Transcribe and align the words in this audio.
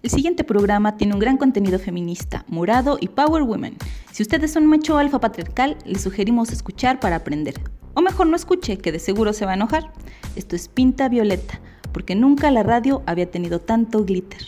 El 0.00 0.10
siguiente 0.10 0.44
programa 0.44 0.96
tiene 0.96 1.14
un 1.14 1.18
gran 1.18 1.36
contenido 1.38 1.80
feminista, 1.80 2.44
morado 2.46 2.98
y 3.00 3.08
power 3.08 3.42
women. 3.42 3.76
Si 4.12 4.22
ustedes 4.22 4.52
son 4.52 4.64
macho 4.64 4.96
alfa 4.96 5.18
patriarcal, 5.18 5.76
les 5.84 6.02
sugerimos 6.02 6.52
escuchar 6.52 7.00
para 7.00 7.16
aprender. 7.16 7.54
O 7.94 8.00
mejor 8.00 8.28
no 8.28 8.36
escuche, 8.36 8.78
que 8.78 8.92
de 8.92 9.00
seguro 9.00 9.32
se 9.32 9.44
va 9.44 9.52
a 9.52 9.54
enojar. 9.54 9.92
Esto 10.36 10.54
es 10.54 10.68
Pinta 10.68 11.08
Violeta, 11.08 11.60
porque 11.92 12.14
nunca 12.14 12.52
la 12.52 12.62
radio 12.62 13.02
había 13.06 13.28
tenido 13.28 13.58
tanto 13.58 14.04
glitter. 14.04 14.40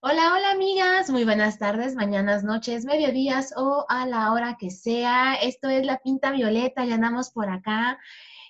Hola, 0.00 0.34
hola 0.36 0.52
amigas, 0.52 1.10
muy 1.10 1.24
buenas 1.24 1.58
tardes, 1.58 1.96
mañanas, 1.96 2.44
noches, 2.44 2.84
mediodías 2.84 3.52
o 3.56 3.84
a 3.88 4.06
la 4.06 4.32
hora 4.32 4.56
que 4.56 4.70
sea. 4.70 5.34
Esto 5.34 5.68
es 5.68 5.84
la 5.84 5.98
Pinta 5.98 6.30
Violeta, 6.30 6.84
ya 6.84 6.94
andamos 6.94 7.30
por 7.30 7.50
acá 7.50 7.98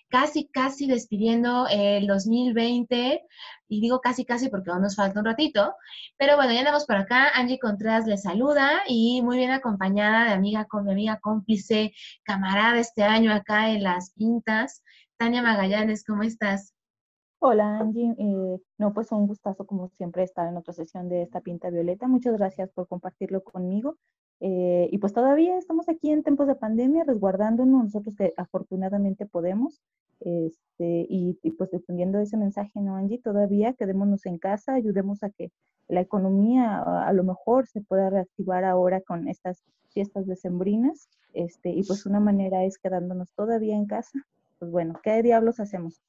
casi, 0.08 0.48
casi 0.48 0.86
despidiendo 0.86 1.66
el 1.70 2.06
2020. 2.06 3.22
Y 3.68 3.80
digo 3.80 4.00
casi, 4.00 4.24
casi 4.24 4.48
porque 4.48 4.70
aún 4.70 4.82
nos 4.82 4.96
falta 4.96 5.20
un 5.20 5.26
ratito. 5.26 5.74
Pero 6.16 6.36
bueno, 6.36 6.52
ya 6.52 6.60
andamos 6.60 6.86
por 6.86 6.96
acá. 6.96 7.28
Angie 7.34 7.58
Contreras 7.58 8.06
les 8.06 8.22
saluda 8.22 8.70
y 8.88 9.22
muy 9.22 9.36
bien 9.36 9.50
acompañada 9.50 10.24
de 10.24 10.32
amiga 10.32 10.64
con 10.66 10.84
mi 10.84 10.92
amiga 10.92 11.18
cómplice, 11.20 11.92
camarada 12.24 12.78
este 12.78 13.02
año 13.04 13.32
acá 13.32 13.70
en 13.70 13.82
las 13.82 14.12
pintas. 14.12 14.82
Tania 15.18 15.42
Magallanes, 15.42 16.04
¿cómo 16.04 16.22
estás? 16.22 16.74
Hola 17.40 17.78
Angie, 17.78 18.16
eh, 18.18 18.60
no 18.78 18.92
pues 18.92 19.12
un 19.12 19.28
gustazo 19.28 19.64
como 19.64 19.88
siempre 19.90 20.24
estar 20.24 20.48
en 20.48 20.56
otra 20.56 20.72
sesión 20.72 21.08
de 21.08 21.22
esta 21.22 21.40
pinta 21.40 21.70
violeta. 21.70 22.08
Muchas 22.08 22.36
gracias 22.36 22.70
por 22.70 22.88
compartirlo 22.88 23.44
conmigo. 23.44 23.96
Eh, 24.40 24.88
y 24.90 24.98
pues 24.98 25.12
todavía 25.12 25.58
estamos 25.58 25.88
aquí 25.88 26.10
en 26.10 26.22
tiempos 26.22 26.46
de 26.46 26.54
pandemia 26.54 27.04
resguardándonos 27.04 27.84
nosotros 27.84 28.14
que 28.16 28.34
afortunadamente 28.36 29.26
podemos. 29.26 29.80
Este, 30.20 31.06
y, 31.08 31.38
pues 31.56 31.70
defendiendo 31.70 32.18
ese 32.18 32.36
mensaje, 32.36 32.80
¿no 32.80 32.96
Angie? 32.96 33.20
Todavía 33.20 33.72
quedémonos 33.74 34.26
en 34.26 34.38
casa, 34.38 34.74
ayudemos 34.74 35.22
a 35.22 35.30
que 35.30 35.50
la 35.88 36.00
economía 36.00 36.82
a, 36.82 37.12
lo 37.12 37.24
mejor 37.24 37.66
se 37.66 37.80
pueda 37.80 38.10
reactivar 38.10 38.64
ahora 38.64 39.00
con 39.00 39.28
estas 39.28 39.62
fiestas 39.90 40.26
decembrinas. 40.26 41.08
Este, 41.32 41.70
y 41.70 41.82
pues 41.82 42.04
una 42.06 42.20
manera 42.20 42.64
es 42.64 42.78
quedándonos 42.78 43.32
todavía 43.32 43.76
en 43.76 43.86
casa. 43.86 44.18
Pues 44.58 44.70
bueno, 44.70 45.00
¿qué 45.02 45.22
diablos 45.22 45.60
hacemos? 45.60 46.00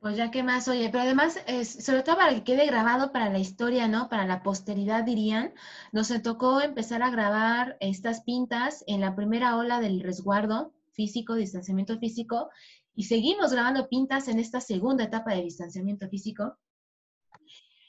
Pues 0.00 0.16
ya 0.16 0.32
que 0.32 0.42
más, 0.42 0.66
oye, 0.66 0.88
pero 0.90 1.04
además, 1.04 1.38
es, 1.46 1.68
sobre 1.84 2.02
todo 2.02 2.16
para 2.16 2.34
que 2.34 2.42
quede 2.42 2.66
grabado 2.66 3.12
para 3.12 3.30
la 3.30 3.38
historia, 3.38 3.86
¿no? 3.86 4.08
Para 4.08 4.26
la 4.26 4.42
posteridad, 4.42 5.04
dirían, 5.04 5.52
nos 5.92 6.12
tocó 6.22 6.60
empezar 6.60 7.04
a 7.04 7.10
grabar 7.10 7.76
estas 7.78 8.22
pintas 8.22 8.82
en 8.88 9.00
la 9.00 9.14
primera 9.14 9.56
ola 9.56 9.80
del 9.80 10.00
resguardo 10.00 10.72
físico, 10.90 11.36
distanciamiento 11.36 11.98
físico, 11.98 12.50
y 12.94 13.04
seguimos 13.04 13.52
grabando 13.52 13.88
pintas 13.88 14.28
en 14.28 14.38
esta 14.38 14.60
segunda 14.60 15.04
etapa 15.04 15.34
de 15.34 15.42
distanciamiento 15.42 16.08
físico. 16.08 16.58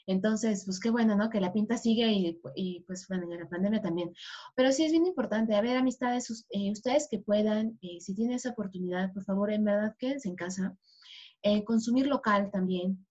Entonces, 0.06 0.64
pues 0.66 0.80
qué 0.80 0.90
bueno, 0.90 1.16
¿no? 1.16 1.30
Que 1.30 1.40
la 1.40 1.52
pinta 1.52 1.78
sigue 1.78 2.12
y, 2.54 2.80
pues 2.86 3.08
bueno, 3.08 3.32
en 3.32 3.40
la 3.40 3.48
pandemia 3.48 3.80
también. 3.80 4.12
Pero 4.54 4.70
sí 4.70 4.84
es 4.84 4.92
bien 4.92 5.06
importante, 5.06 5.54
a 5.54 5.62
ver, 5.62 5.78
amistades, 5.78 6.46
eh, 6.50 6.70
ustedes 6.70 7.08
que 7.10 7.20
puedan, 7.20 7.78
eh, 7.80 8.00
si 8.00 8.14
tienen 8.14 8.36
esa 8.36 8.50
oportunidad, 8.50 9.12
por 9.14 9.24
favor, 9.24 9.50
en 9.50 9.64
verdad, 9.64 9.96
quédense 9.98 10.28
en 10.28 10.36
casa 10.36 10.76
eh, 11.42 11.62
consumir 11.64 12.06
local 12.06 12.50
también, 12.50 13.06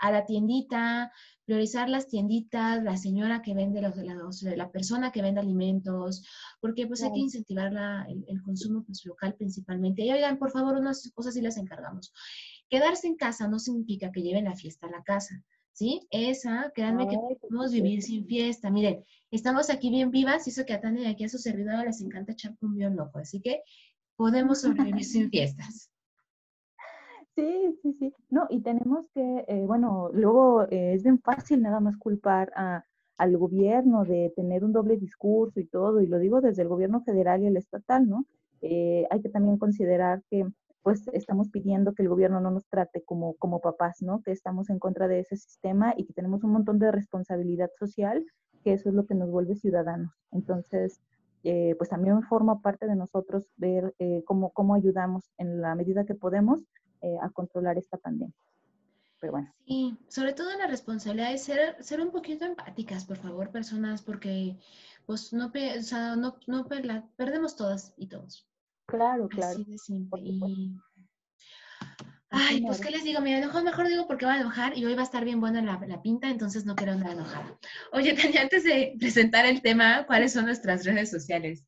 a 0.00 0.10
la 0.10 0.26
tiendita, 0.26 1.12
priorizar 1.44 1.88
las 1.88 2.08
tienditas, 2.08 2.82
la 2.82 2.96
señora 2.96 3.42
que 3.42 3.54
vende 3.54 3.82
los 3.82 3.96
helados, 3.96 4.42
la 4.42 4.70
persona 4.70 5.12
que 5.12 5.22
vende 5.22 5.40
alimentos, 5.40 6.24
porque 6.60 6.86
pues 6.86 7.02
hay 7.02 7.12
que 7.12 7.18
incentivar 7.18 7.72
el, 8.08 8.42
consumo 8.42 8.82
pues, 8.84 9.04
local 9.04 9.34
principalmente. 9.34 10.02
Y 10.02 10.12
oigan, 10.12 10.38
por 10.38 10.50
favor, 10.50 10.76
unas 10.76 11.10
cosas 11.14 11.34
sí 11.34 11.40
las 11.40 11.56
encargamos. 11.56 12.12
Quedarse 12.68 13.08
en 13.08 13.16
casa 13.16 13.48
no 13.48 13.58
significa 13.58 14.10
que 14.10 14.22
lleven 14.22 14.44
la 14.44 14.54
fiesta 14.54 14.86
a 14.86 14.90
la 14.90 15.02
casa. 15.02 15.44
¿Sí? 15.72 16.06
Esa, 16.10 16.72
créanme 16.74 17.08
que 17.08 17.16
podemos 17.40 17.72
vivir 17.72 18.02
sin 18.02 18.26
fiesta. 18.26 18.70
Miren, 18.70 19.04
estamos 19.30 19.70
aquí 19.70 19.88
bien 19.88 20.10
vivas 20.10 20.46
y 20.46 20.50
eso 20.50 20.66
que 20.66 20.74
a 20.74 20.80
Tania 20.80 21.04
y 21.08 21.12
aquí 21.12 21.24
a 21.24 21.28
su 21.28 21.38
servidor 21.38 21.86
les 21.86 22.00
encanta 22.00 22.32
echar 22.32 22.54
un 22.60 22.76
bien 22.76 22.96
loco. 22.96 23.18
Así 23.18 23.40
que 23.40 23.62
podemos 24.16 24.60
sobrevivir 24.60 25.04
sin 25.04 25.30
fiestas. 25.30 25.90
Sí, 27.36 27.78
sí, 27.82 27.92
sí. 27.94 28.12
No, 28.28 28.46
y 28.50 28.60
tenemos 28.62 29.06
que, 29.14 29.44
eh, 29.48 29.64
bueno, 29.66 30.10
luego 30.12 30.64
eh, 30.64 30.94
es 30.94 31.02
bien 31.02 31.20
fácil 31.20 31.62
nada 31.62 31.80
más 31.80 31.96
culpar 31.96 32.52
a, 32.56 32.84
al 33.16 33.36
gobierno 33.38 34.04
de 34.04 34.32
tener 34.36 34.64
un 34.64 34.72
doble 34.72 34.96
discurso 34.96 35.60
y 35.60 35.66
todo, 35.66 36.00
y 36.00 36.06
lo 36.06 36.18
digo 36.18 36.40
desde 36.40 36.62
el 36.62 36.68
gobierno 36.68 37.02
federal 37.02 37.42
y 37.42 37.46
el 37.46 37.56
estatal, 37.56 38.08
¿no? 38.08 38.26
Eh, 38.62 39.06
hay 39.10 39.22
que 39.22 39.28
también 39.30 39.58
considerar 39.58 40.22
que 40.30 40.46
pues 40.82 41.08
estamos 41.12 41.50
pidiendo 41.50 41.94
que 41.94 42.02
el 42.02 42.08
gobierno 42.08 42.40
no 42.40 42.50
nos 42.50 42.66
trate 42.68 43.02
como, 43.02 43.34
como 43.36 43.60
papás, 43.60 44.02
¿no? 44.02 44.22
Que 44.22 44.32
estamos 44.32 44.68
en 44.70 44.78
contra 44.78 45.08
de 45.08 45.20
ese 45.20 45.36
sistema 45.36 45.94
y 45.96 46.04
que 46.06 46.14
tenemos 46.14 46.42
un 46.42 46.52
montón 46.52 46.78
de 46.78 46.90
responsabilidad 46.90 47.70
social, 47.78 48.24
que 48.64 48.72
eso 48.72 48.88
es 48.88 48.94
lo 48.94 49.06
que 49.06 49.14
nos 49.14 49.30
vuelve 49.30 49.56
ciudadanos. 49.56 50.12
Entonces, 50.32 51.00
pues 51.42 51.88
también 51.90 52.22
forma 52.22 52.60
parte 52.60 52.86
de 52.86 52.96
nosotros 52.96 53.46
ver 53.56 53.94
cómo, 54.24 54.50
cómo 54.50 54.74
ayudamos 54.74 55.30
en 55.38 55.60
la 55.60 55.74
medida 55.74 56.04
que 56.04 56.14
podemos 56.14 56.64
eh, 57.02 57.16
a 57.22 57.30
controlar 57.30 57.78
esta 57.78 57.96
pandemia. 57.96 58.34
Pero 59.20 59.32
bueno. 59.32 59.52
Sí, 59.66 59.96
sobre 60.08 60.32
todo 60.32 60.56
la 60.56 60.66
responsabilidad 60.66 61.30
de 61.30 61.38
ser, 61.38 61.76
ser 61.82 62.00
un 62.00 62.10
poquito 62.10 62.44
empáticas, 62.44 63.04
por 63.04 63.18
favor, 63.18 63.50
personas, 63.50 64.02
porque 64.02 64.56
pues 65.06 65.32
no, 65.32 65.46
o 65.46 65.82
sea, 65.82 66.16
no, 66.16 66.36
no 66.46 66.66
perdemos 67.16 67.56
todas 67.56 67.92
y 67.96 68.06
todos. 68.06 68.46
Claro, 68.86 69.28
claro. 69.28 69.52
Así 69.52 69.64
de 69.64 69.78
simple. 69.78 70.40
Ay, 72.30 72.62
pues 72.62 72.80
qué 72.80 72.90
les 72.90 73.02
digo, 73.02 73.20
mira, 73.20 73.40
mejor, 73.40 73.64
mejor 73.64 73.88
digo 73.88 74.06
porque 74.06 74.24
va 74.24 74.34
a 74.34 74.40
enojar 74.40 74.78
y 74.78 74.84
hoy 74.84 74.94
va 74.94 75.00
a 75.00 75.04
estar 75.04 75.24
bien 75.24 75.40
buena 75.40 75.60
la, 75.62 75.84
la 75.86 76.00
pinta, 76.00 76.30
entonces 76.30 76.64
no 76.64 76.76
quiero 76.76 76.92
andar 76.92 77.12
enojada. 77.12 77.58
Oye, 77.92 78.14
Tania, 78.14 78.42
antes 78.42 78.62
de 78.62 78.94
presentar 78.98 79.46
el 79.46 79.62
tema, 79.62 80.06
¿cuáles 80.06 80.32
son 80.32 80.44
nuestras 80.44 80.84
redes 80.84 81.10
sociales? 81.10 81.64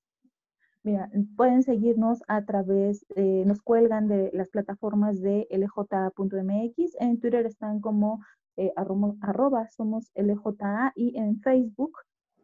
Mira, 0.85 1.09
pueden 1.37 1.63
seguirnos 1.63 2.23
a 2.27 2.45
través, 2.45 3.07
eh, 3.15 3.45
nos 3.47 3.63
cuelgan 3.63 4.09
de 4.09 4.31
las 4.33 4.49
plataformas 4.49 5.21
de 5.21 5.47
lj.mx, 5.51 6.97
en 6.99 7.21
Twitter 7.21 7.47
están 7.47 7.81
como 7.81 8.21
eh, 8.57 8.73
arroba, 8.77 9.69
somos 9.69 10.11
LJA 10.17 10.93
y 10.97 11.17
en 11.17 11.41
Facebook 11.41 11.93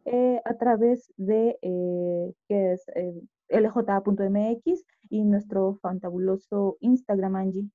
eh, 0.05 0.41
a 0.45 0.53
través 0.55 1.11
de 1.17 1.57
que 2.47 2.71
es 2.71 2.85
lj.mx 3.49 4.85
y 5.09 5.23
nuestro 5.25 5.75
fantabuloso 5.81 6.77
Instagram 6.79 7.35
Angie. 7.35 7.69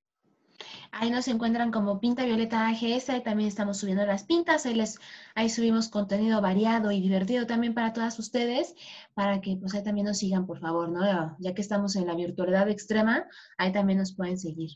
Ahí 0.96 1.10
nos 1.10 1.26
encuentran 1.26 1.72
como 1.72 1.98
Pinta 1.98 2.24
Violeta 2.24 2.68
AGS, 2.68 3.10
ahí 3.10 3.22
también 3.22 3.48
estamos 3.48 3.78
subiendo 3.78 4.06
las 4.06 4.22
pintas, 4.22 4.64
ahí, 4.64 4.74
les, 4.74 5.00
ahí 5.34 5.48
subimos 5.50 5.88
contenido 5.88 6.40
variado 6.40 6.92
y 6.92 7.00
divertido 7.00 7.46
también 7.46 7.74
para 7.74 7.92
todas 7.92 8.16
ustedes, 8.20 8.76
para 9.12 9.40
que 9.40 9.56
pues 9.56 9.74
ahí 9.74 9.82
también 9.82 10.06
nos 10.06 10.18
sigan, 10.18 10.46
por 10.46 10.60
favor, 10.60 10.88
¿no? 10.88 11.36
Ya 11.40 11.52
que 11.52 11.62
estamos 11.62 11.96
en 11.96 12.06
la 12.06 12.14
virtualidad 12.14 12.68
extrema, 12.68 13.26
ahí 13.58 13.72
también 13.72 13.98
nos 13.98 14.14
pueden 14.14 14.38
seguir. 14.38 14.70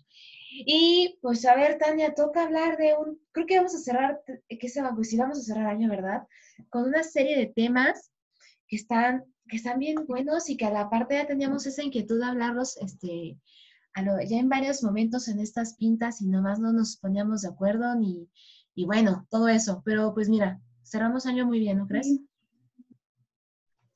Y 0.51 1.19
pues 1.23 1.45
a 1.45 1.55
ver, 1.55 1.79
Tania, 1.79 2.15
toca 2.15 2.43
hablar 2.43 2.77
de 2.79 2.97
un, 2.99 3.21
creo 3.31 3.47
que 3.47 3.57
vamos 3.57 3.75
a 3.77 3.79
cerrar, 3.79 4.21
¿qué 4.49 4.69
se 4.69 4.83
va? 4.83 4.95
Pues 4.95 5.11
sí, 5.11 5.17
vamos 5.17 5.39
a 5.39 5.43
cerrar 5.43 5.67
año, 5.67 5.89
¿verdad? 5.89 6.27
Con 6.69 6.85
una 6.85 7.05
serie 7.05 7.37
de 7.37 7.47
temas 7.47 8.11
que 8.67 8.75
están, 8.75 9.25
que 9.49 9.57
están 9.57 9.79
bien 9.79 10.05
buenos 10.07 10.51
y 10.51 10.57
que 10.57 10.67
a 10.67 10.71
la 10.71 10.91
parte 10.91 11.15
ya 11.15 11.29
teníamos 11.29 11.65
esa 11.67 11.85
inquietud 11.85 12.19
de 12.19 12.27
hablarlos, 12.27 12.77
este, 12.79 13.39
ya 13.97 14.39
en 14.39 14.49
varios 14.49 14.83
momentos 14.83 15.29
en 15.29 15.41
estas 15.41 15.75
pintas 15.75 16.21
y 16.21 16.29
nomás 16.29 16.61
no 16.61 16.73
nos 16.73 16.97
poníamos 16.97 17.43
de 17.43 17.49
acuerdo 17.49 17.95
ni, 17.97 18.29
y 18.79 18.87
bueno, 18.87 19.27
todo 19.29 19.49
eso. 19.49 19.83
Pero 19.85 20.15
pues 20.15 20.29
mira, 20.29 20.61
cerramos 20.85 21.27
año 21.27 21.47
muy 21.47 21.59
bien, 21.59 21.79
¿no 21.79 21.89
crees? 21.89 22.07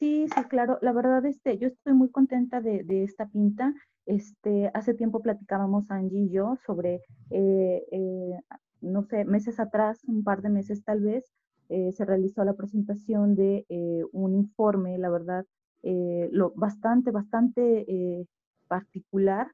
Sí, 0.01 0.27
sí, 0.27 0.45
claro. 0.49 0.79
La 0.83 0.93
verdad, 0.93 1.25
este, 1.25 1.57
yo 1.59 1.69
estoy 1.69 1.93
muy 1.93 2.11
contenta 2.11 2.61
de, 2.61 3.05
esta 3.05 3.29
pinta. 3.29 3.73
Este, 4.07 4.73
hace 4.75 4.95
tiempo 4.95 5.23
platicábamos 5.23 5.89
Angie 5.93 6.23
y 6.23 6.31
yo 6.31 6.59
sobre, 6.67 7.03
eh, 7.31 7.85
eh, 7.93 8.41
no 8.81 9.05
sé, 9.05 9.25
meses 9.25 9.61
atrás, 9.61 10.01
un 10.09 10.25
par 10.25 10.43
de 10.43 10.49
meses 10.49 10.83
tal 10.83 11.03
vez, 11.03 11.33
eh, 11.69 11.93
se 11.93 12.05
realizó 12.05 12.43
la 12.43 12.55
presentación 12.55 13.37
de 13.37 13.65
un 14.11 14.35
informe, 14.35 14.99
la 14.99 15.11
verdad, 15.11 15.47
lo 15.85 16.51
bastante, 16.57 17.13
bastante 17.13 18.27
particular 18.67 19.47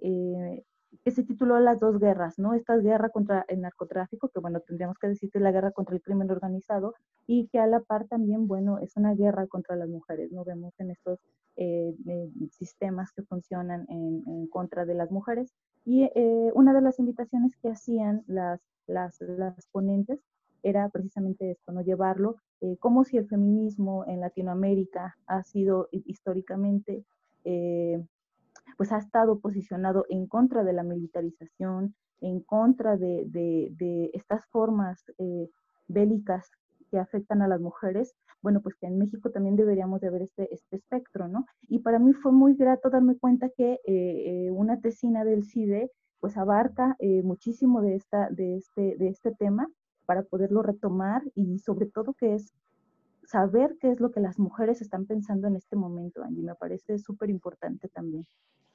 eh, 0.00 0.64
que 1.04 1.10
se 1.10 1.22
tituló 1.22 1.58
Las 1.60 1.80
dos 1.80 1.98
guerras, 1.98 2.38
¿no? 2.38 2.54
Esta 2.54 2.76
guerra 2.76 3.10
contra 3.10 3.44
el 3.48 3.60
narcotráfico, 3.60 4.28
que 4.28 4.40
bueno, 4.40 4.60
tendríamos 4.60 4.98
que 4.98 5.08
decir 5.08 5.30
que 5.30 5.38
es 5.38 5.42
la 5.42 5.52
guerra 5.52 5.70
contra 5.70 5.94
el 5.94 6.02
crimen 6.02 6.30
organizado, 6.30 6.94
y 7.26 7.46
que 7.48 7.58
a 7.58 7.66
la 7.66 7.80
par 7.80 8.06
también, 8.06 8.48
bueno, 8.48 8.78
es 8.78 8.96
una 8.96 9.14
guerra 9.14 9.46
contra 9.46 9.76
las 9.76 9.88
mujeres, 9.88 10.32
¿no? 10.32 10.44
Vemos 10.44 10.74
en 10.78 10.90
estos 10.90 11.20
eh, 11.56 11.94
sistemas 12.50 13.12
que 13.12 13.22
funcionan 13.22 13.86
en, 13.88 14.46
contra 14.48 14.84
de 14.84 14.94
las 14.94 15.10
mujeres. 15.10 15.54
Y 15.84 16.10
eh, 16.14 16.50
una 16.54 16.74
de 16.74 16.80
las 16.80 16.98
invitaciones 16.98 17.56
que 17.62 17.70
hacían 17.70 18.24
las, 18.26 18.60
las, 18.86 19.20
las 19.20 19.66
ponentes 19.68 20.20
era 20.62 20.88
precisamente 20.88 21.52
esto, 21.52 21.72
¿no? 21.72 21.82
Llevarlo 21.82 22.36
como 22.78 23.04
si 23.04 23.16
el 23.16 23.26
feminismo 23.26 24.04
en 24.06 24.20
Latinoamérica 24.20 25.16
ha 25.26 25.42
sido 25.42 25.88
históricamente 25.92 27.04
pues 28.80 28.92
ha 28.92 28.96
estado 28.96 29.40
posicionado 29.40 30.06
en 30.08 30.26
contra 30.26 30.64
de 30.64 30.72
la 30.72 30.82
militarización, 30.82 31.94
en 32.22 32.40
contra 32.40 32.96
de, 32.96 33.24
de, 33.26 34.10
estas 34.14 34.46
formas 34.46 35.04
eh, 35.18 35.50
bélicas 35.86 36.50
que 36.90 36.98
afectan 36.98 37.42
a 37.42 37.46
las 37.46 37.60
mujeres, 37.60 38.14
bueno, 38.40 38.62
pues 38.62 38.76
que 38.76 38.86
en 38.86 38.96
México 38.96 39.30
también 39.30 39.56
deberíamos 39.56 40.00
de 40.00 40.08
ver 40.08 40.22
este, 40.22 40.48
este 40.54 40.76
espectro, 40.76 41.28
¿no? 41.28 41.44
Y 41.68 41.80
para 41.80 41.98
mí 41.98 42.14
fue 42.14 42.32
muy 42.32 42.54
grato 42.54 42.88
darme 42.88 43.18
cuenta 43.18 43.50
que 43.50 43.72
eh, 43.72 43.80
eh, 43.84 44.50
una 44.50 44.80
tesina 44.80 45.24
del 45.26 45.44
CIDE 45.44 45.90
pues 46.18 46.38
abarca 46.38 46.96
muchísimo 47.22 47.82
de, 47.82 47.96
esta, 47.96 48.30
de, 48.30 48.56
este, 48.56 48.96
de 48.96 49.08
este 49.08 49.34
tema 49.34 49.68
para 50.06 50.22
poderlo 50.22 50.62
retomar 50.62 51.22
y 51.34 51.58
sobre 51.58 51.84
todo 51.84 52.14
que 52.14 52.34
es 52.34 52.54
saber 53.30 53.76
qué 53.80 53.92
es 53.92 54.00
lo 54.00 54.10
que 54.10 54.20
las 54.20 54.38
mujeres 54.38 54.80
están 54.80 55.06
pensando 55.06 55.46
en 55.48 55.56
este 55.56 55.76
momento, 55.76 56.22
Angie, 56.22 56.42
me 56.42 56.54
parece 56.54 56.98
súper 56.98 57.30
importante 57.30 57.88
también. 57.88 58.26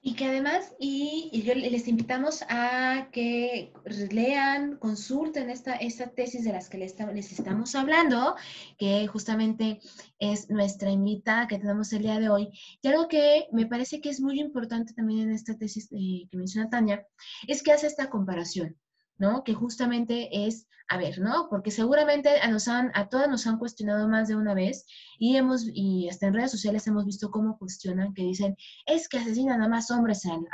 Y 0.08 0.14
que 0.14 0.26
además, 0.26 0.76
y, 0.80 1.32
les 1.56 1.88
invitamos 1.88 2.44
a 2.48 3.10
que 3.12 3.74
lean, 4.12 4.78
consulten 4.78 5.50
esta, 5.50 5.74
esta 5.74 6.12
tesis 6.12 6.44
de 6.44 6.52
las 6.52 6.70
que 6.70 6.78
les, 6.78 6.96
estamos 7.32 7.74
hablando, 7.74 8.36
que 8.78 9.08
justamente 9.08 9.80
es 10.20 10.48
nuestra 10.52 10.92
invitada 10.92 11.48
que 11.48 11.58
tenemos 11.58 11.92
el 11.92 12.04
día 12.04 12.20
de 12.20 12.30
hoy. 12.30 12.50
Y 12.84 12.88
algo 12.88 13.08
que 13.08 13.48
me 13.52 13.66
parece 13.66 14.00
que 14.00 14.10
es 14.10 14.22
muy 14.22 14.40
importante 14.40 14.94
también 14.94 15.22
en 15.22 15.32
esta 15.32 15.58
tesis 15.58 15.90
eh, 15.92 16.28
que 16.30 16.38
menciona 16.38 16.70
Tania, 16.70 17.04
es 17.48 17.64
que 17.64 17.72
hace 17.72 17.88
esta 17.88 18.08
comparación. 18.08 18.78
¿No? 19.18 19.44
Que 19.44 19.54
justamente 19.54 20.48
es, 20.48 20.68
a 20.90 20.98
ver, 20.98 21.20
¿no? 21.20 21.48
Porque 21.50 21.72
seguramente 21.72 22.30
a, 22.40 22.50
nos 22.50 22.68
han, 22.68 22.92
a 22.94 23.10
todas 23.10 23.30
nos 23.30 23.48
han 23.48 23.58
cuestionado 23.58 24.08
más 24.08 24.28
de 24.28 24.36
una 24.36 24.54
vez 24.54 24.86
y 25.18 25.36
hemos, 25.36 25.66
y 25.74 26.10
hasta 26.10 26.28
en 26.28 26.34
redes 26.34 26.52
sociales 26.52 26.88
hemos 26.88 27.06
visto 27.06 27.32
cómo 27.32 27.58
cuestionan, 27.58 28.14
que 28.14 28.24
dicen, 28.24 28.56
es 28.86 29.08
que 29.10 29.18
asesinan 29.18 29.62
a 29.62 29.70
más 29.70 29.90
hombres 29.92 30.26
al, 30.26 30.46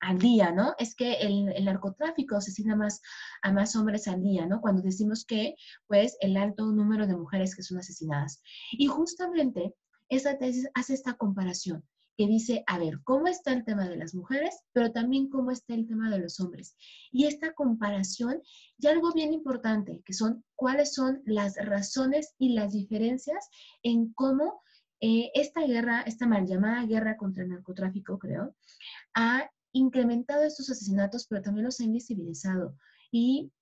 al, 0.00 0.18
día, 0.18 0.52
¿no? 0.52 0.74
Es 0.78 0.94
que 0.94 1.14
el, 1.14 1.48
el, 1.52 1.64
narcotráfico 1.64 2.36
asesina 2.36 2.76
más 2.76 3.02
a 3.42 3.52
más 3.52 3.74
hombres 3.74 4.06
al 4.08 4.22
día, 4.22 4.46
¿no? 4.46 4.60
Cuando 4.60 4.82
decimos 4.82 5.24
que, 5.24 5.54
pues, 5.88 6.16
el 6.20 6.36
alto 6.36 6.66
número 6.66 7.06
de 7.06 7.16
mujeres 7.16 7.56
que 7.56 7.62
son 7.62 7.78
asesinadas. 7.78 8.40
Y 8.72 8.86
justamente 8.86 9.74
esa 10.08 10.38
tesis 10.38 10.68
hace 10.74 10.94
esta 10.94 11.14
comparación 11.14 11.84
que 12.16 12.26
dice, 12.26 12.64
a 12.66 12.78
ver, 12.78 13.00
¿cómo 13.04 13.28
está 13.28 13.52
el 13.52 13.64
tema 13.64 13.88
de 13.88 13.96
las 13.96 14.14
mujeres, 14.14 14.62
pero 14.72 14.92
también 14.92 15.28
cómo 15.28 15.50
está 15.50 15.74
el 15.74 15.86
tema 15.86 16.10
de 16.10 16.18
los 16.18 16.40
hombres? 16.40 16.76
Y 17.12 17.26
esta 17.26 17.52
comparación, 17.52 18.40
y 18.78 18.86
algo 18.86 19.12
bien 19.12 19.32
importante, 19.32 20.02
que 20.04 20.12
son 20.12 20.44
cuáles 20.54 20.94
son 20.94 21.22
las 21.26 21.56
razones 21.56 22.34
y 22.38 22.54
las 22.54 22.72
diferencias 22.72 23.48
en 23.82 24.12
cómo 24.14 24.62
eh, 25.00 25.30
esta 25.34 25.66
guerra, 25.66 26.02
esta 26.02 26.26
mal 26.26 26.46
llamada 26.46 26.86
guerra 26.86 27.16
contra 27.16 27.42
el 27.42 27.50
narcotráfico, 27.50 28.18
creo, 28.18 28.56
ha 29.14 29.50
incrementado 29.72 30.42
estos 30.44 30.70
asesinatos, 30.70 31.26
pero 31.28 31.42
también 31.42 31.66
los 31.66 31.80
ha 31.80 31.84
invisibilizado. 31.84 32.76
Y 33.10 33.52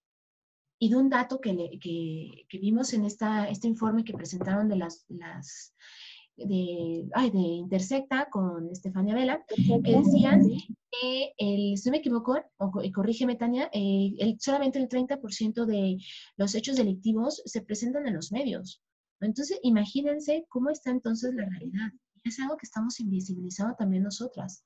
y 0.78 0.90
de 0.90 0.96
un 0.96 1.08
dato 1.08 1.40
que, 1.40 1.78
que, 1.80 2.58
vimos 2.58 2.92
en 2.92 3.04
esta, 3.04 3.48
este 3.48 3.68
informe 3.68 4.04
que 4.04 4.12
presentaron 4.12 4.68
de 4.68 4.76
las, 4.76 5.06
las 5.08 5.74
de, 6.36 7.08
ay, 7.14 7.30
de 7.30 7.38
Intersecta 7.38 8.28
con 8.30 8.70
Estefania 8.70 9.14
Vela, 9.14 9.44
que 9.48 9.96
decían 9.96 10.42
que, 10.90 11.32
el, 11.38 11.78
si 11.78 11.88
no 11.88 11.92
me 11.92 11.98
equivoco, 11.98 12.36
o, 12.56 12.72
corrígeme 12.92 13.36
Tania, 13.36 13.70
eh, 13.72 14.14
el, 14.18 14.36
solamente 14.40 14.78
el 14.78 14.88
30% 14.88 15.64
de 15.64 15.98
los 16.36 16.54
hechos 16.54 16.76
delictivos 16.76 17.42
se 17.44 17.62
presentan 17.62 18.06
en 18.06 18.14
los 18.14 18.32
medios. 18.32 18.82
Entonces, 19.20 19.58
imagínense 19.62 20.44
cómo 20.48 20.70
está 20.70 20.90
entonces 20.90 21.34
la 21.34 21.46
realidad. 21.46 21.90
Es 22.24 22.38
algo 22.40 22.56
que 22.56 22.66
estamos 22.66 23.00
invisibilizando 23.00 23.74
también 23.76 24.02
nosotras 24.02 24.64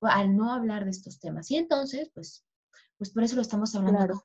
al 0.00 0.36
no 0.36 0.52
hablar 0.52 0.84
de 0.84 0.90
estos 0.90 1.18
temas. 1.18 1.50
Y 1.50 1.56
entonces, 1.56 2.10
pues, 2.14 2.44
pues 2.96 3.10
por 3.10 3.22
eso 3.24 3.36
lo 3.36 3.42
estamos 3.42 3.74
hablando. 3.74 4.24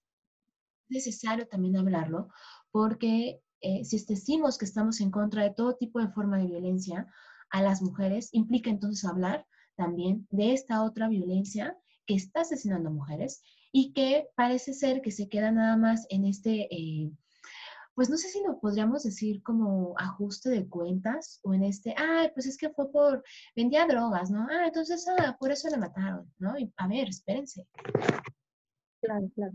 Es 0.89 1.07
necesario 1.07 1.47
también 1.47 1.77
hablarlo, 1.77 2.29
porque 2.71 3.41
eh, 3.63 3.83
si 3.85 3.97
decimos 4.05 4.57
que 4.57 4.65
estamos 4.65 4.99
en 5.01 5.09
contra 5.09 5.43
de 5.43 5.53
todo 5.53 5.75
tipo 5.75 5.99
de 5.99 6.09
forma 6.09 6.37
de 6.37 6.47
violencia 6.47 7.07
a 7.49 7.61
las 7.61 7.81
mujeres, 7.81 8.29
implica 8.33 8.69
entonces 8.69 9.05
hablar 9.05 9.45
también 9.75 10.27
de 10.31 10.53
esta 10.53 10.83
otra 10.83 11.07
violencia 11.07 11.77
que 12.05 12.15
está 12.15 12.41
asesinando 12.41 12.91
mujeres 12.91 13.41
y 13.71 13.93
que 13.93 14.27
parece 14.35 14.73
ser 14.73 15.01
que 15.01 15.11
se 15.11 15.29
queda 15.29 15.51
nada 15.51 15.77
más 15.77 16.05
en 16.09 16.25
este, 16.25 16.67
eh, 16.69 17.11
pues 17.95 18.09
no 18.09 18.17
sé 18.17 18.27
si 18.29 18.43
lo 18.43 18.59
podríamos 18.59 19.03
decir 19.03 19.41
como 19.43 19.95
ajuste 19.97 20.49
de 20.49 20.67
cuentas 20.67 21.39
o 21.43 21.53
en 21.53 21.63
este, 21.63 21.95
ay, 21.97 22.31
pues 22.33 22.45
es 22.45 22.57
que 22.57 22.69
fue 22.69 22.91
por, 22.91 23.23
vendía 23.55 23.87
drogas, 23.87 24.29
¿no? 24.29 24.47
Ah, 24.51 24.67
entonces, 24.67 25.05
ah, 25.19 25.37
por 25.39 25.51
eso 25.51 25.69
le 25.69 25.77
mataron, 25.77 26.31
¿no? 26.37 26.53
A 26.77 26.87
ver, 26.87 27.07
espérense. 27.09 27.65
Claro, 29.01 29.29
claro. 29.35 29.53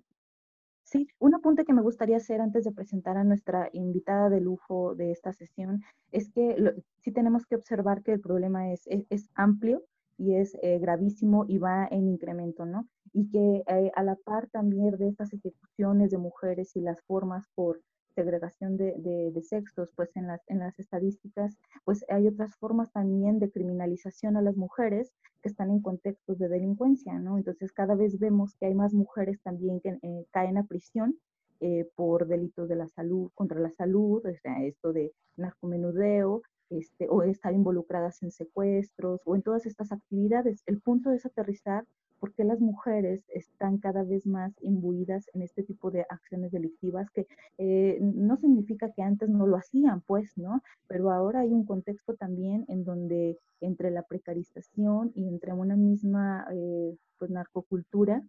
Sí, 0.91 1.07
un 1.19 1.35
apunte 1.35 1.67
que 1.67 1.75
me 1.75 1.83
gustaría 1.83 2.17
hacer 2.17 2.41
antes 2.41 2.65
de 2.65 2.73
presentar 2.73 3.19
a 3.19 3.25
nuestra 3.25 3.69
invitada 3.75 4.31
de 4.31 4.41
lujo 4.41 4.95
de 4.95 5.11
esta 5.11 5.35
sesión 5.35 5.83
es 6.13 6.31
que 6.31 6.57
sí 7.01 7.13
tenemos 7.13 7.45
que 7.45 7.57
observar 7.57 8.03
que 8.03 8.13
el 8.13 8.21
problema 8.21 8.73
es, 8.73 8.87
es, 8.87 9.29
amplio 9.35 9.83
y 10.17 10.37
es 10.37 10.57
eh, 10.63 10.79
gravísimo 10.79 11.45
y 11.47 11.59
va 11.59 11.87
en 11.91 12.09
incremento, 12.09 12.65
¿no? 12.65 12.89
Y 13.13 13.29
que 13.29 13.65
eh, 13.67 13.93
a 13.95 14.03
la 14.03 14.17
par 14.17 14.49
también 14.49 14.97
de 14.97 15.09
estas 15.09 15.31
ejecuciones 15.35 16.11
de 16.11 16.17
mujeres 16.17 16.75
y 16.75 16.81
las 16.81 17.03
formas 17.03 17.45
por 17.55 17.83
segregación 18.19 18.77
de, 18.77 18.95
de, 19.33 19.43
sexos, 19.43 19.89
pues 19.95 20.11
en 20.17 20.27
las, 20.27 20.41
en 20.49 20.59
las 20.59 20.77
estadísticas, 20.81 21.57
pues 21.85 22.05
hay 22.09 22.27
otras 22.27 22.57
formas 22.57 22.91
también 22.91 23.39
de 23.39 23.49
criminalización 23.49 24.37
a 24.37 24.43
las 24.43 24.57
mujeres 24.57 25.13
que 25.41 25.49
están 25.51 25.71
en 25.71 25.81
contextos 25.81 26.37
de 26.37 26.49
delincuencia, 26.49 27.17
¿no? 27.21 27.39
Entonces 27.39 27.73
cada 27.73 27.95
vez 27.95 28.19
vemos 28.19 28.57
que 28.57 28.67
hay 28.67 28.75
más 28.75 28.93
mujeres 28.93 29.41
también 29.43 29.81
que 29.81 29.91
eh, 30.03 30.27
caen 30.33 30.59
a 30.59 30.65
prisión 30.65 31.17
eh, 31.61 31.89
por 31.95 32.27
delitos 32.27 32.69
de 32.69 32.75
la 32.75 32.89
salud, 32.89 33.31
contra 33.37 33.61
la 33.61 33.71
salud, 33.71 34.21
o 34.27 34.35
sea, 34.43 34.65
esto 34.65 34.93
de 34.93 35.13
narcomenudeo, 35.37 36.43
este, 36.71 37.07
o 37.09 37.23
estar 37.23 37.55
involucradas 37.55 38.21
en 38.25 38.33
secuestros 38.33 39.21
o 39.27 39.37
en 39.37 39.43
todas 39.43 39.65
estas 39.65 39.93
actividades. 39.93 40.65
El 40.67 40.81
punto 40.81 41.13
es 41.13 41.25
aterrizar 41.25 41.85
por 42.19 42.33
qué 42.35 42.45
las 42.45 42.61
mujeres 42.61 43.25
están 43.29 43.79
cada 43.79 44.03
vez 44.03 44.27
más 44.27 44.53
imbuidas 44.61 45.29
en 45.35 45.43
este 45.43 45.63
tipo 45.63 45.91
de 45.91 46.07
acciones 46.09 46.53
delictivas 46.53 47.11
que 47.11 47.27
eh, 47.59 47.99
no 48.01 48.37
significa 48.37 48.93
que 48.93 49.03
antes 49.03 49.29
no 49.29 49.47
lo 49.47 49.57
hacían, 49.57 50.01
pues, 50.03 50.37
¿no? 50.37 50.63
Pero 50.87 51.11
ahora 51.11 51.41
hay 51.41 51.53
un 51.53 51.65
contexto 51.65 52.15
también 52.15 52.65
en 52.69 52.85
donde 52.85 53.39
entre 53.61 53.91
la 53.91 54.03
precarización 54.03 55.13
y 55.15 55.29
entre 55.29 55.53
una 55.53 55.77
misma 55.77 56.47
eh, 56.53 56.97
pues, 57.19 57.31
narcocultura 57.31 58.23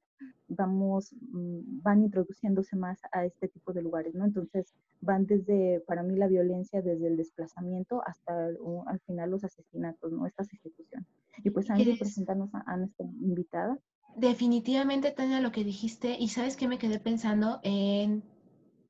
vamos, 0.48 1.14
mm, 1.32 1.82
van 1.82 2.04
introduciéndose 2.04 2.76
más 2.76 3.00
a 3.12 3.26
este 3.26 3.48
tipo 3.48 3.72
de 3.74 3.82
lugares, 3.82 4.16
¿no? 4.16 4.26
Entonces 4.26 4.74
van 5.02 5.26
desde, 5.26 5.82
para 5.82 6.04
mí, 6.04 6.16
la 6.16 6.28
violencia 6.28 6.82
desde 6.82 7.08
el 7.08 7.18
desplazamiento 7.18 8.02
hasta 8.06 8.48
al 8.48 9.00
final 9.06 9.32
los 9.32 9.44
asesinatos, 9.44 10.12
¿no? 10.12 10.26
Estas 10.26 10.52
ejecuciones. 10.54 11.08
Y 11.38 11.50
pues 11.52 11.70
antes 11.70 11.86
de 11.86 11.96
presentarnos 11.96 12.50
a, 12.54 12.78
nuestra 12.78 13.06
invitada. 13.22 13.78
Definitivamente, 14.16 15.12
Tania, 15.12 15.40
lo 15.40 15.52
que 15.52 15.64
dijiste, 15.64 16.18
y 16.20 16.30
sabes 16.30 16.58
que 16.58 16.68
me 16.68 16.78
quedé 16.78 17.00
pensando 17.00 17.60
en, 17.64 18.24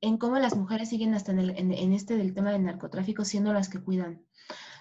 en 0.02 0.18
cómo 0.18 0.40
las 0.40 0.56
mujeres 0.56 0.90
siguen 0.90 1.14
hasta 1.14 1.32
en, 1.32 1.40
el, 1.40 1.50
en, 1.58 1.94
este 1.94 2.18
del 2.18 2.34
tema 2.34 2.52
del 2.52 2.64
narcotráfico 2.64 3.26
siendo 3.26 3.54
las 3.54 3.70
que 3.70 3.82
cuidan, 3.82 4.26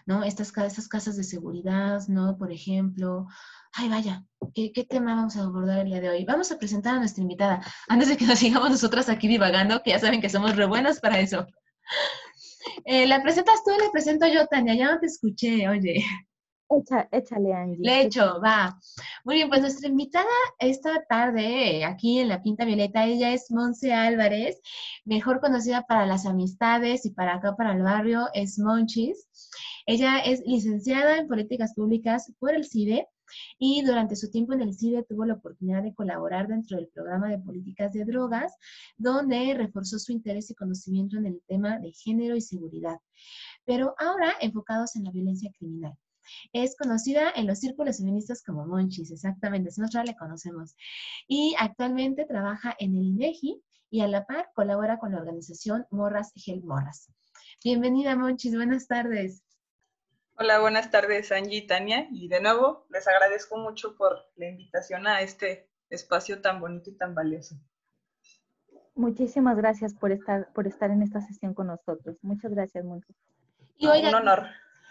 ¿no? 0.06 0.24
Estas, 0.24 0.56
estas 0.56 0.88
casas 0.88 1.16
de 1.16 1.24
seguridad, 1.24 2.00
¿no? 2.08 2.38
Por 2.38 2.52
ejemplo, 2.52 3.26
ay, 3.72 3.88
vaya, 3.88 4.24
¿qué, 4.54 4.72
¿qué, 4.72 4.84
tema 4.84 5.14
vamos 5.14 5.36
a 5.36 5.42
abordar 5.42 5.80
el 5.80 5.86
día 5.86 6.00
de 6.00 6.08
hoy? 6.08 6.24
Vamos 6.24 6.50
a 6.52 6.58
presentar 6.58 6.94
a 6.94 6.98
nuestra 6.98 7.22
invitada, 7.22 7.60
antes 7.88 8.08
de 8.08 8.16
que 8.16 8.26
nos 8.26 8.38
sigamos 8.38 8.70
nosotras 8.70 9.08
aquí 9.08 9.28
divagando, 9.28 9.82
que 9.82 9.90
ya 9.90 9.98
saben 9.98 10.20
que 10.20 10.30
somos 10.30 10.56
re 10.56 10.66
buenas 10.66 11.00
para 11.00 11.20
eso. 11.20 11.46
Eh, 12.84 13.06
¿La 13.06 13.22
presentas 13.22 13.62
tú 13.64 13.70
la 13.70 13.90
presento 13.90 14.26
yo, 14.26 14.46
Tania? 14.46 14.74
Ya 14.74 14.92
no 14.92 15.00
te 15.00 15.06
escuché, 15.06 15.68
oye. 15.68 16.04
Echa, 16.70 17.08
échale, 17.10 17.54
Angie. 17.54 17.82
Le 17.82 18.02
echo, 18.02 18.40
va. 18.44 18.78
Muy 19.24 19.36
bien, 19.36 19.48
pues 19.48 19.62
nuestra 19.62 19.88
invitada 19.88 20.26
esta 20.58 21.02
tarde 21.08 21.84
aquí 21.84 22.18
en 22.18 22.28
La 22.28 22.42
Pinta 22.42 22.66
Violeta, 22.66 23.06
ella 23.06 23.32
es 23.32 23.50
Monse 23.50 23.94
Álvarez, 23.94 24.60
mejor 25.06 25.40
conocida 25.40 25.86
para 25.86 26.04
las 26.04 26.26
amistades 26.26 27.06
y 27.06 27.10
para 27.10 27.36
acá, 27.36 27.56
para 27.56 27.72
el 27.72 27.82
barrio, 27.82 28.28
es 28.34 28.58
Monchis. 28.58 29.28
Ella 29.86 30.18
es 30.18 30.42
licenciada 30.46 31.16
en 31.16 31.26
Políticas 31.26 31.72
Públicas 31.74 32.30
por 32.38 32.54
el 32.54 32.66
CIDE 32.66 33.08
y 33.58 33.82
durante 33.82 34.16
su 34.16 34.30
tiempo 34.30 34.52
en 34.52 34.60
el 34.60 34.74
CIDE 34.74 35.04
tuvo 35.04 35.24
la 35.24 35.34
oportunidad 35.34 35.82
de 35.82 35.94
colaborar 35.94 36.48
dentro 36.48 36.76
del 36.76 36.88
programa 36.88 37.30
de 37.30 37.38
políticas 37.38 37.94
de 37.94 38.04
drogas, 38.04 38.54
donde 38.98 39.54
reforzó 39.54 39.98
su 39.98 40.12
interés 40.12 40.50
y 40.50 40.54
conocimiento 40.54 41.16
en 41.16 41.26
el 41.26 41.42
tema 41.46 41.78
de 41.78 41.92
género 41.92 42.36
y 42.36 42.42
seguridad, 42.42 42.98
pero 43.64 43.94
ahora 43.98 44.34
enfocados 44.40 44.96
en 44.96 45.04
la 45.04 45.10
violencia 45.10 45.50
criminal. 45.58 45.96
Es 46.52 46.76
conocida 46.76 47.30
en 47.34 47.46
los 47.46 47.60
círculos 47.60 47.98
feministas 47.98 48.42
como 48.42 48.66
Monchis, 48.66 49.10
exactamente, 49.10 49.70
si 49.70 49.80
nosotros 49.80 50.06
la 50.06 50.16
conocemos. 50.16 50.76
Y 51.26 51.54
actualmente 51.58 52.24
trabaja 52.24 52.74
en 52.78 52.96
el 52.96 53.04
INEGI 53.04 53.62
y 53.90 54.00
a 54.00 54.08
la 54.08 54.26
par 54.26 54.50
colabora 54.54 54.98
con 54.98 55.12
la 55.12 55.18
organización 55.18 55.86
Morras 55.90 56.32
Help 56.34 56.64
Morras. 56.64 57.10
Bienvenida, 57.64 58.16
Monchis, 58.16 58.54
buenas 58.54 58.86
tardes. 58.86 59.42
Hola, 60.36 60.60
buenas 60.60 60.90
tardes, 60.90 61.32
Angie 61.32 61.58
y 61.58 61.66
Tania. 61.66 62.06
Y 62.12 62.28
de 62.28 62.40
nuevo, 62.40 62.86
les 62.90 63.08
agradezco 63.08 63.56
mucho 63.56 63.96
por 63.96 64.30
la 64.36 64.46
invitación 64.46 65.06
a 65.08 65.20
este 65.20 65.68
espacio 65.90 66.40
tan 66.40 66.60
bonito 66.60 66.90
y 66.90 66.96
tan 66.96 67.14
valioso. 67.14 67.56
Muchísimas 68.94 69.56
gracias 69.56 69.94
por 69.94 70.12
estar, 70.12 70.52
por 70.52 70.66
estar 70.66 70.90
en 70.90 71.02
esta 71.02 71.20
sesión 71.20 71.54
con 71.54 71.68
nosotros. 71.68 72.16
Muchas 72.22 72.52
gracias, 72.52 72.84
Montes. 72.84 73.16
Y 73.76 73.86
oiga, 73.86 74.08
Un 74.10 74.14
honor. 74.14 74.46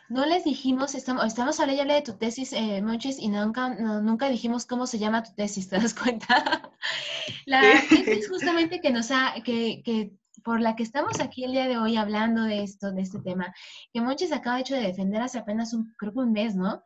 No 0.09 0.25
les 0.25 0.45
dijimos, 0.45 0.95
estamos, 0.95 1.25
estamos 1.25 1.59
hablando 1.59 1.93
de 1.93 2.01
tu 2.01 2.13
tesis, 2.13 2.53
eh, 2.53 2.81
Monches, 2.81 3.19
y 3.19 3.27
nunca, 3.27 3.69
nunca 3.69 4.29
dijimos 4.29 4.65
cómo 4.65 4.87
se 4.87 4.99
llama 4.99 5.23
tu 5.23 5.33
tesis, 5.33 5.67
¿te 5.67 5.77
das 5.77 5.93
cuenta? 5.93 6.71
la 7.45 7.61
tesis 7.89 8.29
justamente 8.29 8.79
que 8.79 8.91
nos 8.91 9.11
ha, 9.11 9.35
que, 9.43 9.81
que 9.83 10.13
por 10.43 10.61
la 10.61 10.75
que 10.75 10.83
estamos 10.83 11.19
aquí 11.19 11.43
el 11.43 11.51
día 11.51 11.67
de 11.67 11.77
hoy 11.77 11.97
hablando 11.97 12.43
de 12.43 12.63
esto, 12.63 12.91
de 12.91 13.01
este 13.01 13.19
tema, 13.19 13.53
que 13.91 13.99
Monches 13.99 14.31
acaba 14.31 14.55
de 14.55 14.61
hecho 14.61 14.75
de 14.75 14.81
defender 14.81 15.21
hace 15.21 15.39
apenas 15.39 15.73
un, 15.73 15.93
creo 15.97 16.13
que 16.13 16.19
un 16.19 16.31
mes, 16.31 16.55
¿no? 16.55 16.83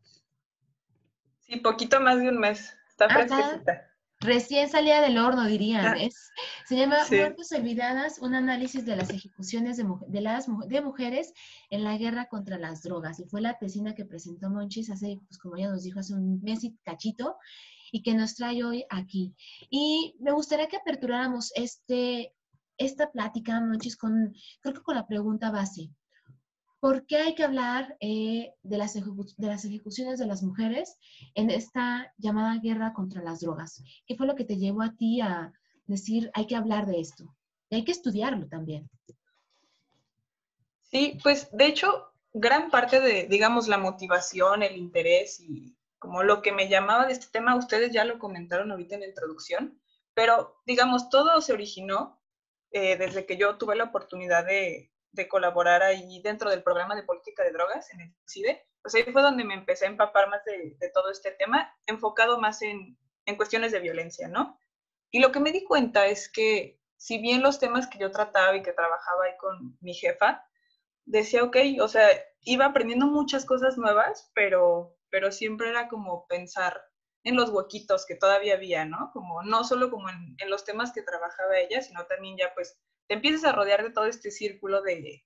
Sí, 1.41 1.57
poquito 1.57 1.99
más 1.99 2.19
de 2.19 2.29
un 2.29 2.39
mes. 2.39 2.75
Está 2.89 3.07
fresquecita. 3.07 3.90
Recién 4.21 4.69
salida 4.69 5.01
del 5.01 5.17
horno, 5.17 5.47
dirían. 5.47 5.85
Ah, 5.85 5.95
es, 5.99 6.29
se 6.67 6.77
llama 6.77 6.97
Muertes 7.09 7.51
Olvidadas, 7.53 8.19
un 8.19 8.35
análisis 8.35 8.85
de 8.85 8.95
las 8.95 9.09
ejecuciones 9.09 9.77
de, 9.77 9.85
de, 10.07 10.21
las, 10.21 10.45
de 10.67 10.81
mujeres 10.81 11.33
en 11.71 11.83
la 11.83 11.97
guerra 11.97 12.27
contra 12.27 12.59
las 12.59 12.83
drogas. 12.83 13.19
Y 13.19 13.25
fue 13.25 13.41
la 13.41 13.57
tesina 13.57 13.95
que 13.95 14.05
presentó 14.05 14.51
Monchis 14.51 14.91
hace, 14.91 15.19
pues 15.27 15.39
como 15.39 15.57
ya 15.57 15.69
nos 15.69 15.83
dijo, 15.83 15.99
hace 15.99 16.13
un 16.13 16.39
mes 16.43 16.63
y 16.63 16.77
cachito, 16.83 17.35
y 17.91 18.03
que 18.03 18.13
nos 18.13 18.35
trae 18.35 18.63
hoy 18.63 18.85
aquí. 18.91 19.33
Y 19.71 20.15
me 20.19 20.31
gustaría 20.31 20.67
que 20.67 20.77
aperturáramos 20.77 21.51
este, 21.55 22.35
esta 22.77 23.11
plática, 23.11 23.59
Monchis, 23.59 23.97
con, 23.97 24.35
creo 24.61 24.75
que 24.75 24.81
con 24.81 24.95
la 24.95 25.07
pregunta 25.07 25.49
base. 25.49 25.89
¿Por 26.81 27.05
qué 27.05 27.17
hay 27.17 27.35
que 27.35 27.43
hablar 27.43 27.95
eh, 27.99 28.55
de, 28.63 28.77
las 28.77 28.95
de 28.95 29.47
las 29.47 29.63
ejecuciones 29.65 30.17
de 30.17 30.25
las 30.25 30.41
mujeres 30.41 30.97
en 31.35 31.51
esta 31.51 32.11
llamada 32.17 32.59
guerra 32.59 32.91
contra 32.91 33.21
las 33.21 33.41
drogas? 33.41 33.83
¿Qué 34.07 34.15
fue 34.15 34.25
lo 34.25 34.35
que 34.35 34.45
te 34.45 34.57
llevó 34.57 34.81
a 34.81 34.95
ti 34.95 35.21
a 35.21 35.53
decir 35.85 36.31
hay 36.33 36.47
que 36.47 36.55
hablar 36.55 36.87
de 36.87 36.99
esto? 36.99 37.35
Y 37.69 37.75
hay 37.75 37.83
que 37.85 37.91
estudiarlo 37.91 38.47
también. 38.47 38.89
Sí, 40.81 41.19
pues 41.21 41.49
de 41.51 41.67
hecho, 41.67 42.11
gran 42.33 42.71
parte 42.71 42.99
de, 42.99 43.27
digamos, 43.27 43.67
la 43.67 43.77
motivación, 43.77 44.63
el 44.63 44.75
interés 44.75 45.39
y 45.39 45.77
como 45.99 46.23
lo 46.23 46.41
que 46.41 46.51
me 46.51 46.67
llamaba 46.67 47.05
de 47.05 47.13
este 47.13 47.27
tema, 47.27 47.55
ustedes 47.55 47.91
ya 47.93 48.05
lo 48.05 48.17
comentaron 48.17 48.71
ahorita 48.71 48.95
en 48.95 49.01
la 49.01 49.07
introducción, 49.07 49.79
pero 50.15 50.59
digamos, 50.65 51.11
todo 51.11 51.41
se 51.41 51.53
originó 51.53 52.19
eh, 52.71 52.97
desde 52.97 53.27
que 53.27 53.37
yo 53.37 53.59
tuve 53.59 53.75
la 53.75 53.83
oportunidad 53.83 54.47
de, 54.47 54.91
de 55.11 55.27
colaborar 55.27 55.83
ahí 55.83 56.21
dentro 56.21 56.49
del 56.49 56.63
programa 56.63 56.95
de 56.95 57.03
política 57.03 57.43
de 57.43 57.51
drogas 57.51 57.91
en 57.93 58.01
el 58.01 58.15
CIDE, 58.25 58.65
pues 58.81 58.95
ahí 58.95 59.03
fue 59.03 59.21
donde 59.21 59.43
me 59.43 59.53
empecé 59.53 59.85
a 59.85 59.89
empapar 59.89 60.29
más 60.29 60.43
de, 60.45 60.75
todo 60.93 61.11
este 61.11 61.31
tema, 61.31 61.73
enfocado 61.85 62.39
más 62.39 62.61
en, 62.61 62.97
en, 63.25 63.35
cuestiones 63.35 63.71
de 63.71 63.79
violencia, 63.79 64.27
¿no? 64.27 64.57
Y 65.11 65.19
lo 65.19 65.31
que 65.31 65.39
me 65.39 65.51
di 65.51 65.63
cuenta 65.63 66.07
es 66.07 66.31
que 66.31 66.79
si 66.97 67.17
bien 67.17 67.41
los 67.41 67.59
temas 67.59 67.87
que 67.87 67.99
yo 67.99 68.11
trataba 68.11 68.55
y 68.55 68.63
que 68.63 68.73
trabajaba 68.73 69.25
ahí 69.25 69.37
con 69.37 69.77
mi 69.81 69.93
jefa, 69.93 70.45
decía, 71.05 71.43
ok, 71.43 71.57
o 71.81 71.87
sea, 71.87 72.07
iba 72.41 72.65
aprendiendo 72.65 73.07
muchas 73.07 73.45
cosas 73.45 73.77
nuevas, 73.77 74.31
pero, 74.33 74.95
pero 75.09 75.31
siempre 75.31 75.69
era 75.69 75.87
como 75.89 76.25
pensar 76.27 76.81
en 77.23 77.35
los 77.35 77.49
huequitos 77.49 78.05
que 78.05 78.15
todavía 78.15 78.55
había, 78.55 78.85
¿no? 78.85 79.11
Como 79.13 79.43
no 79.43 79.63
solo 79.63 79.91
como 79.91 80.09
en, 80.09 80.35
en 80.39 80.49
los 80.49 80.63
temas 80.63 80.91
que 80.91 81.03
trabajaba 81.03 81.59
ella, 81.59 81.81
sino 81.81 82.05
también 82.05 82.37
ya 82.37 82.53
pues 82.53 82.79
te 83.11 83.15
empiezas 83.15 83.43
a 83.43 83.51
rodear 83.51 83.83
de 83.83 83.89
todo 83.89 84.05
este 84.05 84.31
círculo 84.31 84.81
de, 84.81 85.25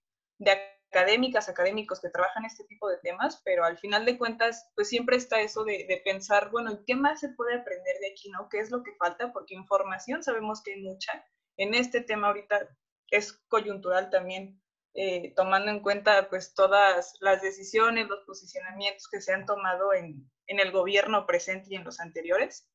académicas, 0.89 1.49
académicos 1.49 2.01
que 2.01 2.09
trabajan 2.09 2.43
este 2.43 2.63
tipo 2.63 2.89
de 2.89 2.97
temas, 2.97 3.43
pero 3.45 3.63
al 3.63 3.77
final 3.77 4.05
de 4.05 4.17
cuentas, 4.17 4.71
pues 4.73 4.89
siempre 4.89 5.17
está 5.17 5.39
eso 5.39 5.63
de, 5.63 6.01
pensar, 6.03 6.49
bueno, 6.49 6.79
¿qué 6.87 6.95
más 6.95 7.19
se 7.19 7.29
puede 7.29 7.53
aprender 7.53 7.95
de 7.99 8.07
aquí, 8.07 8.31
no? 8.31 8.49
¿Qué 8.49 8.57
es 8.57 8.71
lo 8.71 8.81
que 8.81 8.95
falta? 8.95 9.31
Porque 9.31 9.53
información 9.53 10.23
sabemos 10.23 10.63
que 10.63 10.73
hay 10.73 10.81
mucha. 10.81 11.23
En 11.57 11.75
este 11.75 12.01
tema 12.01 12.29
ahorita 12.29 12.67
es 13.11 13.33
coyuntural 13.49 14.09
también, 14.09 14.59
eh, 14.95 15.31
tomando 15.35 15.69
en 15.69 15.81
cuenta 15.81 16.27
pues 16.27 16.55
todas 16.55 17.15
las 17.19 17.43
decisiones, 17.43 18.07
los 18.07 18.25
posicionamientos 18.25 19.07
que 19.09 19.21
se 19.21 19.31
han 19.31 19.45
tomado 19.45 19.93
en, 19.93 20.27
en 20.47 20.59
el 20.59 20.71
gobierno 20.71 21.27
presente 21.27 21.67
y 21.69 21.75
en 21.75 21.83
los 21.83 21.99
anteriores. 21.99 22.67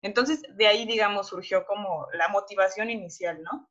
Entonces, 0.00 0.40
de 0.56 0.66
ahí, 0.68 0.86
digamos, 0.86 1.28
surgió 1.28 1.66
como 1.66 2.06
la 2.14 2.28
motivación 2.28 2.88
inicial, 2.88 3.42
¿no? 3.42 3.68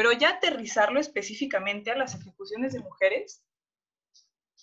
Pero 0.00 0.12
ya 0.12 0.30
aterrizarlo 0.30 0.98
específicamente 0.98 1.90
a 1.90 1.94
las 1.94 2.14
ejecuciones 2.14 2.72
de 2.72 2.80
mujeres. 2.80 3.44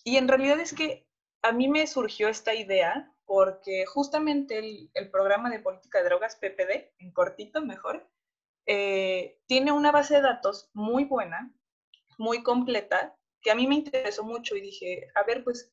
Y 0.03 0.17
en 0.17 0.27
realidad 0.27 0.59
es 0.59 0.73
que 0.73 1.05
a 1.43 1.51
mí 1.51 1.67
me 1.67 1.85
surgió 1.85 2.27
esta 2.27 2.55
idea 2.55 3.13
porque 3.23 3.85
justamente 3.85 4.57
el, 4.95 5.11
programa 5.11 5.51
de 5.51 5.59
política 5.59 5.99
de 5.99 6.05
drogas, 6.05 6.37
PPD, 6.37 6.91
en 6.97 7.11
cortito 7.11 7.61
mejor, 7.61 8.09
eh, 8.65 9.39
tiene 9.45 9.71
una 9.71 9.91
base 9.91 10.15
de 10.15 10.21
datos 10.21 10.71
muy 10.73 11.03
buena, 11.03 11.53
muy 12.17 12.41
completa, 12.41 13.15
que 13.39 13.51
a 13.51 13.55
mí 13.55 13.67
me 13.67 13.75
interesó 13.75 14.23
mucho 14.23 14.55
y 14.55 14.61
dije, 14.61 15.07
a 15.13 15.21
ver, 15.21 15.43
pues, 15.43 15.71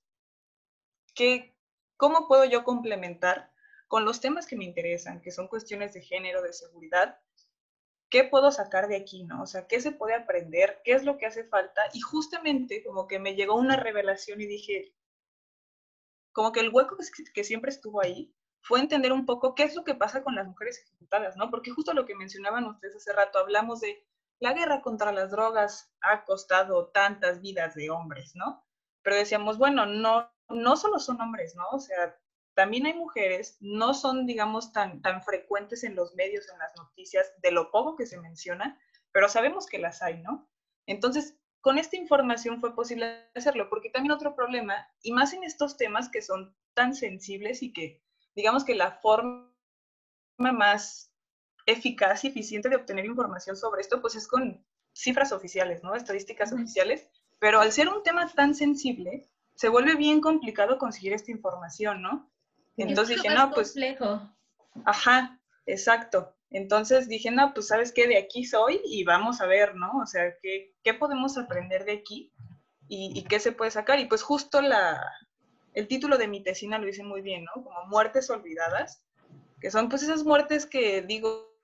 ¿qué, 1.14 1.56
¿cómo 1.96 2.28
puedo 2.28 2.44
yo 2.44 2.64
complementar 2.64 3.50
con 3.88 4.04
los 4.04 4.20
temas 4.20 4.46
que 4.46 4.56
me 4.56 4.66
interesan, 4.66 5.22
que 5.22 5.30
son 5.30 5.48
cuestiones 5.48 5.94
de 5.94 6.02
género, 6.02 6.42
de 6.42 6.52
seguridad, 6.52 7.18
¿qué 8.14 8.22
puedo 8.22 8.52
sacar 8.52 8.86
de 8.86 8.94
aquí, 8.94 9.24
no? 9.24 9.42
O 9.42 9.46
sea, 9.46 9.66
¿qué 9.66 9.80
se 9.80 9.90
puede 9.90 10.14
aprender? 10.14 10.80
¿Qué 10.84 10.92
es 10.92 11.02
lo 11.02 11.18
que 11.18 11.26
hace 11.26 11.42
falta? 11.42 11.82
Y 11.94 12.00
justamente 12.00 12.84
como 12.84 13.08
que 13.08 13.18
me 13.18 13.34
llegó 13.34 13.56
una 13.56 13.74
revelación 13.74 14.40
y 14.40 14.46
dije, 14.46 14.94
como 16.30 16.52
que 16.52 16.60
el 16.60 16.72
hueco 16.72 16.96
que, 17.34 17.42
siempre 17.42 17.72
estuvo 17.72 18.00
ahí 18.00 18.32
fue 18.60 18.78
entender 18.78 19.12
un 19.12 19.26
poco 19.26 19.56
qué 19.56 19.64
es 19.64 19.74
lo 19.74 19.82
que 19.82 19.96
pasa 19.96 20.22
con 20.22 20.36
las 20.36 20.46
mujeres 20.46 20.78
ejecutadas, 20.78 21.36
¿no? 21.36 21.50
Porque 21.50 21.72
justo 21.72 21.92
lo 21.92 22.06
que 22.06 22.14
mencionaban 22.14 22.66
ustedes 22.66 22.94
hace 22.94 23.12
rato, 23.12 23.40
hablamos 23.40 23.80
de 23.80 24.06
la 24.38 24.52
guerra 24.52 24.80
contra 24.80 25.10
las 25.10 25.32
drogas 25.32 25.92
ha 26.00 26.24
costado 26.24 26.90
tantas 26.90 27.40
vidas 27.40 27.74
de 27.74 27.90
hombres, 27.90 28.36
¿no? 28.36 28.64
Pero 29.02 29.16
decíamos, 29.16 29.58
bueno, 29.58 29.86
no, 29.86 30.30
no 30.50 30.76
solo 30.76 31.00
son 31.00 31.20
hombres, 31.20 31.56
¿no? 31.56 31.68
O 31.72 31.80
sea, 31.80 32.16
también 32.54 32.86
hay 32.86 32.94
mujeres, 32.94 33.56
no 33.60 33.94
son, 33.94 34.26
digamos, 34.26 34.72
tan, 34.72 35.02
tan 35.02 35.22
frecuentes 35.22 35.84
en 35.84 35.94
los 35.94 36.14
medios, 36.14 36.48
en 36.50 36.58
las 36.58 36.74
noticias, 36.76 37.32
de 37.42 37.50
lo 37.50 37.70
poco 37.70 37.96
que 37.96 38.06
se 38.06 38.20
menciona, 38.20 38.78
pero 39.12 39.28
sabemos 39.28 39.66
que 39.66 39.78
las 39.78 40.02
hay, 40.02 40.22
¿no? 40.22 40.48
Entonces, 40.86 41.36
con 41.60 41.78
esta 41.78 41.96
información 41.96 42.60
fue 42.60 42.74
posible 42.74 43.28
hacerlo, 43.34 43.68
porque 43.70 43.90
también 43.90 44.12
otro 44.12 44.34
problema, 44.34 44.86
y 45.02 45.12
más 45.12 45.32
en 45.32 45.44
estos 45.44 45.76
temas 45.76 46.08
que 46.08 46.22
son 46.22 46.54
tan 46.74 46.94
sensibles 46.94 47.62
y 47.62 47.72
que, 47.72 48.02
digamos 48.34 48.64
que 48.64 48.74
la 48.74 48.92
forma 48.92 49.50
más 50.36 51.12
eficaz 51.66 52.24
y 52.24 52.28
eficiente 52.28 52.68
de 52.68 52.76
obtener 52.76 53.06
información 53.06 53.56
sobre 53.56 53.80
esto, 53.80 54.00
pues 54.00 54.14
es 54.14 54.28
con 54.28 54.64
cifras 54.92 55.32
oficiales, 55.32 55.82
¿no? 55.82 55.94
Estadísticas 55.94 56.52
oficiales, 56.52 57.08
pero 57.38 57.60
al 57.60 57.72
ser 57.72 57.88
un 57.88 58.02
tema 58.02 58.28
tan 58.28 58.54
sensible, 58.54 59.28
se 59.54 59.68
vuelve 59.68 59.94
bien 59.94 60.20
complicado 60.20 60.78
conseguir 60.78 61.12
esta 61.12 61.30
información, 61.30 62.02
¿no? 62.02 62.30
Entonces 62.76 63.22
dije, 63.22 63.34
no, 63.34 63.50
pues... 63.50 63.68
Complejo. 63.68 64.30
Ajá, 64.84 65.40
exacto. 65.66 66.34
Entonces 66.50 67.08
dije, 67.08 67.30
no, 67.30 67.52
pues 67.52 67.68
sabes 67.68 67.92
qué, 67.92 68.06
de 68.06 68.16
aquí 68.16 68.44
soy 68.44 68.80
y 68.84 69.02
vamos 69.04 69.40
a 69.40 69.46
ver, 69.46 69.74
¿no? 69.74 69.98
O 70.00 70.06
sea, 70.06 70.36
¿qué, 70.40 70.74
qué 70.84 70.94
podemos 70.94 71.36
aprender 71.36 71.84
de 71.84 71.92
aquí 71.92 72.32
y, 72.86 73.24
qué 73.24 73.40
se 73.40 73.50
puede 73.50 73.72
sacar? 73.72 73.98
Y 73.98 74.06
pues 74.06 74.22
justo 74.22 74.60
la, 74.62 75.02
el 75.72 75.88
título 75.88 76.16
de 76.16 76.28
mi 76.28 76.42
tesina 76.44 76.78
lo 76.78 76.86
hice 76.86 77.02
muy 77.02 77.22
bien, 77.22 77.44
¿no? 77.44 77.64
Como 77.64 77.84
muertes 77.86 78.30
olvidadas, 78.30 79.04
que 79.60 79.70
son 79.72 79.88
pues 79.88 80.04
esas 80.04 80.22
muertes 80.22 80.64
que 80.64 81.02
digo, 81.02 81.58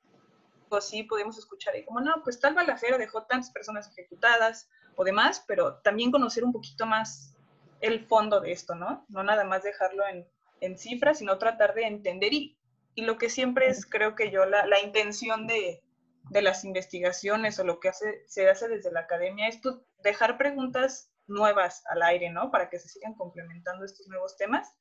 pues 0.69 0.85
sí, 0.85 1.05
podemos 1.05 1.39
escuchar 1.39 1.77
y 1.77 1.85
como, 1.85 2.01
no, 2.01 2.23
pues 2.25 2.41
tal 2.41 2.55
balacero 2.55 2.99
dejó 2.99 3.23
tantas 3.25 3.53
personas 3.53 3.89
ejecutadas 3.91 4.69
o 4.97 5.05
demás, 5.05 5.45
pero 5.47 5.77
también 5.85 6.11
conocer 6.11 6.43
un 6.43 6.53
poquito 6.53 6.87
más 6.87 7.37
el 7.81 8.05
fondo 8.07 8.41
de 8.41 8.51
esto, 8.51 8.75
¿no? 8.75 9.07
No 9.09 9.23
nada 9.23 9.45
más 9.45 9.63
dejarlo 9.63 10.05
en, 10.09 10.27
en 10.61 10.79
cifras, 10.79 11.19
sino 11.19 11.39
tratar 11.39 11.75
de 11.75 11.87
entender 11.87 12.33
y, 12.33 12.59
y 12.95 13.03
lo 13.03 13.19
que 13.19 13.31
siempre 13.31 13.69
es, 13.69 13.87
creo 13.87 14.15
que 14.15 14.31
yo, 14.31 14.47
la, 14.47 14.67
la 14.67 14.81
intención 14.81 15.47
de, 15.47 15.83
de, 16.31 16.43
las 16.43 16.65
investigaciones 16.65 17.59
o 17.59 17.65
lo 17.65 17.81
que 17.81 17.91
se 18.27 18.49
hace 18.49 18.69
desde 18.69 18.93
la 18.93 19.01
academia 19.01 19.49
es 19.49 19.59
pues, 19.63 19.77
dejar 20.03 20.39
preguntas 20.39 21.11
nuevas 21.31 21.83
al 21.89 22.03
aire, 22.03 22.31
¿no? 22.31 22.51
Para 22.51 22.69
que 22.69 22.79
se 22.79 22.89
sigan 22.89 23.15
complementando 23.15 23.85
estos 23.85 24.09
nuevos 24.09 24.37
temas. 24.37 24.75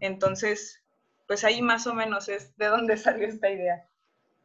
Entonces, 0.00 0.82
pues 1.26 1.44
ahí 1.44 1.62
más 1.62 1.86
o 1.86 1.94
menos 1.94 2.28
es 2.28 2.54
de 2.56 2.66
dónde 2.66 2.96
salió 2.98 3.26
esta 3.26 3.50
idea. 3.50 3.86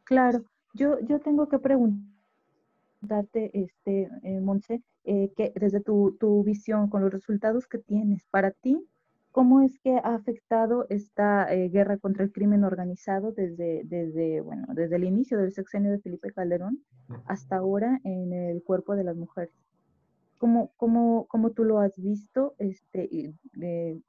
Claro, 0.04 0.44
yo, 0.72 0.98
yo 1.00 1.20
tengo 1.20 1.48
que 1.48 1.58
preguntarte, 1.58 3.50
este, 3.52 4.08
eh, 4.22 4.40
eh, 5.04 5.32
que 5.36 5.52
desde 5.54 5.80
tu, 5.80 6.16
tu 6.18 6.42
visión, 6.44 6.88
con 6.88 7.02
los 7.02 7.12
resultados 7.12 7.66
que 7.66 7.78
tienes, 7.78 8.24
para 8.30 8.52
ti, 8.52 8.87
¿Cómo 9.32 9.60
es 9.60 9.78
que 9.80 9.96
ha 9.96 10.14
afectado 10.14 10.86
esta 10.88 11.52
eh, 11.52 11.68
guerra 11.68 11.98
contra 11.98 12.24
el 12.24 12.32
crimen 12.32 12.64
organizado 12.64 13.32
desde, 13.32 13.82
desde, 13.84 14.40
bueno, 14.40 14.66
desde 14.70 14.96
el 14.96 15.04
inicio 15.04 15.38
del 15.38 15.52
sexenio 15.52 15.92
de 15.92 16.00
Felipe 16.00 16.32
Calderón 16.32 16.82
hasta 17.26 17.56
ahora 17.56 18.00
en 18.04 18.32
el 18.32 18.62
cuerpo 18.62 18.96
de 18.96 19.04
las 19.04 19.16
mujeres? 19.16 19.54
¿Cómo, 20.38 20.72
cómo, 20.76 21.26
cómo 21.28 21.50
tú 21.50 21.64
lo 21.64 21.80
has 21.80 22.00
visto 22.00 22.54
este, 22.58 23.34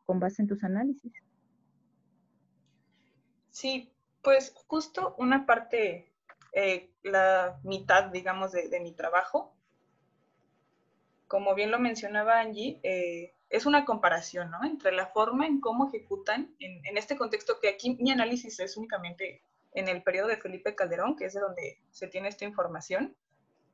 con 0.05 0.19
base 0.19 0.41
en 0.41 0.47
tus 0.47 0.63
análisis? 0.63 1.11
Sí, 3.51 3.91
Pues 4.21 4.53
justo 4.67 5.15
una 5.17 5.45
parte, 5.45 6.11
eh, 6.53 6.91
la 7.03 7.59
mitad, 7.63 8.05
digamos, 8.05 8.51
de, 8.51 8.79
mi 8.79 8.93
trabajo, 8.93 9.53
como 11.27 11.55
bien 11.55 11.71
lo 11.71 11.79
mencionaba 11.79 12.39
Angie, 12.39 12.79
eh, 12.83 13.33
es 13.49 13.65
una 13.65 13.85
comparación, 13.85 14.51
¿no? 14.51 14.63
Entre 14.63 14.91
la 14.91 15.07
forma 15.07 15.47
en 15.47 15.59
cómo 15.59 15.87
ejecutan, 15.87 16.55
en, 16.59 16.85
en, 16.85 16.97
este 16.97 17.17
contexto 17.17 17.59
que 17.59 17.69
aquí 17.69 17.97
mi 17.99 18.11
análisis 18.11 18.59
es 18.59 18.77
únicamente 18.77 19.43
en 19.73 19.87
el 19.87 20.03
periodo 20.03 20.27
de 20.27 20.37
Felipe 20.37 20.75
Calderón, 20.75 21.15
que 21.15 21.25
es 21.25 21.33
de 21.33 21.41
donde 21.41 21.79
se 21.91 22.07
tiene 22.07 22.29
esta 22.29 22.45
información, 22.45 23.15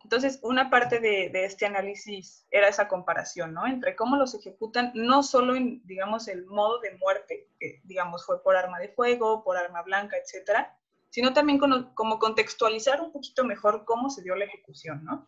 entonces, 0.05 0.37
una 0.43 0.69
parte 0.69 0.99
de, 0.99 1.31
este 1.45 1.65
análisis 1.65 2.45
era 2.51 2.67
esa 2.67 2.87
comparación, 2.87 3.55
¿no? 3.55 3.65
Entre 3.65 3.95
cómo 3.95 4.17
los 4.17 4.35
ejecutan, 4.35 4.91
no 4.93 5.23
solo 5.23 5.55
en, 5.55 5.81
digamos, 5.87 6.27
el 6.27 6.45
modo 6.45 6.79
de 6.79 6.95
muerte, 6.97 7.47
que, 7.59 7.81
digamos, 7.85 8.23
fue 8.23 8.43
por 8.43 8.55
arma 8.55 8.77
de 8.77 8.89
fuego, 8.89 9.43
por 9.43 9.57
arma 9.57 9.81
blanca, 9.81 10.15
etcétera, 10.15 10.77
sino 11.09 11.33
también 11.33 11.57
como, 11.57 12.19
contextualizar 12.19 13.01
un 13.01 13.11
poquito 13.11 13.45
mejor 13.45 13.83
cómo 13.83 14.11
se 14.11 14.21
dio 14.21 14.35
la 14.35 14.45
ejecución, 14.45 15.03
¿no? 15.03 15.27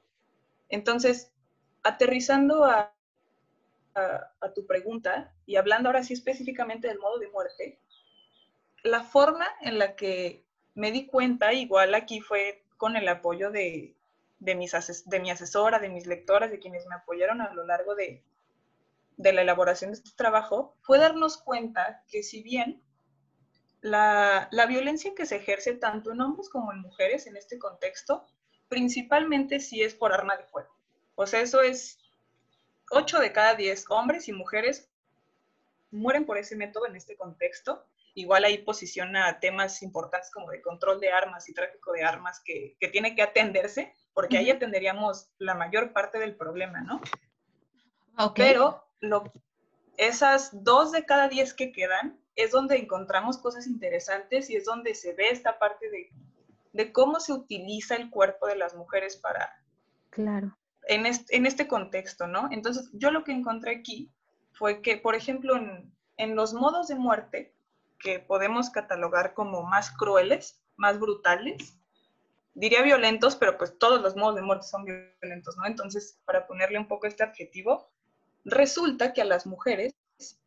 Entonces, 0.69 1.31
aterrizando 1.81 2.63
a, 2.63 2.93
a 3.97 4.53
tu 4.53 4.65
pregunta 4.67 5.33
y 5.45 5.55
hablando 5.55 5.89
ahora 5.89 6.03
sí 6.03 6.13
específicamente 6.13 6.87
del 6.87 6.99
modo 6.99 7.17
de 7.17 7.29
muerte, 7.29 7.79
la 8.83 9.03
forma 9.03 9.47
en 9.61 9.79
la 9.79 9.95
que 9.95 10.45
me 10.75 10.91
di 10.91 11.07
cuenta, 11.07 11.53
igual 11.53 11.95
aquí 11.95 12.21
fue 12.21 12.63
con 12.77 12.95
el 12.95 13.07
apoyo 13.07 13.51
de, 13.51 13.95
de, 14.39 14.55
mis 14.55 14.73
de 15.05 15.19
mi 15.19 15.31
asesora, 15.31 15.79
de 15.79 15.89
mis 15.89 16.05
lectoras, 16.05 16.51
de 16.51 16.59
quienes 16.59 16.85
me 16.85 16.95
apoyaron 16.95 17.41
a 17.41 17.53
lo 17.53 17.65
largo 17.65 17.95
de, 17.95 18.23
de 19.17 19.33
la 19.33 19.41
elaboración 19.41 19.91
de 19.91 19.97
este 19.97 20.11
trabajo, 20.15 20.75
fue 20.81 20.99
darnos 20.99 21.37
cuenta 21.37 22.03
que 22.09 22.23
si 22.23 22.43
bien 22.43 22.83
la, 23.81 24.47
la, 24.51 24.65
violencia 24.65 25.13
que 25.15 25.25
se 25.25 25.37
ejerce 25.37 25.73
tanto 25.73 26.11
en 26.11 26.21
hombres 26.21 26.49
como 26.49 26.71
en 26.71 26.81
mujeres 26.81 27.25
en 27.27 27.37
este 27.37 27.57
contexto, 27.57 28.25
principalmente 28.69 29.59
si 29.59 29.81
es 29.81 29.95
por 29.95 30.13
arma 30.13 30.35
de 30.37 30.43
fuego. 30.43 30.75
O 31.15 31.25
sea, 31.25 31.41
eso 31.41 31.61
es 31.61 31.99
8 32.89 33.19
de 33.19 33.31
cada 33.31 33.55
10 33.55 33.85
hombres 33.89 34.27
y 34.27 34.33
mujeres 34.33 34.89
mueren 35.91 36.25
por 36.25 36.37
ese 36.37 36.55
método 36.55 36.87
en 36.87 36.95
este 36.95 37.15
contexto 37.15 37.85
igual 38.17 38.45
ahí 38.45 38.57
posiciona 38.57 39.39
temas 39.39 39.83
importantes 39.83 40.31
como 40.31 40.49
de 40.49 40.59
control 40.61 40.99
de 40.99 41.11
armas 41.11 41.47
y 41.49 41.53
tráfico 41.53 41.91
de 41.91 42.03
armas 42.03 42.41
que, 42.43 42.75
que 42.79 42.87
tiene 42.87 43.15
que 43.15 43.21
atenderse, 43.21 43.93
porque 44.11 44.39
ahí 44.39 44.49
atenderíamos 44.49 45.29
la 45.37 45.53
mayor 45.53 45.93
parte 45.93 46.17
del 46.17 46.35
problema, 46.35 46.81
¿no? 46.81 46.99
Pero 48.33 48.83
lo, 49.01 49.31
esas 49.97 50.63
dos 50.63 50.91
de 50.91 51.05
cada 51.05 51.29
diez 51.29 51.53
que 51.53 51.71
quedan 51.71 52.19
es 52.35 52.49
donde 52.49 52.77
encontramos 52.77 53.37
cosas 53.37 53.67
interesantes 53.67 54.49
y 54.49 54.55
es 54.55 54.65
donde 54.65 54.95
se 54.95 55.13
ve 55.13 55.29
esta 55.29 55.59
parte 55.59 55.87
de, 55.91 56.09
de 56.73 56.91
cómo 56.91 57.19
se 57.19 57.33
utiliza 57.33 57.95
el 57.95 58.09
cuerpo 58.09 58.47
de 58.47 58.55
las 58.55 58.73
mujeres 58.73 59.15
para... 59.15 59.61
Claro. 60.09 60.57
En 60.87 61.05
este, 61.05 61.67
contexto, 61.67 62.27
¿no? 62.27 62.49
Entonces, 62.51 62.89
yo 62.93 63.11
lo 63.11 63.23
que 63.23 63.31
encontré 63.31 63.71
aquí 63.71 64.11
fue 64.53 64.81
que, 64.81 64.97
por 64.97 65.15
ejemplo, 65.15 65.55
en, 65.55 65.93
en 66.17 66.35
los 66.35 66.53
modos 66.53 66.87
de 66.87 66.95
muerte, 66.95 67.53
que 67.99 68.19
podemos 68.19 68.69
catalogar 68.69 69.33
como 69.33 69.63
más 69.63 69.91
crueles, 69.91 70.61
más 70.75 70.99
brutales. 70.99 71.77
Diría 72.53 72.81
violentos, 72.81 73.35
pero 73.35 73.57
pues 73.57 73.77
todos 73.77 74.01
los 74.01 74.15
modos 74.15 74.35
de 74.35 74.41
muerte 74.41 74.65
son 74.67 74.85
violentos, 74.85 75.57
¿no? 75.57 75.65
Entonces, 75.65 76.19
para 76.25 76.47
ponerle 76.47 76.79
un 76.79 76.87
poco 76.87 77.07
este 77.07 77.23
adjetivo, 77.23 77.89
resulta 78.45 79.13
que 79.13 79.21
a 79.21 79.25
las 79.25 79.45
mujeres 79.45 79.93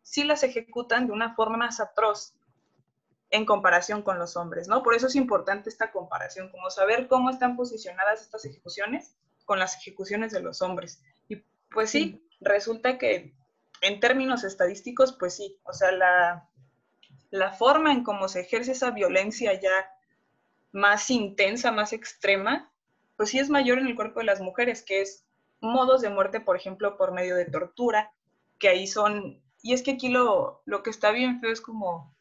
sí 0.03 0.25
las 0.25 0.43
ejecutan 0.43 1.07
de 1.07 1.13
una 1.13 1.35
forma 1.35 1.57
más 1.57 1.81
atroz 1.81 2.35
en 3.31 3.47
comparación 3.47 4.03
con 4.03 4.19
los 4.19 4.37
hombres, 4.37 4.67
¿no? 4.67 4.83
Por 4.83 4.95
eso 4.95 5.07
es 5.07 5.15
importante 5.15 5.69
esta 5.69 5.93
comparación, 5.93 6.51
como 6.51 6.69
saber 6.71 7.07
cómo 7.07 7.31
están 7.31 7.57
posicionadas 7.57 8.23
estas 8.23 8.45
ejecuciones 8.45 9.15
con 9.45 9.59
las 9.59 9.77
ejecuciones 9.77 10.33
de 10.33 10.41
los 10.41 10.63
hombres. 10.63 11.03
Y 11.29 11.43
pues 11.71 11.91
sí, 11.91 12.23
resulta 12.41 12.99
que 12.99 13.35
en 13.81 14.00
términos 14.00 14.45
estadísticos, 14.45 15.13
pues 15.13 15.37
sí, 15.37 15.59
o 15.65 15.73
sea, 15.73 15.93
la, 15.93 16.49
la 17.31 17.53
forma 17.53 17.93
en 17.93 18.05
cómo 18.05 18.29
se 18.29 18.41
ejerce 18.41 18.73
esa 18.73 18.91
violencia 18.91 19.59
ya 19.61 19.91
más 20.73 21.11
intensa, 21.11 21.73
más 21.73 21.93
extrema, 21.93 22.71
pues 23.17 23.31
sí 23.31 23.39
es 23.39 23.50
mayor 23.50 23.79
en 23.79 23.87
el 23.87 23.97
cuerpo 23.97 24.21
de 24.21 24.26
las 24.26 24.41
mujeres, 24.41 24.83
que 24.83 25.03
es 25.03 25.26
modos 25.61 26.00
de 26.00 26.11
muerte, 26.11 26.41
por 26.41 26.57
ejemplo, 26.57 26.97
por 26.97 27.13
medio 27.13 27.37
de 27.37 27.45
tortura, 27.45 28.13
que 28.59 28.69
ahí 28.69 28.87
son, 28.87 29.43
y 29.63 29.75
es 29.75 29.83
que 29.83 29.93
aquí 29.93 30.09
lo, 30.09 30.63
lo 30.65 30.83
que 30.83 30.91
está 30.91 31.11
bien 31.11 31.41
feo 31.41 31.53
es 31.53 31.61
como, 31.61 32.15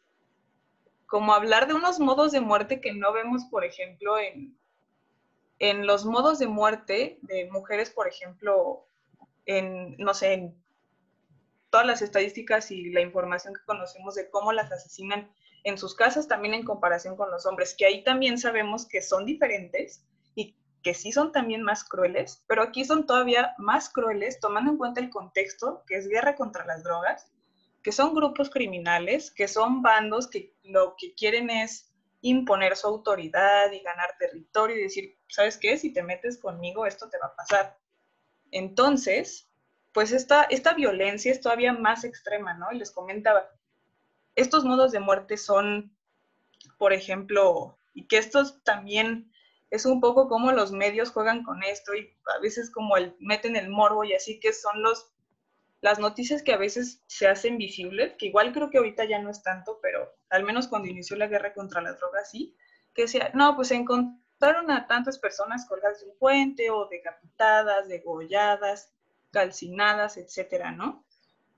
como 1.05 1.34
hablar 1.34 1.67
de 1.67 1.73
unos 1.73 1.99
modos 1.99 2.32
de 2.32 2.41
muerte 2.41 2.82
que 2.82 2.93
no 2.93 3.13
vemos, 3.13 3.45
por 3.45 3.63
ejemplo, 3.63 4.17
en, 4.19 4.58
en 5.59 5.85
los 5.85 6.05
modos 6.05 6.39
de 6.39 6.47
muerte 6.47 7.19
de 7.21 7.49
mujeres, 7.51 7.89
por 7.89 8.07
ejemplo, 8.07 8.85
en, 9.45 9.97
no 9.97 10.13
sé, 10.13 10.33
en 10.33 10.55
todas 11.69 11.85
las 11.85 12.01
estadísticas 12.01 12.71
y 12.71 12.91
la 12.91 13.01
información 13.01 13.53
que 13.53 13.65
conocemos 13.65 14.15
de 14.15 14.29
cómo 14.29 14.53
las 14.53 14.71
asesinan 14.71 15.29
en 15.63 15.77
sus 15.77 15.93
casas, 15.95 16.27
también 16.27 16.53
en 16.53 16.63
comparación 16.63 17.15
con 17.15 17.29
los 17.29 17.45
hombres, 17.45 17.75
que 17.77 17.85
ahí 17.85 18.03
también 18.03 18.37
sabemos 18.37 18.87
que 18.87 19.01
son 19.01 19.25
diferentes 19.25 20.03
y 20.35 20.55
que 20.81 20.93
sí 20.93 21.11
son 21.11 21.31
también 21.33 21.61
más 21.61 21.83
crueles, 21.83 22.43
pero 22.47 22.63
aquí 22.63 22.85
son 22.85 23.05
todavía 23.05 23.53
más 23.57 23.89
crueles 23.89 24.39
tomando 24.39 24.71
en 24.71 24.77
cuenta 24.77 25.01
el 25.01 25.09
contexto, 25.09 25.83
que 25.85 25.95
es 25.95 26.07
guerra 26.07 26.35
contra 26.35 26.65
las 26.65 26.83
drogas, 26.83 27.29
que 27.83 27.91
son 27.91 28.13
grupos 28.13 28.49
criminales, 28.49 29.31
que 29.31 29.47
son 29.47 29.81
bandos 29.81 30.27
que 30.27 30.53
lo 30.63 30.95
que 30.97 31.13
quieren 31.13 31.49
es 31.49 31.88
imponer 32.21 32.75
su 32.75 32.88
autoridad 32.88 33.71
y 33.71 33.82
ganar 33.82 34.15
territorio 34.19 34.77
y 34.77 34.84
decir, 34.84 35.17
¿sabes 35.27 35.58
qué? 35.58 35.77
Si 35.77 35.93
te 35.93 36.03
metes 36.03 36.38
conmigo, 36.38 36.86
esto 36.86 37.10
te 37.10 37.17
va 37.17 37.27
a 37.27 37.36
pasar. 37.36 37.77
Entonces, 38.51 39.49
pues 39.93 40.12
esta, 40.12 40.43
esta 40.43 40.73
violencia 40.73 41.32
es 41.32 41.41
todavía 41.41 41.73
más 41.73 42.03
extrema, 42.03 42.53
¿no? 42.55 42.71
Y 42.71 42.77
les 42.77 42.91
comentaba, 42.91 43.49
estos 44.36 44.65
modos 44.65 44.91
de 44.91 44.99
muerte 44.99 45.38
son, 45.38 45.95
por 46.77 46.93
ejemplo, 46.93 47.77
y 47.93 48.08
que 48.08 48.17
estos 48.17 48.63
también 48.63 49.32
es 49.71 49.86
un 49.86 50.01
poco 50.01 50.27
como 50.27 50.51
los 50.51 50.71
medios 50.71 51.12
juegan 51.12 51.43
con 51.43 51.63
esto 51.63 51.93
y 51.93 52.15
a 52.36 52.39
veces 52.39 52.71
como 52.71 52.97
el, 52.97 53.15
meten 53.19 53.55
el 53.55 53.69
morbo 53.69 54.03
y 54.03 54.13
así 54.13 54.39
que 54.39 54.51
son 54.51 54.82
los 54.82 55.12
las 55.81 55.99
noticias 55.99 56.43
que 56.43 56.53
a 56.53 56.57
veces 56.57 57.01
se 57.07 57.27
hacen 57.27 57.57
visibles, 57.57 58.13
que 58.17 58.27
igual 58.27 58.51
creo 58.51 58.69
que 58.69 58.77
ahorita 58.77 59.05
ya 59.05 59.19
no 59.19 59.29
es 59.29 59.41
tanto, 59.43 59.79
pero 59.81 60.13
al 60.29 60.43
menos 60.43 60.67
cuando 60.67 60.89
inició 60.89 61.15
la 61.15 61.27
guerra 61.27 61.53
contra 61.53 61.81
las 61.81 61.99
drogas 61.99 62.29
sí, 62.31 62.55
que 62.93 63.03
decía, 63.03 63.31
no, 63.33 63.55
pues 63.55 63.69
se 63.69 63.75
encontraron 63.75 64.71
a 64.71 64.87
tantas 64.87 65.19
personas 65.19 65.65
colgadas 65.67 66.01
de 66.01 66.07
un 66.07 66.17
puente 66.17 66.69
o 66.69 66.87
decapitadas, 66.87 67.87
degolladas, 67.87 68.91
calcinadas, 69.31 70.17
etcétera, 70.17 70.71
¿no? 70.71 71.05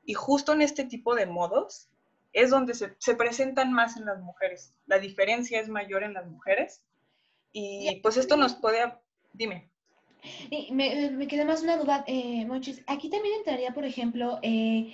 Y 0.03 0.13
justo 0.13 0.53
en 0.53 0.61
este 0.61 0.83
tipo 0.83 1.15
de 1.15 1.25
modos 1.25 1.89
es 2.33 2.49
donde 2.49 2.73
se, 2.73 3.15
presentan 3.15 3.73
más 3.73 3.97
en 3.97 4.05
las 4.05 4.19
mujeres. 4.19 4.73
La 4.85 4.99
diferencia 4.99 5.59
es 5.59 5.67
mayor 5.67 6.03
en 6.03 6.13
las 6.13 6.27
mujeres. 6.27 6.83
Y 7.51 7.99
pues 8.01 8.17
esto 8.17 8.37
nos 8.37 8.55
puede... 8.55 8.93
Dime. 9.33 9.70
Me, 10.71 11.11
me 11.11 11.27
queda 11.27 11.45
más 11.45 11.63
una 11.63 11.77
duda, 11.77 12.03
eh, 12.07 12.45
Monchis. 12.45 12.83
Aquí 12.87 13.09
también 13.09 13.35
entraría, 13.39 13.73
por 13.73 13.85
ejemplo, 13.85 14.39
eh, 14.43 14.93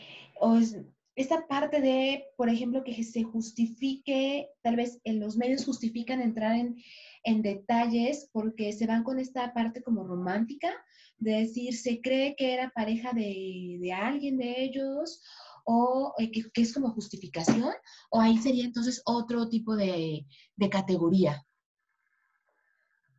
esta 1.16 1.48
parte 1.48 1.82
de, 1.82 2.26
por 2.38 2.50
ejemplo, 2.50 2.84
que 2.84 3.04
se 3.04 3.24
justifique, 3.24 4.50
tal 4.62 4.76
vez 4.76 5.00
en 5.04 5.20
los 5.20 5.36
medios 5.36 5.66
justifican 5.66 6.22
entrar 6.22 6.56
en, 6.56 6.78
en 7.24 7.42
detalles 7.42 8.30
porque 8.32 8.72
se 8.72 8.88
van 8.88 9.04
con 9.04 9.20
esta 9.20 9.54
parte 9.54 9.82
como 9.82 10.06
romántica 10.06 10.74
de 11.18 11.32
decir, 11.40 11.76
se 11.76 12.02
cree 12.02 12.36
que 12.36 12.54
era 12.54 12.72
pareja 12.74 13.12
de, 13.14 13.92
alguien 13.94 14.38
de 14.38 14.64
ellos 14.64 15.22
o 15.66 16.14
eh, 16.18 16.32
que, 16.32 16.62
es 16.62 16.74
como 16.74 16.92
justificación, 16.92 17.74
o 18.10 18.22
ahí 18.22 18.38
sería 18.38 18.64
entonces 18.64 19.02
otro 19.06 19.50
tipo 19.50 19.76
de, 19.76 20.26
categoría. 20.72 21.46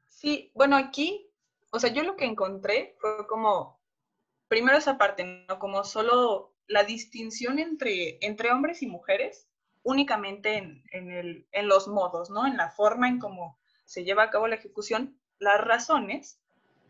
Sí, 0.08 0.50
bueno, 0.54 0.76
aquí, 0.76 1.27
o 1.70 1.78
sea, 1.78 1.90
yo 1.90 2.02
lo 2.02 2.16
que 2.16 2.24
encontré 2.24 2.96
fue 3.00 3.26
como, 3.26 3.80
primero 4.48 4.78
esa 4.78 4.98
parte, 4.98 5.24
¿no? 5.48 5.58
Como 5.58 5.84
solo 5.84 6.54
la 6.66 6.84
distinción 6.84 7.58
entre, 7.58 8.18
entre 8.24 8.52
hombres 8.52 8.82
y 8.82 8.86
mujeres, 8.86 9.48
únicamente 9.82 10.56
en, 10.56 10.84
en, 10.92 11.46
en 11.50 11.68
los 11.68 11.88
modos, 11.88 12.30
¿no? 12.30 12.46
En 12.46 12.56
la 12.56 12.70
forma 12.70 13.08
en 13.08 13.18
cómo 13.18 13.58
se 13.84 14.04
lleva 14.04 14.24
a 14.24 14.30
cabo 14.30 14.48
la 14.48 14.56
ejecución, 14.56 15.18
las 15.38 15.60
razones, 15.60 16.40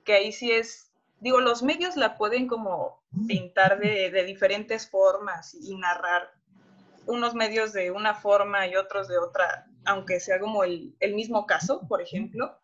que 0.05 0.15
ahí 0.15 0.33
sí 0.33 0.51
es 0.51 0.89
digo, 1.21 1.41
los 1.41 1.63
medios 1.63 1.97
la 1.97 2.17
pueden 2.17 2.47
como 2.47 3.03
pintar 3.27 3.79
de, 3.79 4.25
diferentes 4.25 4.89
formas 4.89 5.55
y 5.55 5.77
narrar 5.77 6.33
unos 7.07 7.35
medios 7.35 7.73
de 7.73 7.91
una 7.91 8.15
forma 8.15 8.67
y 8.67 8.77
otros 8.77 9.09
de 9.09 9.19
otra, 9.19 9.67
aunque 9.85 10.21
sea 10.21 10.39
como 10.39 10.65
el, 10.65 10.95
mismo 11.15 11.47
caso, 11.47 11.87
por 11.89 12.03
ejemplo. 12.03 12.59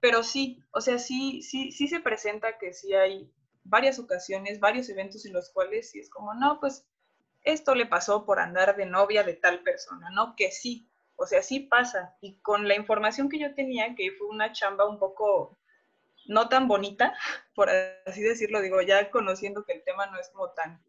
Pero 0.00 0.22
sí, 0.22 0.62
o 0.72 0.80
sea, 0.80 0.98
sí, 0.98 1.42
sí, 1.42 1.72
sí 1.72 1.88
se 1.88 2.00
presenta 2.00 2.58
que 2.58 2.72
sí 2.72 2.94
hay 2.94 3.30
varias 3.64 3.98
ocasiones, 3.98 4.60
varios 4.60 4.88
eventos 4.88 5.26
en 5.26 5.32
los 5.32 5.50
cuales 5.50 5.90
sí 5.90 6.00
es 6.00 6.10
como, 6.10 6.34
no, 6.34 6.58
pues 6.58 6.86
esto 7.42 7.74
le 7.74 7.86
pasó 7.86 8.24
por 8.24 8.38
andar 8.38 8.76
de 8.76 8.86
novia 8.86 9.22
de 9.22 9.34
tal 9.34 9.60
persona, 9.62 10.10
¿no? 10.10 10.34
Que 10.36 10.50
sí, 10.50 10.88
o 11.16 11.26
sea, 11.26 11.42
sí 11.42 11.60
pasa. 11.60 12.16
Y 12.20 12.36
con 12.36 12.66
la 12.66 12.74
información 12.74 13.28
que 13.28 13.38
yo 13.38 13.54
tenía, 13.54 13.94
que 13.94 14.12
fue 14.12 14.26
una 14.28 14.52
chamba 14.52 14.88
un 14.88 14.98
poco 14.98 15.58
no 16.26 16.48
tan 16.48 16.68
bonita, 16.68 17.14
por 17.54 17.68
así 18.06 18.22
decirlo, 18.22 18.60
digo, 18.60 18.80
ya 18.82 19.10
conociendo 19.10 19.64
que 19.64 19.74
el 19.74 19.84
tema 19.84 20.06
no 20.06 20.18
es 20.18 20.28
como 20.30 20.50
tan, 20.50 20.82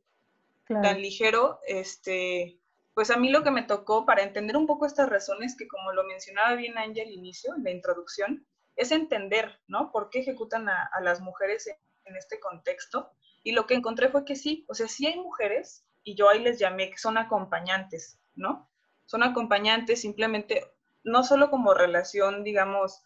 tan 0.67 1.02
ligero, 1.02 1.60
este, 1.67 2.60
pues 2.93 3.12
a 3.12 3.17
mí 3.17 3.30
lo 3.30 3.43
que 3.43 3.52
me 3.52 3.63
tocó 3.63 4.06
para 4.06 4.24
entender 4.24 4.56
un 4.56 4.67
poco 4.67 4.86
estas 4.86 5.10
razones, 5.10 5.56
que 5.58 5.67
como 5.67 5.91
lo 5.93 6.04
mencionaba 6.06 6.56
bien 6.56 6.78
Ángel 6.78 7.08
al 7.08 7.13
inicio, 7.13 7.54
en 7.56 7.63
la 7.63 7.71
introducción, 7.71 8.45
es 8.75 8.91
entender, 8.91 9.60
¿no? 9.67 9.91
¿Por 9.91 10.10
qué 10.10 10.19
ejecutan 10.19 10.69
a, 10.69 10.89
las 11.01 11.21
mujeres 11.21 11.67
en, 11.67 12.15
este 12.15 12.39
contexto? 12.39 13.12
Y 13.43 13.53
lo 13.53 13.65
que 13.65 13.73
encontré 13.73 14.10
fue 14.10 14.25
que 14.25 14.36
sí, 14.36 14.65
o 14.67 14.73
sea, 14.73 14.88
sí 14.88 15.07
hay 15.07 15.17
mujeres, 15.17 15.86
y 16.03 16.15
yo 16.15 16.29
ahí 16.29 16.39
les 16.39 16.60
llamé 16.60 16.89
que 16.89 16.97
son 16.97 17.17
acompañantes, 17.17 18.19
¿no? 18.36 18.69
Son 19.05 19.23
acompañantes 19.23 20.01
simplemente, 20.01 20.65
no 21.03 21.23
solo 21.23 21.49
como 21.49 21.73
relación, 21.73 22.43
digamos, 22.43 23.03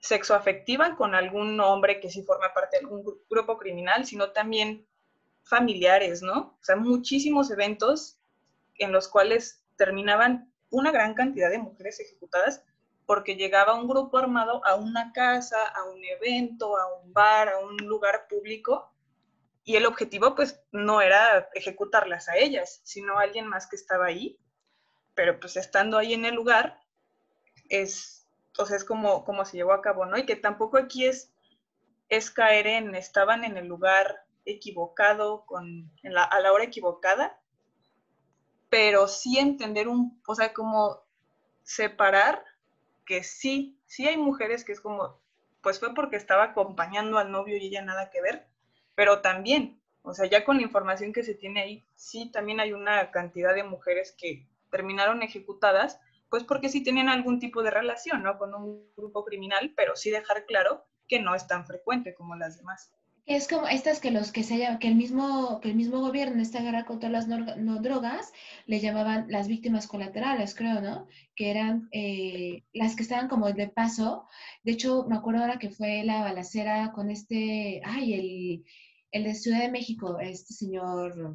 sexoafectiva 0.00 0.96
con 0.96 1.14
algún 1.14 1.58
hombre 1.60 2.00
que 2.00 2.10
sí 2.10 2.22
forma 2.22 2.52
parte 2.52 2.76
de 2.76 2.84
algún 2.84 3.04
grupo 3.28 3.58
criminal, 3.58 4.06
sino 4.06 4.30
también 4.30 4.86
familiares, 5.42 6.22
¿no? 6.22 6.56
O 6.60 6.64
sea, 6.64 6.76
muchísimos 6.76 7.50
eventos 7.50 8.18
en 8.78 8.92
los 8.92 9.08
cuales 9.08 9.62
terminaban 9.76 10.52
una 10.70 10.90
gran 10.90 11.14
cantidad 11.14 11.50
de 11.50 11.58
mujeres 11.58 12.00
ejecutadas 12.00 12.64
porque 13.06 13.36
llegaba 13.36 13.74
un 13.74 13.88
grupo 13.88 14.18
armado 14.18 14.64
a 14.64 14.74
una 14.74 15.12
casa, 15.12 15.64
a 15.68 15.84
un 15.84 16.04
evento, 16.04 16.76
a 16.76 16.92
un 17.00 17.12
bar, 17.12 17.48
a 17.48 17.60
un 17.60 17.76
lugar 17.76 18.26
público, 18.28 18.92
y 19.64 19.76
el 19.76 19.86
objetivo 19.86 20.34
pues 20.34 20.60
no 20.72 21.00
era 21.00 21.48
ejecutarlas 21.54 22.28
a 22.28 22.36
ellas, 22.36 22.80
sino 22.84 23.18
a 23.18 23.22
alguien 23.22 23.46
más 23.46 23.68
que 23.68 23.76
estaba 23.76 24.06
ahí, 24.06 24.38
pero 25.14 25.40
pues 25.40 25.56
estando 25.56 25.98
ahí 25.98 26.14
en 26.14 26.24
el 26.24 26.34
lugar, 26.34 26.80
es, 27.68 28.26
o 28.58 28.66
sea, 28.66 28.76
es 28.76 28.84
como, 28.84 29.24
como 29.24 29.44
se 29.44 29.56
llevó 29.56 29.72
a 29.72 29.82
cabo, 29.82 30.06
¿no? 30.06 30.18
Y 30.18 30.26
que 30.26 30.36
tampoco 30.36 30.76
aquí 30.76 31.06
es, 31.06 31.32
es 32.08 32.30
caer 32.30 32.66
en, 32.66 32.94
estaban 32.94 33.44
en 33.44 33.56
el 33.56 33.66
lugar 33.66 34.24
equivocado, 34.44 35.44
con, 35.46 35.90
a 36.04 36.40
la 36.40 36.52
hora 36.52 36.64
equivocada, 36.64 37.40
pero 38.68 39.08
sí 39.08 39.38
entender 39.38 39.88
un, 39.88 40.20
o 40.26 40.34
sea, 40.34 40.52
como 40.52 41.02
separar 41.64 42.44
que 43.06 43.22
sí, 43.22 43.80
sí 43.86 44.06
hay 44.06 44.16
mujeres 44.18 44.64
que 44.64 44.72
es 44.72 44.80
como, 44.80 45.20
pues 45.62 45.78
fue 45.80 45.94
porque 45.94 46.16
estaba 46.16 46.44
acompañando 46.44 47.18
al 47.18 47.30
novio 47.32 47.56
y 47.56 47.66
ella 47.66 47.82
nada 47.82 48.10
que 48.10 48.20
ver, 48.20 48.46
pero 48.94 49.20
también, 49.20 49.80
o 50.02 50.12
sea, 50.12 50.26
ya 50.26 50.44
con 50.44 50.56
la 50.56 50.62
información 50.62 51.12
que 51.12 51.22
se 51.22 51.34
tiene 51.34 51.62
ahí, 51.62 51.86
sí 51.94 52.30
también 52.30 52.60
hay 52.60 52.72
una 52.72 53.10
cantidad 53.10 53.54
de 53.54 53.64
mujeres 53.64 54.14
que 54.18 54.46
terminaron 54.70 55.22
ejecutadas, 55.22 55.98
pues 56.28 56.44
porque 56.44 56.68
sí 56.68 56.82
tenían 56.82 57.08
algún 57.08 57.38
tipo 57.38 57.62
de 57.62 57.70
relación, 57.70 58.22
¿no? 58.22 58.36
Con 58.36 58.54
un 58.54 58.90
grupo 58.96 59.24
criminal, 59.24 59.72
pero 59.76 59.96
sí 59.96 60.10
dejar 60.10 60.44
claro 60.44 60.84
que 61.08 61.20
no 61.20 61.34
es 61.34 61.46
tan 61.46 61.66
frecuente 61.66 62.14
como 62.14 62.34
las 62.34 62.58
demás. 62.58 62.92
Es 63.26 63.48
como 63.48 63.66
estas 63.66 63.98
que 63.98 64.12
los 64.12 64.30
que 64.30 64.44
se 64.44 64.78
que 64.78 64.86
el 64.86 64.94
mismo, 64.94 65.60
que 65.60 65.70
el 65.70 65.74
mismo 65.74 65.98
gobierno 66.00 66.34
en 66.34 66.40
esta 66.40 66.62
guerra 66.62 66.84
contra 66.84 67.10
las 67.10 67.26
no, 67.26 67.82
drogas 67.82 68.32
le 68.66 68.78
llamaban 68.78 69.26
las 69.28 69.48
víctimas 69.48 69.88
colaterales, 69.88 70.54
creo, 70.54 70.80
¿no? 70.80 71.08
Que 71.34 71.50
eran 71.50 71.88
eh, 71.90 72.62
las 72.72 72.94
que 72.94 73.02
estaban 73.02 73.26
como 73.28 73.52
de 73.52 73.66
paso. 73.66 74.28
De 74.62 74.72
hecho, 74.72 75.06
me 75.08 75.16
acuerdo 75.16 75.40
ahora 75.40 75.58
que 75.58 75.70
fue 75.70 76.04
la 76.04 76.22
balacera 76.22 76.92
con 76.92 77.10
este, 77.10 77.82
ay, 77.84 78.14
el, 78.14 78.64
el 79.10 79.24
de 79.24 79.34
Ciudad 79.34 79.60
de 79.60 79.72
México, 79.72 80.20
este 80.20 80.54
señor, 80.54 81.34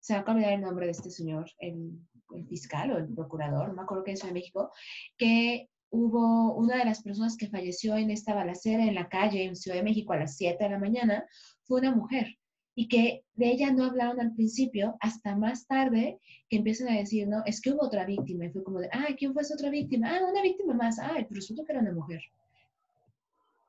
se 0.00 0.12
va 0.14 0.20
a 0.20 0.32
olvidar 0.32 0.52
el 0.52 0.60
nombre 0.60 0.84
de 0.84 0.92
este 0.92 1.10
señor, 1.10 1.50
el, 1.60 1.98
el 2.34 2.46
fiscal 2.46 2.92
o 2.92 2.98
el 2.98 3.14
procurador, 3.14 3.68
no 3.68 3.74
me 3.74 3.82
acuerdo 3.82 4.04
que 4.04 4.12
es 4.12 4.20
Ciudad 4.20 4.34
de 4.34 4.40
México, 4.40 4.70
que 5.16 5.70
hubo 5.90 6.54
una 6.54 6.76
de 6.78 6.84
las 6.84 7.02
personas 7.02 7.36
que 7.36 7.48
falleció 7.48 7.96
en 7.96 8.10
esta 8.10 8.34
balacera 8.34 8.84
en 8.84 8.94
la 8.94 9.08
calle 9.08 9.44
en 9.44 9.56
Ciudad 9.56 9.76
de 9.76 9.82
México 9.82 10.12
a 10.12 10.18
las 10.18 10.36
7 10.36 10.62
de 10.62 10.70
la 10.70 10.78
mañana, 10.78 11.24
fue 11.64 11.80
una 11.80 11.94
mujer 11.94 12.38
y 12.74 12.88
que 12.88 13.24
de 13.34 13.50
ella 13.50 13.72
no 13.72 13.84
hablaron 13.84 14.20
al 14.20 14.32
principio 14.34 14.96
hasta 15.00 15.36
más 15.36 15.66
tarde 15.66 16.18
que 16.48 16.56
empiezan 16.56 16.88
a 16.88 16.96
decir, 16.96 17.28
no, 17.28 17.42
es 17.44 17.60
que 17.60 17.72
hubo 17.72 17.84
otra 17.84 18.06
víctima 18.06 18.46
y 18.46 18.50
fue 18.50 18.64
como 18.64 18.78
de, 18.78 18.88
ay, 18.92 19.16
¿quién 19.16 19.32
fue 19.32 19.42
esa 19.42 19.54
otra 19.54 19.70
víctima? 19.70 20.08
Ah, 20.10 20.20
una 20.30 20.42
víctima 20.42 20.74
más, 20.74 20.98
ay, 20.98 21.24
pero 21.24 21.36
resulta 21.36 21.64
que 21.64 21.72
era 21.72 21.82
una 21.82 21.92
mujer. 21.92 22.20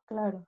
Claro, 0.06 0.46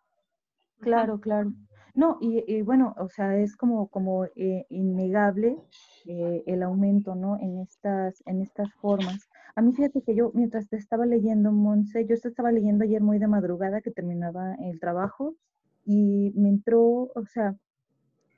claro, 0.80 1.20
claro. 1.20 1.52
No, 1.96 2.18
y, 2.22 2.62
bueno, 2.64 2.96
o 2.98 3.08
sea, 3.08 3.38
es 3.38 3.56
como, 3.56 3.88
como 3.88 4.26
eh, 4.36 4.66
innegable 4.70 5.58
eh, 6.06 6.44
el 6.48 6.64
aumento, 6.64 7.14
¿no? 7.14 7.38
En 7.40 7.60
estas, 7.60 8.24
en 8.26 8.42
estas 8.42 8.74
formas. 8.76 9.30
A 9.56 9.62
mí 9.62 9.72
fíjate 9.74 10.02
que 10.02 10.16
yo, 10.16 10.32
mientras 10.34 10.68
te 10.68 10.78
estaba 10.78 11.06
leyendo, 11.06 11.52
Monse, 11.52 12.06
yo 12.06 12.16
estaba 12.16 12.52
leyendo 12.52 12.86
ayer 12.86 13.02
muy 13.02 13.20
de 13.20 13.28
madrugada 13.28 13.82
que 13.82 13.92
terminaba 13.92 14.56
el 14.56 14.80
trabajo 14.80 15.36
y 15.86 16.32
me 16.36 16.50
entró, 16.50 17.12
o 17.14 17.26
sea, 17.28 17.56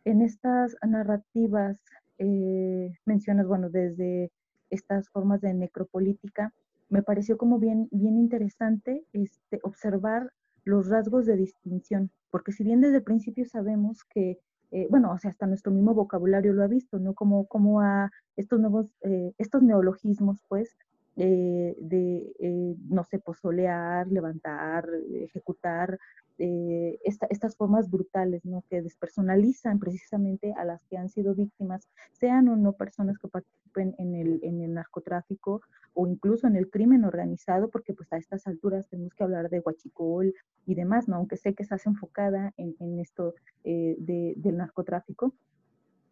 en 0.03 0.21
estas 0.21 0.75
narrativas 0.85 1.79
eh, 2.17 2.93
mencionas, 3.05 3.47
bueno, 3.47 3.69
desde 3.69 4.29
estas 4.69 5.09
formas 5.09 5.39
de 5.39 5.53
necropolítica, 5.53 6.53
me 6.89 7.01
pareció 7.01 7.37
como 7.37 7.59
bien, 7.59 7.87
bien 7.91 8.17
interesante 8.17 9.05
este, 9.13 9.59
observar 9.63 10.33
los 10.65 10.89
rasgos 10.89 11.25
de 11.25 11.37
distinción, 11.37 12.11
porque 12.29 12.51
si 12.51 12.63
bien 12.63 12.81
desde 12.81 12.97
el 12.97 13.03
principio 13.03 13.45
sabemos 13.45 14.03
que, 14.03 14.39
eh, 14.71 14.87
bueno, 14.89 15.11
o 15.11 15.17
sea, 15.17 15.31
hasta 15.31 15.47
nuestro 15.47 15.71
mismo 15.71 15.93
vocabulario 15.93 16.51
lo 16.51 16.63
ha 16.63 16.67
visto, 16.67 16.99
¿no? 16.99 17.13
Como, 17.13 17.45
como 17.45 17.81
a 17.81 18.11
estos 18.35 18.59
nuevos, 18.59 18.87
eh, 19.01 19.33
estos 19.37 19.63
neologismos, 19.63 20.43
pues, 20.49 20.75
eh, 21.17 21.77
de, 21.79 22.35
eh, 22.39 22.75
no 22.89 23.05
sé, 23.05 23.19
pozolear, 23.19 24.05
levantar, 24.07 24.85
ejecutar, 25.13 25.97
eh, 26.37 26.99
estas 27.05 27.55
formas 27.55 27.89
brutales, 27.89 28.43
¿no? 28.43 28.65
Que 28.69 28.81
despersonalizan 28.81 29.79
precisamente 29.79 30.53
a 30.57 30.65
las 30.65 30.83
que 30.89 30.97
han 30.97 31.07
sido 31.07 31.33
víctimas, 31.33 31.87
sean 32.11 32.49
o 32.49 32.57
no 32.57 32.73
personas 32.73 33.17
que 33.17 33.29
participen 33.29 33.95
en 33.97 34.13
el, 34.13 34.41
en 34.43 34.59
el 34.59 34.73
narcotráfico 34.73 35.61
o 35.93 36.05
incluso 36.05 36.47
en 36.47 36.57
el 36.57 36.69
crimen 36.69 37.05
organizado, 37.05 37.69
porque 37.69 37.93
pues 37.93 38.11
a 38.11 38.17
estas 38.17 38.45
alturas 38.45 38.89
tenemos 38.89 39.13
que 39.13 39.23
hablar 39.23 39.49
de 39.49 39.61
huachicol 39.61 40.33
y 40.65 40.75
demás, 40.75 41.07
¿no? 41.07 41.15
Aunque 41.15 41.37
sé 41.37 41.53
que 41.53 41.63
estás 41.63 41.85
enfocada 41.85 42.53
en, 42.57 42.75
en 42.81 42.99
esto 42.99 43.35
de, 43.63 44.33
del 44.35 44.57
narcotráfico, 44.57 45.33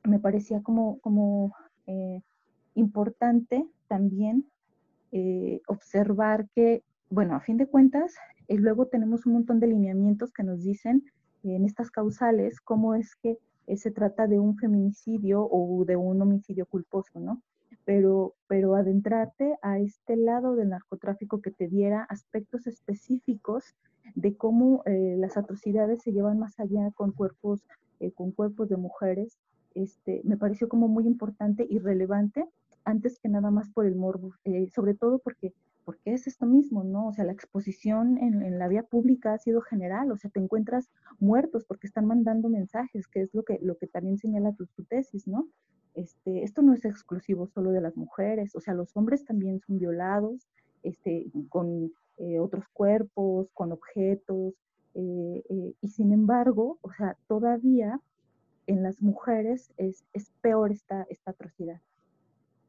me 0.06 0.20
parecía 0.20 0.64
como, 0.64 1.00
como 1.02 1.54
importante 2.76 3.68
también 3.90 4.46
eh, 5.16 5.62
observar 5.68 6.48
que, 6.56 6.82
bueno, 7.12 7.36
a 7.36 7.40
fin 7.40 7.58
de 7.58 7.68
cuentas, 7.68 8.16
eh, 8.48 8.58
luego 8.58 8.88
tenemos 8.88 9.28
un 9.28 9.34
montón 9.34 9.60
de 9.60 9.68
lineamientos 9.68 10.34
que 10.34 10.42
nos 10.42 10.64
dicen 10.64 11.04
en 11.44 11.66
estas 11.66 11.92
causales 11.92 12.60
cómo 12.60 12.96
es 12.96 13.16
que 13.18 13.38
eh, 13.68 13.78
se 13.78 13.92
trata 13.92 14.26
de 14.26 14.40
un 14.40 14.58
feminicidio 14.58 15.48
o 15.48 15.86
de 15.86 15.98
un 15.98 16.20
homicidio 16.20 16.66
culposo, 16.66 17.20
¿no? 17.20 17.44
Pero, 17.86 18.34
pero 18.48 18.76
adentrarte 18.76 19.56
a 19.62 19.78
este 19.78 20.18
lado 20.18 20.56
del 20.56 20.70
narcotráfico 20.70 21.42
que 21.42 21.52
te 21.52 21.68
diera 21.68 22.08
aspectos 22.10 22.66
específicos 22.66 23.76
de 24.16 24.36
cómo 24.36 24.84
las 24.86 25.38
atrocidades 25.38 26.02
se 26.02 26.12
llevan 26.12 26.40
más 26.40 26.60
allá 26.60 26.90
con 26.96 27.12
cuerpos, 27.12 27.64
con 28.16 28.32
cuerpos 28.32 28.70
de 28.70 28.78
mujeres, 28.78 29.38
este, 29.76 30.22
me 30.24 30.38
pareció 30.38 30.70
como 30.70 30.88
muy 30.88 31.06
importante 31.06 31.66
y 31.70 31.80
relevante 31.80 32.46
antes 32.86 33.20
que 33.20 33.30
nada 33.30 33.52
más 33.52 33.70
por 33.70 33.86
el 33.86 33.96
morbo, 33.96 34.34
eh, 34.44 34.70
sobre 34.74 34.94
todo 34.94 35.20
porque, 35.20 35.54
porque 35.86 36.14
es 36.14 36.28
esto 36.28 36.46
mismo, 36.46 36.84
¿no? 36.84 37.08
O 37.08 37.14
sea, 37.14 37.26
la 37.26 37.32
exposición 37.32 38.18
en, 38.18 38.58
la 38.58 38.68
vía 38.68 38.84
pública 38.84 39.34
ha 39.34 39.38
sido 39.38 39.62
general, 39.62 40.12
o 40.12 40.18
sea, 40.18 40.30
te 40.30 40.40
encuentras 40.40 40.90
muertos 41.20 41.66
porque 41.66 41.88
están 41.88 42.06
mandando 42.06 42.50
mensajes, 42.50 43.08
que 43.08 43.22
es 43.22 43.34
lo 43.34 43.44
que, 43.44 43.60
lo 43.62 43.78
que 43.78 43.88
también 43.88 44.18
señala 44.18 44.54
tu, 44.54 44.68
tesis, 44.88 45.28
¿no? 45.28 45.48
Este, 45.96 46.44
esto 46.44 46.62
no 46.62 46.74
es 46.74 46.86
exclusivo 46.86 47.48
solo 47.48 47.72
de 47.72 47.82
las 47.82 47.96
mujeres, 47.96 48.56
o 48.56 48.60
sea, 48.60 48.74
los 48.74 48.96
hombres 48.98 49.26
también 49.26 49.60
son 49.60 49.78
violados 49.78 50.48
este, 50.82 51.28
con 51.50 51.92
eh, 52.18 52.40
otros 52.40 52.66
cuerpos, 52.74 53.50
con 53.54 53.72
objetos, 53.72 54.54
eh, 54.96 55.74
y 55.82 55.88
sin 55.88 56.14
embargo, 56.14 56.78
o 56.82 56.92
sea, 56.92 57.18
todavía 57.28 58.00
en 58.68 58.84
las 58.84 59.02
mujeres 59.02 59.72
es, 59.78 60.04
es 60.14 60.32
peor 60.42 60.72
esta, 60.72 61.06
esta 61.10 61.32
atrocidad. 61.32 61.82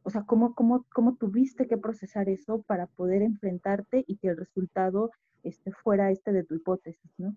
O 0.05 0.11
sea, 0.11 0.23
¿cómo, 0.23 0.55
cómo, 0.55 0.87
cómo 0.93 1.17
tuviste 1.17 1.67
que 1.67 1.79
procesar 1.79 2.29
eso 2.29 2.63
para 2.63 2.87
poder 2.87 3.23
enfrentarte 3.23 4.05
y 4.07 4.17
que 4.19 4.29
el 4.29 4.37
resultado 4.37 5.11
este, 5.43 5.73
fuera 5.73 6.11
este 6.11 6.33
de 6.33 6.45
tu 6.45 6.55
hipótesis, 6.55 7.11
¿no? 7.19 7.37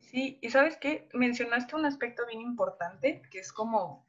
Sí, 0.00 0.38
y 0.40 0.50
sabes 0.50 0.76
qué, 0.76 1.08
mencionaste 1.12 1.74
un 1.74 1.86
aspecto 1.86 2.24
bien 2.26 2.40
importante, 2.40 3.22
que 3.30 3.38
es 3.40 3.52
como, 3.52 4.06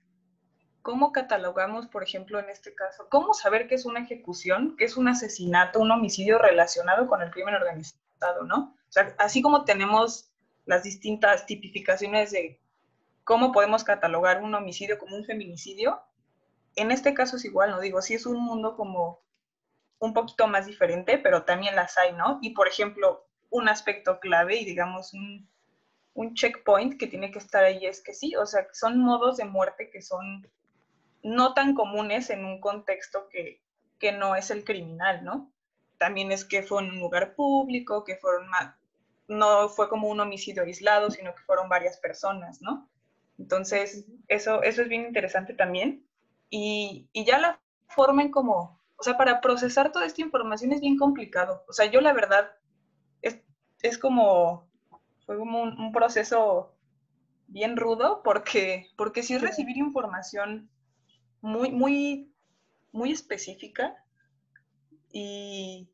cómo 0.81 1.11
catalogamos, 1.11 1.87
por 1.87 2.03
ejemplo, 2.03 2.37
en 2.39 2.49
este 2.49 2.75
caso, 2.75 3.07
cómo 3.09 3.33
saber 3.33 3.67
qué 3.67 3.75
es 3.75 3.85
una 3.85 4.01
ejecución, 4.01 4.75
qué 4.77 4.85
es 4.85 4.97
un 4.97 5.07
asesinato, 5.07 5.79
un 5.79 5.89
homicidio 5.89 6.37
relacionado 6.37 7.07
con 7.07 7.21
el 7.21 7.31
crimen 7.31 7.55
organizado, 7.55 8.43
¿no? 8.45 8.75
O 8.87 8.91
sea, 8.91 9.15
así 9.17 9.41
como 9.41 9.65
tenemos 9.65 10.31
las 10.65 10.83
distintas 10.83 11.45
tipificaciones 11.45 12.31
de 12.31 12.59
cómo 13.23 13.51
podemos 13.51 13.83
catalogar 13.83 14.43
un 14.43 14.53
homicidio 14.53 14.99
como 14.99 15.15
un 15.15 15.25
feminicidio, 15.25 16.01
en 16.75 16.91
este 16.91 17.13
caso 17.13 17.37
es 17.37 17.45
igual, 17.45 17.71
¿no? 17.71 17.79
Digo, 17.79 18.01
sí 18.01 18.13
es 18.13 18.25
un 18.25 18.39
mundo 18.41 18.75
como 18.75 19.23
un 19.99 20.13
poquito 20.13 20.47
más 20.47 20.65
diferente, 20.65 21.17
pero 21.17 21.43
también 21.43 21.75
las 21.75 21.97
hay, 21.97 22.13
¿no? 22.13 22.39
Y 22.41 22.51
por 22.51 22.67
ejemplo, 22.67 23.27
un 23.49 23.69
aspecto 23.69 24.19
clave 24.19 24.57
y 24.57 24.65
digamos 24.65 25.13
un, 25.13 25.49
un 26.13 26.33
checkpoint 26.33 26.99
que 26.99 27.07
tiene 27.07 27.31
que 27.31 27.39
estar 27.39 27.63
ahí 27.63 27.85
es 27.85 28.01
que 28.01 28.13
sí, 28.13 28.35
o 28.35 28.45
sea, 28.45 28.67
son 28.73 28.99
modos 28.99 29.37
de 29.37 29.45
muerte 29.45 29.89
que 29.89 30.01
son 30.01 30.49
no 31.23 31.53
tan 31.53 31.73
comunes 31.73 32.29
en 32.29 32.45
un 32.45 32.59
contexto 32.61 33.27
que, 33.29 33.61
que 33.99 34.11
no 34.11 34.35
es 34.35 34.51
el 34.51 34.63
criminal, 34.63 35.23
¿no? 35.23 35.51
También 35.97 36.31
es 36.31 36.45
que 36.45 36.63
fue 36.63 36.83
en 36.83 36.91
un 36.91 36.99
lugar 36.99 37.35
público, 37.35 38.03
que 38.03 38.17
fueron 38.17 38.47
más, 38.49 38.75
no 39.27 39.69
fue 39.69 39.89
como 39.89 40.07
un 40.07 40.19
homicidio 40.19 40.63
aislado, 40.63 41.09
sino 41.09 41.33
que 41.33 41.43
fueron 41.43 41.69
varias 41.69 41.97
personas, 41.97 42.61
¿no? 42.61 42.89
Entonces, 43.37 44.05
eso, 44.27 44.63
eso 44.63 44.81
es 44.81 44.87
bien 44.87 45.05
interesante 45.05 45.53
también. 45.53 46.05
Y, 46.49 47.09
y 47.11 47.25
ya 47.25 47.39
la 47.39 47.61
forma 47.87 48.21
en 48.21 48.31
como, 48.31 48.79
o 48.97 49.03
sea, 49.03 49.17
para 49.17 49.41
procesar 49.41 49.91
toda 49.91 50.05
esta 50.05 50.21
información 50.21 50.71
es 50.71 50.81
bien 50.81 50.97
complicado. 50.97 51.63
O 51.67 51.73
sea, 51.73 51.85
yo 51.85 52.01
la 52.01 52.13
verdad, 52.13 52.51
es, 53.21 53.41
es 53.81 53.97
como, 53.97 54.69
fue 55.25 55.37
como 55.37 55.63
un, 55.63 55.91
proceso 55.91 56.75
bien 57.47 57.77
rudo 57.77 58.21
porque, 58.23 58.87
porque 58.97 59.23
sí 59.23 59.37
recibir 59.37 59.77
información 59.77 60.69
muy, 61.41 61.71
muy, 61.71 62.33
muy 62.91 63.11
específica 63.11 63.95
y, 65.11 65.89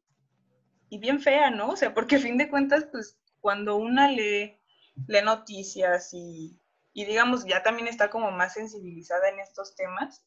y 0.90 0.98
bien 1.00 1.20
fea, 1.20 1.52
¿no? 1.52 1.70
O 1.70 1.76
sea, 1.76 1.94
porque 1.94 2.18
a 2.18 2.20
fin 2.20 2.38
de 2.38 2.50
cuentas, 2.50 2.86
pues 2.92 3.18
cuando 3.40 3.76
una 3.76 4.08
lee, 4.10 4.60
lee 5.08 5.22
noticias 5.24 6.14
y, 6.14 6.60
y 6.94 7.06
digamos 7.06 7.46
ya 7.46 7.64
también 7.64 7.88
está 7.88 8.10
como 8.10 8.32
más 8.32 8.54
sensibilizada 8.54 9.30
en 9.30 9.40
estos 9.40 9.76
temas, 9.76 10.24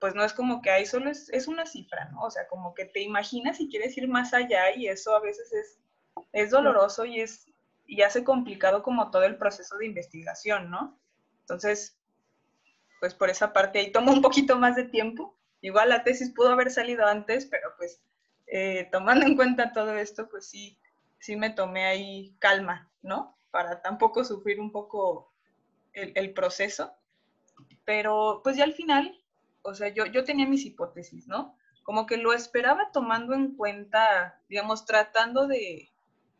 pues 0.00 0.14
no 0.14 0.24
es 0.24 0.32
como 0.32 0.62
que 0.62 0.70
ahí 0.70 0.86
solo 0.86 1.10
es, 1.10 1.28
es, 1.28 1.46
una 1.46 1.66
cifra, 1.66 2.06
¿no? 2.06 2.22
O 2.22 2.30
sea, 2.30 2.48
como 2.48 2.74
que 2.74 2.86
te 2.86 3.00
imaginas 3.00 3.60
y 3.60 3.68
quieres 3.68 3.96
ir 3.98 4.08
más 4.08 4.32
allá 4.32 4.74
y 4.74 4.88
eso 4.88 5.14
a 5.14 5.20
veces 5.20 5.52
es, 5.52 5.78
es 6.32 6.50
doloroso 6.50 7.04
y 7.04 7.20
es 7.20 7.46
y 7.86 8.02
hace 8.02 8.22
complicado 8.22 8.84
como 8.84 9.10
todo 9.10 9.24
el 9.24 9.36
proceso 9.36 9.76
de 9.76 9.86
investigación, 9.86 10.70
¿no? 10.70 10.96
Entonces, 11.40 11.98
pues 13.00 13.14
por 13.14 13.30
esa 13.30 13.52
parte 13.52 13.80
ahí 13.80 13.90
toma 13.90 14.12
un 14.12 14.22
poquito 14.22 14.56
más 14.56 14.76
de 14.76 14.84
tiempo. 14.84 15.36
Igual 15.60 15.88
la 15.88 16.04
tesis 16.04 16.30
pudo 16.30 16.50
haber 16.50 16.70
salido 16.70 17.04
antes, 17.04 17.46
pero 17.46 17.74
pues 17.76 18.00
eh, 18.46 18.88
tomando 18.92 19.26
en 19.26 19.34
cuenta 19.34 19.72
todo 19.72 19.96
esto, 19.96 20.28
pues 20.28 20.46
sí, 20.46 20.78
sí 21.18 21.34
me 21.34 21.50
tomé 21.50 21.86
ahí 21.86 22.36
calma, 22.38 22.88
¿no? 23.02 23.36
Para 23.50 23.82
tampoco 23.82 24.22
sufrir 24.22 24.60
un 24.60 24.70
poco 24.70 25.32
el, 25.92 26.12
el 26.14 26.32
proceso. 26.32 26.94
Pero 27.84 28.40
pues 28.44 28.56
ya 28.56 28.62
al 28.62 28.74
final, 28.74 29.19
o 29.62 29.74
sea, 29.74 29.88
yo, 29.88 30.06
yo 30.06 30.24
tenía 30.24 30.46
mis 30.46 30.64
hipótesis, 30.64 31.26
¿no? 31.26 31.56
Como 31.82 32.06
que 32.06 32.16
lo 32.16 32.32
esperaba 32.32 32.90
tomando 32.92 33.34
en 33.34 33.56
cuenta, 33.56 34.40
digamos, 34.48 34.84
tratando 34.84 35.46
de 35.46 35.90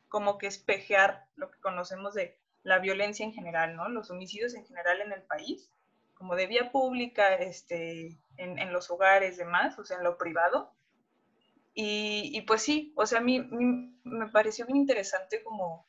como 0.09 0.39
que 0.39 0.47
espejear 0.47 1.27
lo 1.37 1.51
que 1.51 1.61
conocemos 1.61 2.15
de 2.15 2.39
la 2.63 2.79
violencia 2.79 3.25
en 3.25 3.33
general, 3.33 3.77
¿no? 3.77 3.89
Los 3.89 4.11
homicidios 4.11 4.55
en 4.55 4.67
general 4.67 5.01
en 5.01 5.13
el 5.13 5.23
país, 5.23 5.71
como 6.15 6.37
de 6.37 6.47
vía 6.47 6.71
pública, 6.71 7.35
este, 7.35 8.19
en, 8.37 8.59
en 8.59 8.73
los 8.73 8.91
hogares, 8.91 9.39
demás, 9.39 9.79
o 9.79 9.85
sea, 9.85 9.97
en 9.97 10.05
lo 10.05 10.19
privado. 10.19 10.73
Y, 11.75 12.31
y 12.37 12.43
pues 12.43 12.63
sí, 12.63 12.93
o 12.97 13.07
sea, 13.07 13.21
a 13.21 13.23
mí, 13.23 13.41
me 14.05 14.29
pareció 14.29 14.67
bien 14.67 14.77
interesante 14.77 15.43
como 15.43 15.87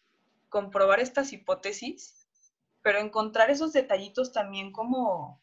comprobar 0.49 0.99
estas 0.99 1.33
hipótesis, 1.33 2.27
pero 2.81 2.99
encontrar 2.99 3.49
esos 3.49 3.73
detallitos 3.73 4.31
también 4.31 4.71
como, 4.71 5.41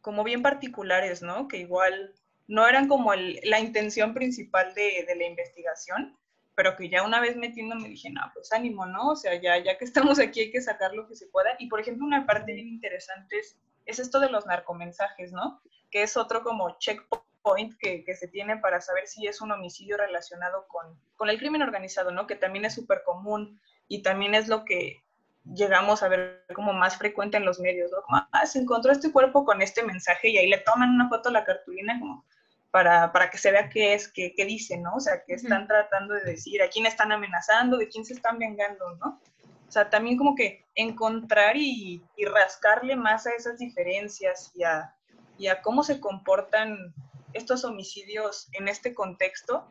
como 0.00 0.24
bien 0.24 0.42
particulares, 0.42 1.22
¿no? 1.22 1.48
Que 1.48 1.58
igual 1.58 2.14
no 2.46 2.66
eran 2.66 2.88
como 2.88 3.14
la 3.14 3.60
intención 3.60 4.12
principal 4.12 4.74
de, 4.74 5.06
la 5.16 5.24
investigación, 5.24 6.18
pero 6.56 6.76
que 6.76 6.88
ya 6.88 7.04
una 7.04 7.20
vez 7.20 7.36
metiéndome 7.36 7.88
dije, 7.88 8.10
no, 8.10 8.22
pues 8.34 8.52
ánimo, 8.52 8.86
¿no? 8.86 9.10
O 9.10 9.16
sea, 9.16 9.40
ya, 9.40 9.58
ya 9.58 9.78
que 9.78 9.84
estamos 9.84 10.18
aquí 10.18 10.40
hay 10.40 10.50
que 10.50 10.60
sacar 10.60 10.92
lo 10.92 11.06
que 11.06 11.14
se 11.14 11.28
pueda. 11.28 11.50
Y 11.58 11.68
por 11.68 11.80
ejemplo, 11.80 12.04
una 12.04 12.26
parte 12.26 12.52
bien 12.52 12.68
interesante 12.68 13.38
es, 13.38 13.56
es 13.86 13.98
esto 13.98 14.18
de 14.20 14.30
los 14.30 14.46
narcomensajes, 14.46 15.32
¿no? 15.32 15.62
Que 15.90 16.02
es 16.02 16.16
otro 16.16 16.42
como 16.42 16.76
checkpoint 16.78 17.78
que, 17.78 18.04
que 18.04 18.14
se 18.16 18.28
tiene 18.28 18.56
para 18.56 18.80
saber 18.80 19.06
si 19.06 19.26
es 19.26 19.40
un 19.40 19.52
homicidio 19.52 19.96
relacionado 19.96 20.66
con, 20.66 20.98
con 21.16 21.30
el 21.30 21.38
crimen 21.38 21.62
organizado, 21.62 22.10
¿no? 22.10 22.26
Que 22.26 22.36
también 22.36 22.64
es 22.64 22.74
súper 22.74 23.02
común 23.04 23.60
y 23.86 24.02
también 24.02 24.34
es 24.34 24.48
lo 24.48 24.64
que 24.64 25.04
llegamos 25.44 26.02
a 26.02 26.08
ver 26.08 26.44
como 26.54 26.72
más 26.72 26.96
frecuente 26.96 27.36
en 27.36 27.44
los 27.44 27.60
medios, 27.60 27.90
¿no? 27.90 28.02
Como, 28.02 28.26
ah, 28.30 28.46
se 28.46 28.58
encontró 28.58 28.92
este 28.92 29.12
cuerpo 29.12 29.44
con 29.44 29.62
este 29.62 29.82
mensaje 29.82 30.28
y 30.28 30.38
ahí 30.38 30.48
le 30.48 30.58
toman 30.58 30.90
una 30.90 31.08
foto 31.08 31.28
a 31.28 31.32
la 31.32 31.44
cartulina 31.44 31.98
como 31.98 32.24
para, 32.70 33.12
para 33.12 33.30
que 33.30 33.38
se 33.38 33.50
vea 33.50 33.68
qué 33.68 33.94
es, 33.94 34.08
qué, 34.08 34.32
qué 34.36 34.44
dicen, 34.44 34.82
¿no? 34.82 34.94
O 34.94 35.00
sea, 35.00 35.22
qué 35.26 35.34
están 35.34 35.66
tratando 35.66 36.14
de 36.14 36.22
decir, 36.22 36.62
a 36.62 36.68
quién 36.68 36.86
están 36.86 37.10
amenazando, 37.10 37.76
de 37.76 37.88
quién 37.88 38.04
se 38.04 38.14
están 38.14 38.38
vengando, 38.38 38.94
¿no? 38.96 39.20
O 39.66 39.72
sea, 39.72 39.88
también 39.88 40.16
como 40.16 40.34
que 40.34 40.66
encontrar 40.74 41.56
y, 41.56 42.02
y 42.16 42.24
rascarle 42.24 42.96
más 42.96 43.26
a 43.26 43.30
esas 43.30 43.58
diferencias 43.58 44.52
y 44.54 44.64
a, 44.64 44.94
y 45.38 45.48
a 45.48 45.62
cómo 45.62 45.82
se 45.82 46.00
comportan 46.00 46.94
estos 47.32 47.64
homicidios 47.64 48.48
en 48.52 48.68
este 48.68 48.94
contexto, 48.94 49.68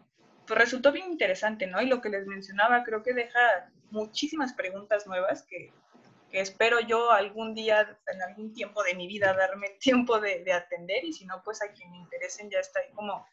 pues 0.47 0.57
resultó 0.57 0.91
bien 0.91 1.11
interesante, 1.11 1.67
¿no? 1.67 1.81
Y 1.81 1.87
lo 1.87 2.01
que 2.01 2.09
les 2.09 2.25
mencionaba 2.25 2.83
creo 2.83 3.03
que 3.03 3.13
deja 3.13 3.69
muchísimas 3.91 4.53
preguntas 4.53 5.07
nuevas 5.07 5.43
que, 5.43 5.71
que 6.29 6.41
espero 6.41 6.79
yo 6.79 7.11
algún 7.11 7.53
día, 7.53 7.99
en 8.07 8.21
algún 8.21 8.53
tiempo 8.53 8.83
de 8.83 8.95
mi 8.95 9.07
vida, 9.07 9.33
darme 9.33 9.69
tiempo 9.79 10.19
de, 10.19 10.43
de, 10.43 10.53
atender 10.53 11.03
y 11.05 11.13
si 11.13 11.25
no, 11.25 11.41
pues 11.43 11.61
a 11.61 11.71
quien 11.71 11.91
me 11.91 11.97
interesen 11.97 12.49
ya 12.49 12.59
está 12.59 12.79
ahí 12.79 12.91
como 12.93 13.25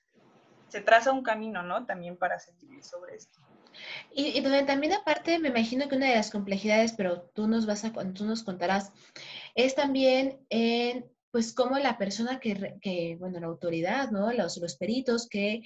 se 0.68 0.80
traza 0.80 1.12
un 1.12 1.22
camino, 1.22 1.62
¿no? 1.62 1.86
También 1.86 2.16
para 2.16 2.38
seguir 2.38 2.82
sobre 2.82 3.16
esto. 3.16 3.40
Y, 4.12 4.38
y 4.38 4.42
también 4.66 4.94
aparte, 4.94 5.38
me 5.38 5.48
imagino 5.48 5.88
que 5.88 5.96
una 5.96 6.08
de 6.08 6.16
las 6.16 6.30
complejidades, 6.30 6.92
pero 6.92 7.22
tú 7.34 7.46
nos 7.46 7.66
vas 7.66 7.84
a, 7.84 7.92
tú 7.92 8.24
nos 8.24 8.42
contarás, 8.42 8.92
es 9.54 9.74
también 9.74 10.40
en, 10.48 11.10
pues, 11.30 11.52
cómo 11.52 11.78
la 11.78 11.98
persona 11.98 12.40
que, 12.40 12.78
que 12.80 13.16
bueno, 13.18 13.38
la 13.38 13.46
autoridad, 13.46 14.10
¿no? 14.10 14.32
Los, 14.32 14.56
los 14.56 14.76
peritos 14.76 15.28
que, 15.28 15.62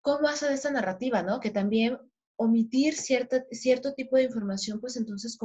cómo 0.00 0.28
hacen 0.28 0.52
esta 0.52 0.70
narrativa, 0.70 1.22
¿no? 1.22 1.40
Que 1.40 1.50
también 1.50 1.98
omitir 2.38 2.94
cierta, 2.94 3.44
cierto 3.50 3.94
tipo 3.94 4.16
de 4.16 4.22
información, 4.22 4.80
pues 4.80 4.96
entonces 4.96 5.36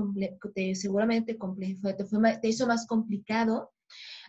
te, 0.53 0.75
seguramente 0.75 1.36
te, 1.36 2.06
fue, 2.06 2.38
te 2.39 2.47
hizo 2.47 2.67
más 2.67 2.86
complicado 2.86 3.73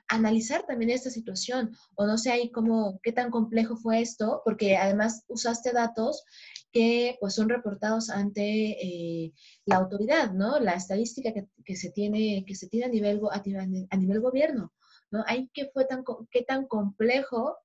analizar 0.08 0.64
también 0.66 0.90
esta 0.90 1.10
situación, 1.10 1.76
o 1.94 2.06
no 2.06 2.18
sé 2.18 2.30
ahí 2.30 2.50
cómo, 2.50 3.00
qué 3.02 3.12
tan 3.12 3.30
complejo 3.30 3.76
fue 3.76 4.00
esto, 4.00 4.42
porque 4.44 4.76
además 4.76 5.24
usaste 5.28 5.72
datos 5.72 6.24
que 6.72 7.16
pues 7.20 7.34
son 7.34 7.48
reportados 7.48 8.10
ante 8.10 8.42
eh, 8.42 9.32
la 9.66 9.76
autoridad, 9.76 10.32
¿no? 10.32 10.58
La 10.58 10.72
estadística 10.72 11.32
que, 11.32 11.46
que, 11.64 11.76
se 11.76 11.90
tiene, 11.90 12.44
que 12.46 12.54
se 12.54 12.68
tiene 12.68 12.86
a 12.86 12.90
nivel, 12.90 13.20
a, 13.30 13.42
a 13.90 13.96
nivel 13.96 14.20
gobierno, 14.20 14.72
¿no? 15.10 15.22
Ahí 15.26 15.50
qué 15.52 15.70
fue 15.72 15.84
tan, 15.84 16.02
qué 16.30 16.42
tan 16.42 16.66
complejo 16.66 17.56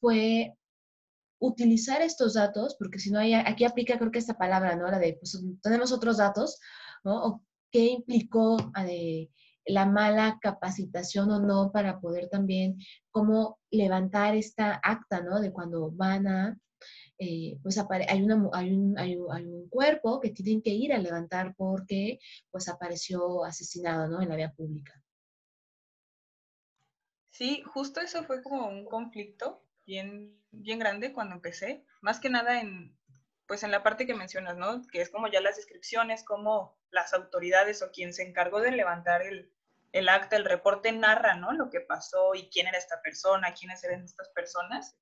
fue 0.00 0.54
utilizar 1.46 2.02
estos 2.02 2.34
datos, 2.34 2.76
porque 2.78 2.98
si 2.98 3.10
no, 3.10 3.18
hay, 3.18 3.34
aquí 3.34 3.64
aplica 3.64 3.98
creo 3.98 4.10
que 4.10 4.18
esta 4.18 4.38
palabra, 4.38 4.76
¿no? 4.76 4.90
La 4.90 4.98
de, 4.98 5.16
pues 5.20 5.42
tenemos 5.62 5.92
otros 5.92 6.18
datos, 6.18 6.60
¿no? 7.04 7.24
O 7.24 7.44
qué 7.70 7.86
implicó 7.86 8.56
eh, 8.88 9.30
la 9.66 9.86
mala 9.86 10.38
capacitación 10.40 11.30
o 11.30 11.40
no 11.40 11.72
para 11.72 12.00
poder 12.00 12.28
también, 12.28 12.78
cómo 13.10 13.58
levantar 13.70 14.36
esta 14.36 14.80
acta, 14.82 15.22
¿no? 15.22 15.40
De 15.40 15.52
cuando 15.52 15.90
van 15.90 16.26
a, 16.26 16.58
eh, 17.18 17.58
pues 17.62 17.78
hay, 17.78 18.22
una, 18.22 18.48
hay, 18.52 18.72
un, 18.72 18.98
hay, 18.98 19.16
un, 19.16 19.32
hay, 19.32 19.44
un, 19.46 19.68
cuerpo 19.68 20.20
que 20.20 20.30
tienen 20.30 20.62
que 20.62 20.70
ir 20.70 20.92
a 20.92 20.98
levantar 20.98 21.54
porque 21.56 22.18
pues 22.50 22.68
apareció 22.68 23.44
asesinado, 23.44 24.08
¿no? 24.08 24.20
En 24.20 24.28
la 24.28 24.36
vía 24.36 24.52
pública. 24.52 24.92
Sí, 27.30 27.62
justo 27.66 28.00
eso 28.00 28.22
fue 28.24 28.42
como 28.42 28.68
un 28.68 28.84
conflicto 28.84 29.64
bien, 29.86 30.38
bien 30.62 30.78
grande 30.78 31.12
cuando 31.12 31.34
empecé, 31.34 31.84
más 32.00 32.20
que 32.20 32.30
nada 32.30 32.60
en, 32.60 32.96
pues 33.46 33.62
en 33.62 33.70
la 33.70 33.82
parte 33.82 34.06
que 34.06 34.14
mencionas, 34.14 34.56
¿no? 34.56 34.82
Que 34.90 35.00
es 35.00 35.10
como 35.10 35.28
ya 35.28 35.40
las 35.40 35.56
descripciones, 35.56 36.24
como 36.24 36.76
las 36.90 37.12
autoridades 37.12 37.82
o 37.82 37.90
quien 37.90 38.12
se 38.12 38.22
encargó 38.22 38.60
de 38.60 38.70
levantar 38.70 39.22
el, 39.22 39.52
el 39.92 40.08
acta, 40.08 40.36
el 40.36 40.44
reporte 40.44 40.92
narra, 40.92 41.34
¿no? 41.36 41.52
Lo 41.52 41.70
que 41.70 41.80
pasó 41.80 42.34
y 42.34 42.48
quién 42.48 42.66
era 42.66 42.78
esta 42.78 43.00
persona, 43.02 43.54
quiénes 43.54 43.82
eran 43.84 44.04
estas 44.04 44.28
personas. 44.30 44.96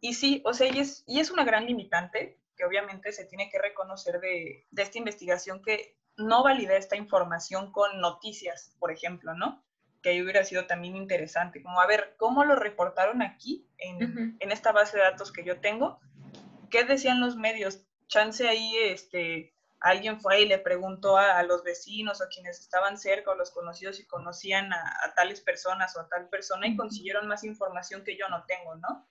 Y 0.00 0.14
sí, 0.14 0.42
o 0.44 0.54
sea, 0.54 0.68
y 0.68 0.80
es, 0.80 1.04
y 1.06 1.20
es 1.20 1.30
una 1.30 1.44
gran 1.44 1.66
limitante 1.66 2.38
que 2.56 2.64
obviamente 2.64 3.12
se 3.12 3.24
tiene 3.24 3.50
que 3.50 3.58
reconocer 3.58 4.20
de, 4.20 4.66
de 4.70 4.82
esta 4.82 4.98
investigación 4.98 5.62
que 5.62 5.96
no 6.16 6.42
valida 6.42 6.76
esta 6.76 6.96
información 6.96 7.72
con 7.72 8.00
noticias, 8.00 8.76
por 8.78 8.90
ejemplo, 8.90 9.34
¿no? 9.34 9.64
Que 10.02 10.10
ahí 10.10 10.22
hubiera 10.22 10.44
sido 10.44 10.66
también 10.66 10.96
interesante, 10.96 11.62
como 11.62 11.80
a 11.80 11.86
ver, 11.86 12.14
¿cómo 12.16 12.44
lo 12.44 12.56
reportaron 12.56 13.22
aquí 13.22 13.66
en, 13.78 13.96
uh 13.96 14.00
-huh. 14.00 14.36
en, 14.38 14.52
esta 14.52 14.72
base 14.72 14.96
de 14.96 15.02
datos 15.02 15.32
que 15.32 15.44
yo 15.44 15.60
tengo? 15.60 16.00
¿Qué 16.70 16.84
decían 16.84 17.20
los 17.20 17.36
medios? 17.36 17.84
Chance 18.06 18.48
ahí, 18.48 18.76
este, 18.76 19.52
alguien 19.80 20.20
fue 20.20 20.42
y 20.42 20.46
le 20.46 20.58
preguntó 20.58 21.16
a, 21.16 21.42
los 21.42 21.62
vecinos 21.62 22.20
o 22.20 22.24
a 22.24 22.28
quienes 22.28 22.60
estaban 22.60 22.98
cerca 22.98 23.30
o 23.30 23.34
los 23.34 23.50
conocidos 23.50 23.96
si 23.96 24.06
conocían 24.06 24.72
a, 24.72 25.12
tales 25.14 25.40
personas 25.40 25.96
o 25.96 26.00
a 26.00 26.08
tal 26.08 26.28
persona 26.28 26.66
y 26.66 26.76
consiguieron 26.76 27.28
más 27.28 27.44
información 27.44 28.04
que 28.04 28.16
yo 28.16 28.28
no 28.28 28.44
tengo, 28.44 28.76
¿no? 28.76 29.06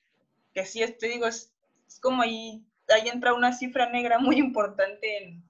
Que 0.54 0.66
sí, 0.66 0.86
te 1.00 1.08
digo, 1.08 1.28
es, 1.28 1.54
como 2.02 2.24
ahí, 2.24 2.66
ahí 2.90 3.10
entra 3.10 3.34
una 3.34 3.54
cifra 3.54 3.90
negra 3.90 4.20
muy 4.20 4.38
importante 4.40 5.24
en, 5.24 5.44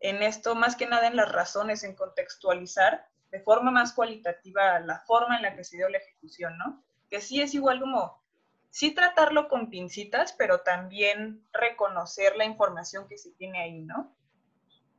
en 0.00 0.22
esto, 0.22 0.54
más 0.54 0.76
que 0.76 0.86
nada 0.86 1.06
en 1.06 1.16
las 1.16 1.32
razones, 1.32 1.82
en 1.82 1.94
contextualizar 1.94 3.08
de 3.36 3.44
forma 3.44 3.70
más 3.70 3.92
cualitativa 3.92 4.80
la 4.80 5.00
forma 5.00 5.36
en 5.36 5.42
la 5.42 5.54
que 5.54 5.64
se 5.64 5.76
dio 5.76 5.88
la 5.88 5.98
ejecución, 5.98 6.56
¿no? 6.56 6.84
Que 7.10 7.20
sí 7.20 7.40
es 7.40 7.54
igual 7.54 7.80
como, 7.80 8.22
sí 8.70 8.92
tratarlo 8.92 9.48
con 9.48 9.68
pincitas, 9.68 10.32
pero 10.32 10.60
también 10.60 11.46
reconocer 11.52 12.36
la 12.36 12.44
información 12.44 13.06
que 13.08 13.18
se 13.18 13.32
tiene 13.32 13.60
ahí, 13.60 13.82
¿no? 13.82 14.16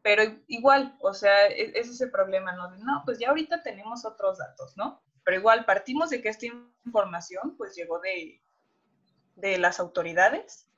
pero 0.08 0.24
igual, 0.48 0.96
o 1.02 1.14
sea, 1.14 1.48
e-, 1.48 1.78
es, 1.78 1.90
ese 1.90 2.08
problema, 2.08 2.54
¿no? 2.54 2.70
no, 2.78 3.02
pues 3.04 3.20
ya 3.20 3.28
ahorita 3.28 3.62
tenemos 3.62 4.06
otros 4.06 4.38
datos, 4.38 4.78
¿no? 4.78 5.02
Pero 5.26 5.38
igual 5.38 5.66
partimos 5.66 6.10
de 6.10 6.22
que 6.22 6.30
esta 6.30 6.46
información 6.86 7.58
pues 7.58 7.76
llegó 7.76 8.00
de, 8.00 8.42
de 9.36 9.58
las 9.58 9.82
autoridades, 9.82 10.70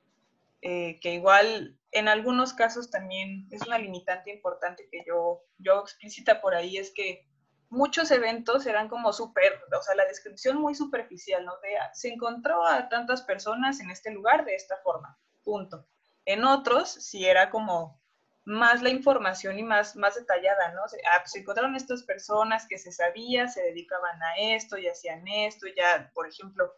eh, 0.62 0.98
que 0.98 1.14
igual 1.14 1.78
en 1.92 2.08
algunos 2.08 2.54
casos 2.54 2.90
también 2.90 3.46
es 3.52 3.62
una 3.62 3.78
limitante 3.78 4.32
importante 4.32 4.88
que 4.90 5.04
yo, 5.06 5.44
yo 5.58 5.80
explícita 5.80 6.40
por 6.40 6.56
ahí, 6.56 6.76
es 6.76 6.90
que 6.92 7.29
muchos 7.70 8.10
eventos 8.10 8.66
eran 8.66 8.88
como 8.88 9.12
súper, 9.12 9.62
o 9.76 9.82
sea, 9.82 9.94
la 9.94 10.04
descripción 10.04 10.58
muy 10.58 10.74
superficial, 10.74 11.44
¿no? 11.44 11.56
De, 11.62 11.76
se 11.94 12.08
encontró 12.08 12.66
a 12.66 12.88
tantas 12.88 13.22
personas 13.22 13.80
en 13.80 13.90
este 13.90 14.10
lugar 14.10 14.44
de 14.44 14.56
esta 14.56 14.76
forma, 14.78 15.16
punto. 15.44 15.86
En 16.26 16.44
otros, 16.44 16.90
sí 16.90 17.26
era 17.26 17.48
como 17.48 17.98
más 18.44 18.82
la 18.82 18.90
información 18.90 19.58
y 19.58 19.62
más, 19.62 19.94
más 19.96 20.16
detallada, 20.16 20.72
¿no? 20.72 20.82
Ah, 20.82 21.18
pues, 21.20 21.32
se 21.32 21.38
encontraron 21.40 21.76
estas 21.76 22.02
personas 22.02 22.66
que 22.66 22.78
se 22.78 22.90
sabía, 22.90 23.48
se 23.48 23.62
dedicaban 23.62 24.20
a 24.22 24.36
esto 24.36 24.76
y 24.76 24.88
hacían 24.88 25.26
esto, 25.28 25.66
ya, 25.76 26.10
por 26.14 26.28
ejemplo, 26.28 26.74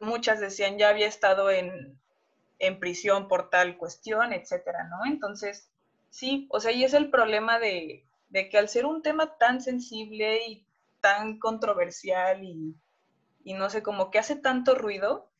muchas 0.00 0.40
decían 0.40 0.78
ya 0.78 0.88
había 0.88 1.06
estado 1.06 1.50
en, 1.50 1.98
prisión 2.78 3.28
por 3.28 3.50
tal 3.50 3.76
cuestión, 3.76 4.32
etcétera, 4.32 4.84
¿no? 4.84 5.04
Entonces, 5.06 5.68
sí, 6.10 6.46
o 6.50 6.60
sea, 6.60 6.72
y 6.72 6.84
es 6.84 6.94
el 6.94 7.10
problema 7.10 7.58
de, 7.58 8.04
de 8.30 8.48
que 8.48 8.58
al 8.58 8.68
ser 8.68 8.86
un 8.86 9.02
tema 9.02 9.36
tan 9.36 9.60
sensible 9.60 10.46
y 10.46 10.66
tan 11.00 11.38
controversial 11.38 12.42
y, 12.42 12.76
y 13.44 13.54
no 13.54 13.70
sé, 13.70 13.82
como 13.82 14.10
que 14.10 14.18
hace 14.18 14.36
tanto 14.36 14.74
ruido, 14.74 15.30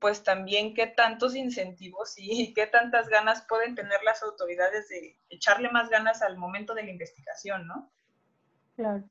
pues 0.00 0.24
también 0.24 0.74
qué 0.74 0.88
tantos 0.88 1.36
incentivos 1.36 2.14
y 2.16 2.52
qué 2.54 2.66
tantas 2.66 3.08
ganas 3.08 3.46
pueden 3.48 3.76
tener 3.76 4.02
las 4.04 4.22
autoridades 4.22 4.88
de 4.88 5.16
echarle 5.30 5.70
más 5.70 5.88
ganas 5.88 6.22
al 6.22 6.36
momento 6.36 6.74
de 6.74 6.82
la 6.82 6.90
investigación, 6.90 7.68
¿no? 7.68 7.90
Claro. 8.74 9.04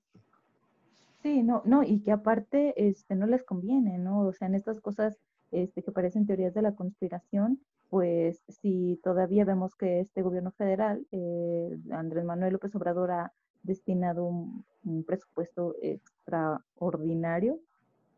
Sí, 1.24 1.44
no, 1.44 1.62
no, 1.65 1.84
y 1.84 2.02
que 2.02 2.12
aparte 2.12 2.74
este, 2.76 3.15
no 3.15 3.28
les 3.28 3.44
conviene, 3.44 3.98
¿no? 4.00 4.22
O 4.22 4.34
sea, 4.34 4.48
en 4.48 4.56
estas 4.56 4.82
cosas 4.82 5.17
este, 5.52 5.82
que 5.84 5.91
parecen 5.91 6.26
teorías 6.26 6.54
de 6.54 6.63
la 6.63 6.76
conspiración, 6.76 7.62
pues 7.92 8.42
si 8.48 9.00
todavía 9.04 9.46
vemos 9.46 9.76
que 9.76 10.00
este 10.00 10.24
gobierno 10.24 10.52
federal, 10.54 11.06
eh, 11.12 11.78
Andrés 11.92 12.26
Manuel 12.26 12.54
López 12.54 12.74
Obrador, 12.74 13.12
ha 13.12 13.34
destinado 13.62 14.26
un 14.26 15.04
presupuesto 15.06 15.76
extraordinario 15.82 17.60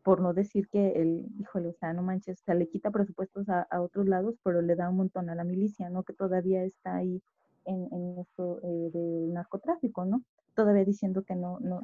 por 0.04 0.20
no 0.20 0.34
decir 0.34 0.68
que 0.68 0.92
el, 1.00 1.26
híjole, 1.40 1.70
o 1.70 1.72
sea, 1.72 1.94
no 1.94 2.02
manches, 2.02 2.42
le 2.46 2.68
quita 2.68 2.90
presupuestos 2.90 3.48
a, 3.48 3.66
otros 3.80 4.06
lados, 4.06 4.36
pero 4.44 4.60
le 4.60 4.76
da 4.76 4.90
un 4.90 4.96
montón 4.98 5.30
a 5.30 5.34
la 5.34 5.44
milicia, 5.44 5.88
¿no? 5.88 6.02
Que 6.02 6.12
todavía 6.12 6.62
está 6.62 6.96
ahí 6.96 7.22
en, 7.64 7.88
en 7.90 8.18
esto 8.18 8.60
eh, 8.62 8.90
del 8.92 9.32
narcotráfico, 9.32 10.04
¿no? 10.04 10.22
Todavía 10.54 10.84
diciendo 10.84 11.22
que 11.22 11.34
no, 11.34 11.58
no, 11.60 11.80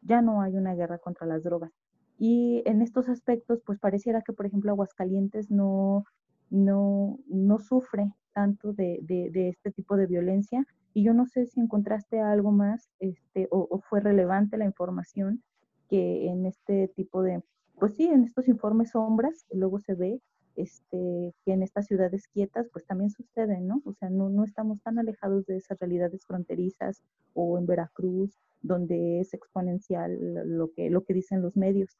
ya 0.00 0.22
no 0.22 0.42
hay 0.42 0.56
una 0.56 0.74
guerra 0.74 0.98
contra 0.98 1.26
las 1.26 1.42
drogas. 1.42 1.72
Y 2.18 2.62
en 2.66 2.82
estos 2.82 3.08
aspectos, 3.08 3.60
pues 3.66 3.80
pareciera 3.80 4.22
que, 4.22 4.32
por 4.32 4.46
ejemplo, 4.46 4.70
Aguascalientes 4.70 5.50
no, 5.50 6.04
no, 6.50 7.18
no 7.28 7.58
sufre 7.58 8.12
tanto 8.32 8.72
de, 8.72 8.98
de, 9.02 9.48
este 9.48 9.70
tipo 9.70 9.96
de 9.96 10.06
violencia. 10.06 10.66
Y 10.92 11.04
yo 11.04 11.14
no 11.14 11.26
sé 11.26 11.46
si 11.46 11.60
encontraste 11.60 12.20
algo 12.20 12.50
más 12.50 12.90
este, 12.98 13.48
o, 13.50 13.80
fue 13.88 14.00
relevante 14.00 14.56
la 14.56 14.64
información 14.64 15.42
que 15.88 16.28
en 16.28 16.46
este 16.46 16.88
tipo 16.88 17.22
de, 17.22 17.42
pues 17.78 17.94
sí, 17.94 18.06
en 18.06 18.24
estos 18.24 18.48
informes 18.48 18.90
sombras, 18.90 19.46
luego 19.50 19.78
se 19.78 19.94
ve 19.94 20.20
este, 20.56 21.32
que 21.44 21.52
en 21.52 21.62
estas 21.62 21.86
ciudades 21.86 22.28
quietas, 22.28 22.68
pues 22.72 22.84
también 22.86 23.10
sucede, 23.10 23.60
¿no? 23.60 23.82
O 23.84 23.92
sea, 23.94 24.10
no, 24.10 24.28
no 24.28 24.44
estamos 24.44 24.80
tan 24.82 24.98
alejados 24.98 25.46
de 25.46 25.56
esas 25.56 25.78
realidades 25.78 26.26
fronterizas 26.26 27.02
o 27.34 27.58
en 27.58 27.66
Veracruz, 27.66 28.36
donde 28.62 29.20
es 29.20 29.32
exponencial 29.32 30.12
lo 30.46 30.72
que, 30.72 30.90
lo 30.90 31.04
que 31.04 31.14
dicen 31.14 31.42
los 31.42 31.56
medios. 31.56 31.96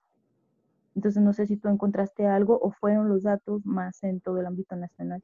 Entonces, 0.97 1.23
no 1.23 1.33
sé 1.33 1.47
si 1.47 1.57
tú 1.57 1.69
encontraste 1.69 2.27
algo 2.27 2.59
o 2.61 2.73
fueron 2.73 3.09
los 3.09 3.23
datos 3.23 3.65
más 3.65 4.03
en 4.03 4.21
todo 4.21 4.41
el 4.41 4.47
ámbito 4.47 4.77
nacional. 4.77 5.23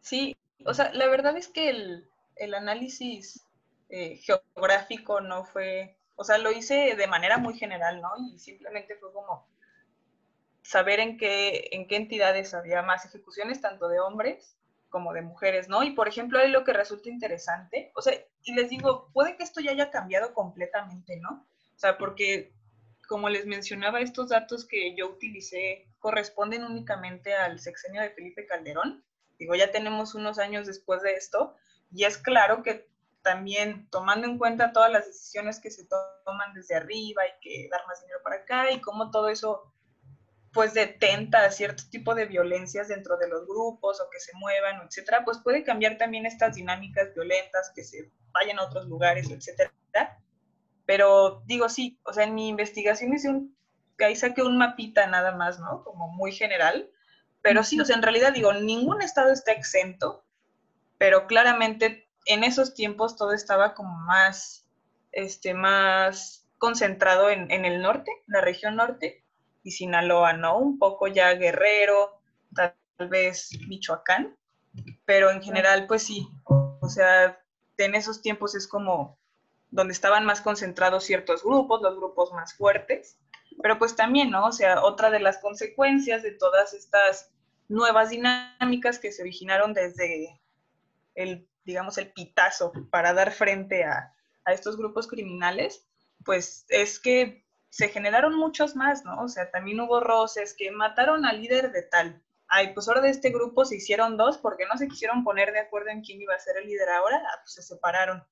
Sí, 0.00 0.36
o 0.64 0.72
sea, 0.72 0.92
la 0.92 1.08
verdad 1.08 1.36
es 1.36 1.48
que 1.48 1.70
el, 1.70 2.08
el 2.36 2.54
análisis 2.54 3.44
eh, 3.88 4.16
geográfico 4.16 5.20
no 5.20 5.44
fue 5.44 5.96
o 6.16 6.24
sea, 6.24 6.38
lo 6.38 6.50
hice 6.50 6.96
de 6.96 7.06
manera 7.06 7.38
muy 7.38 7.54
general, 7.54 8.00
¿no? 8.00 8.10
Y 8.32 8.38
simplemente 8.38 8.96
fue 8.96 9.12
como 9.12 9.46
saber 10.62 10.98
en 10.98 11.18
qué, 11.18 11.68
en 11.72 11.86
qué 11.86 11.96
entidades 11.96 12.54
había 12.54 12.82
más 12.82 13.04
ejecuciones, 13.04 13.60
tanto 13.60 13.88
de 13.88 14.00
hombres 14.00 14.56
como 14.88 15.12
de 15.12 15.20
mujeres, 15.20 15.68
¿no? 15.68 15.82
Y 15.84 15.90
por 15.90 16.08
ejemplo, 16.08 16.38
ahí 16.38 16.50
lo 16.50 16.64
que 16.64 16.72
resulta 16.72 17.10
interesante, 17.10 17.92
o 17.94 18.00
sea, 18.00 18.14
y 18.42 18.54
les 18.54 18.70
digo, 18.70 19.10
puede 19.12 19.36
que 19.36 19.42
esto 19.42 19.60
ya 19.60 19.72
haya 19.72 19.90
cambiado 19.90 20.32
completamente, 20.32 21.18
¿no? 21.18 21.46
O 21.76 21.78
sea, 21.78 21.98
porque 21.98 22.54
como 23.08 23.28
les 23.28 23.46
mencionaba, 23.46 24.00
estos 24.00 24.28
datos 24.28 24.64
que 24.66 24.94
yo 24.96 25.08
utilicé 25.08 25.86
corresponden 25.98 26.64
únicamente 26.64 27.34
al 27.34 27.60
sexenio 27.60 28.02
de 28.02 28.10
Felipe 28.10 28.46
Calderón. 28.46 29.04
Digo, 29.38 29.54
ya 29.54 29.70
tenemos 29.70 30.14
unos 30.14 30.38
años 30.38 30.66
después 30.66 31.02
de 31.02 31.14
esto, 31.14 31.54
y 31.92 32.04
es 32.04 32.18
claro 32.18 32.62
que 32.62 32.88
también 33.22 33.88
tomando 33.90 34.26
en 34.26 34.38
cuenta 34.38 34.72
todas 34.72 34.90
las 34.90 35.06
decisiones 35.06 35.58
que 35.58 35.70
se 35.70 35.84
toman 35.86 36.54
desde 36.54 36.76
arriba 36.76 37.22
y 37.26 37.40
que 37.40 37.68
dar 37.70 37.80
más 37.88 38.00
dinero 38.00 38.20
para 38.22 38.36
acá 38.36 38.70
y 38.70 38.80
cómo 38.80 39.10
todo 39.10 39.28
eso 39.28 39.72
pues 40.52 40.72
detenta 40.72 41.50
cierto 41.50 41.82
tipo 41.90 42.14
de 42.14 42.24
violencias 42.24 42.88
dentro 42.88 43.18
de 43.18 43.28
los 43.28 43.46
grupos 43.46 44.00
o 44.00 44.08
que 44.10 44.20
se 44.20 44.32
muevan, 44.36 44.80
etcétera, 44.86 45.22
pues 45.24 45.38
puede 45.38 45.64
cambiar 45.64 45.98
también 45.98 46.24
estas 46.24 46.54
dinámicas 46.54 47.12
violentas 47.14 47.72
que 47.74 47.84
se 47.84 48.10
vayan 48.32 48.58
a 48.58 48.64
otros 48.64 48.86
lugares, 48.86 49.28
etcétera. 49.28 49.70
Pero 50.86 51.42
digo, 51.46 51.68
sí, 51.68 51.98
o 52.04 52.12
sea, 52.12 52.24
en 52.24 52.34
mi 52.34 52.48
investigación 52.48 53.12
hice 53.12 53.28
un, 53.28 53.56
ahí 53.98 54.16
saqué 54.16 54.42
un 54.42 54.56
mapita 54.56 55.06
nada 55.06 55.34
más, 55.34 55.58
¿no? 55.58 55.82
Como 55.84 56.08
muy 56.08 56.32
general, 56.32 56.90
pero 57.42 57.62
sí, 57.62 57.80
o 57.80 57.84
sea, 57.84 57.96
en 57.96 58.02
realidad 58.02 58.32
digo, 58.32 58.52
ningún 58.52 59.02
estado 59.02 59.32
está 59.32 59.52
exento, 59.52 60.24
pero 60.98 61.26
claramente 61.26 62.08
en 62.26 62.44
esos 62.44 62.74
tiempos 62.74 63.16
todo 63.16 63.32
estaba 63.32 63.74
como 63.74 63.96
más, 64.00 64.68
este, 65.12 65.54
más 65.54 66.46
concentrado 66.58 67.30
en, 67.30 67.50
el 67.50 67.82
norte, 67.82 68.10
la 68.26 68.40
región 68.40 68.76
norte, 68.76 69.24
y 69.62 69.72
Sinaloa, 69.72 70.32
¿no? 70.32 70.58
Un 70.58 70.78
poco 70.78 71.06
ya 71.08 71.34
Guerrero, 71.34 72.20
tal 72.54 72.74
vez 73.10 73.50
Michoacán, 73.68 74.36
pero 75.04 75.30
en 75.30 75.42
general, 75.42 75.86
pues 75.86 76.04
sí, 76.04 76.28
o 76.44 76.88
sea, 76.88 77.40
en 77.76 77.94
esos 77.94 78.22
tiempos 78.22 78.54
es 78.54 78.66
como 78.66 79.18
donde 79.70 79.92
estaban 79.92 80.24
más 80.24 80.40
concentrados 80.40 81.04
ciertos 81.04 81.42
grupos, 81.42 81.82
los 81.82 81.96
grupos 81.96 82.32
más 82.32 82.54
fuertes, 82.54 83.18
pero 83.62 83.78
pues 83.78 83.96
también, 83.96 84.30
¿no? 84.30 84.46
O 84.46 84.52
sea, 84.52 84.82
otra 84.82 85.10
de 85.10 85.20
las 85.20 85.38
consecuencias 85.38 86.22
de 86.22 86.32
todas 86.32 86.74
estas 86.74 87.30
nuevas 87.68 88.10
dinámicas 88.10 88.98
que 88.98 89.12
se 89.12 89.22
originaron 89.22 89.74
desde 89.74 90.40
el 91.14 91.48
digamos, 91.66 91.98
el 91.98 92.12
pitazo 92.12 92.72
para 92.90 93.12
dar 93.12 93.32
frente 93.32 93.84
a, 93.84 94.12
estos 94.46 94.76
grupos 94.76 95.08
criminales, 95.08 95.84
pues 96.24 96.66
es 96.68 97.00
que 97.00 97.44
se 97.68 97.88
generaron 97.88 98.36
muchos 98.36 98.76
más, 98.76 99.04
¿no? 99.04 99.20
O 99.20 99.28
sea, 99.28 99.50
también 99.50 99.80
hubo 99.80 99.98
roces 99.98 100.54
que 100.56 100.70
mataron 100.70 101.26
al 101.26 101.42
líder 101.42 101.72
de 101.72 101.82
tal. 101.82 102.22
Ay, 102.46 102.72
pues 102.72 102.86
ahora 102.86 103.00
de 103.00 103.10
este 103.10 103.30
grupo 103.30 103.64
se 103.64 103.74
hicieron 103.74 104.16
dos 104.16 104.38
porque 104.38 104.64
no 104.66 104.78
se 104.78 104.86
quisieron 104.86 105.24
poner 105.24 105.50
de 105.50 105.58
acuerdo 105.58 105.90
en 105.90 106.00
quién 106.00 106.20
iba 106.20 106.32
a 106.32 106.38
ser 106.38 106.58
el 106.58 106.68
líder 106.68 106.88
ahora, 106.90 107.20
ah, 107.26 107.40
pues 107.42 107.54
se 107.54 107.62
separaron. 107.62 108.22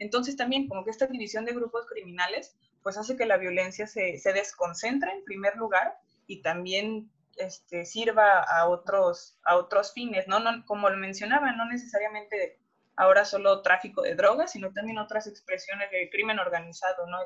Entonces 0.00 0.36
también 0.36 0.66
como 0.66 0.84
que 0.84 0.90
esta 0.90 1.06
división 1.06 1.44
de 1.44 1.52
grupos 1.52 1.86
criminales 1.86 2.56
pues 2.82 2.96
hace 2.96 3.16
que 3.16 3.26
la 3.26 3.36
violencia 3.36 3.86
se, 3.86 4.18
se 4.18 4.32
desconcentre 4.32 5.12
en 5.12 5.24
primer 5.24 5.56
lugar 5.56 5.98
y 6.26 6.42
también 6.42 7.10
este, 7.36 7.84
sirva 7.84 8.42
a 8.42 8.68
otros, 8.68 9.38
a 9.44 9.56
otros 9.56 9.92
fines, 9.92 10.26
¿no? 10.26 10.40
¿no? 10.40 10.64
Como 10.66 10.88
lo 10.88 10.96
mencionaba, 10.96 11.52
no 11.52 11.66
necesariamente 11.66 12.58
ahora 12.96 13.24
solo 13.24 13.62
tráfico 13.62 14.02
de 14.02 14.14
drogas, 14.14 14.52
sino 14.52 14.72
también 14.72 14.98
otras 14.98 15.26
expresiones 15.26 15.90
de 15.90 16.10
crimen 16.10 16.38
organizado, 16.38 17.06
¿no? 17.06 17.18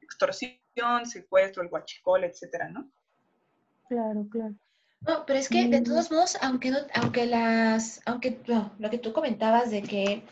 Extorsión, 0.00 1.06
secuestro, 1.06 1.62
el 1.62 1.68
guachicol, 1.68 2.24
etcétera, 2.24 2.68
¿no? 2.68 2.88
Claro, 3.88 4.26
claro. 4.30 4.54
No, 5.00 5.24
pero 5.26 5.38
es 5.38 5.48
que 5.48 5.68
de 5.68 5.82
todos 5.82 6.10
modos, 6.10 6.38
aunque 6.40 6.70
no, 6.70 6.78
aunque 6.94 7.26
las, 7.26 8.00
aunque 8.06 8.40
lo 8.46 8.90
que 8.90 8.98
tú 8.98 9.12
comentabas 9.12 9.70
de 9.70 9.82
que 9.82 10.22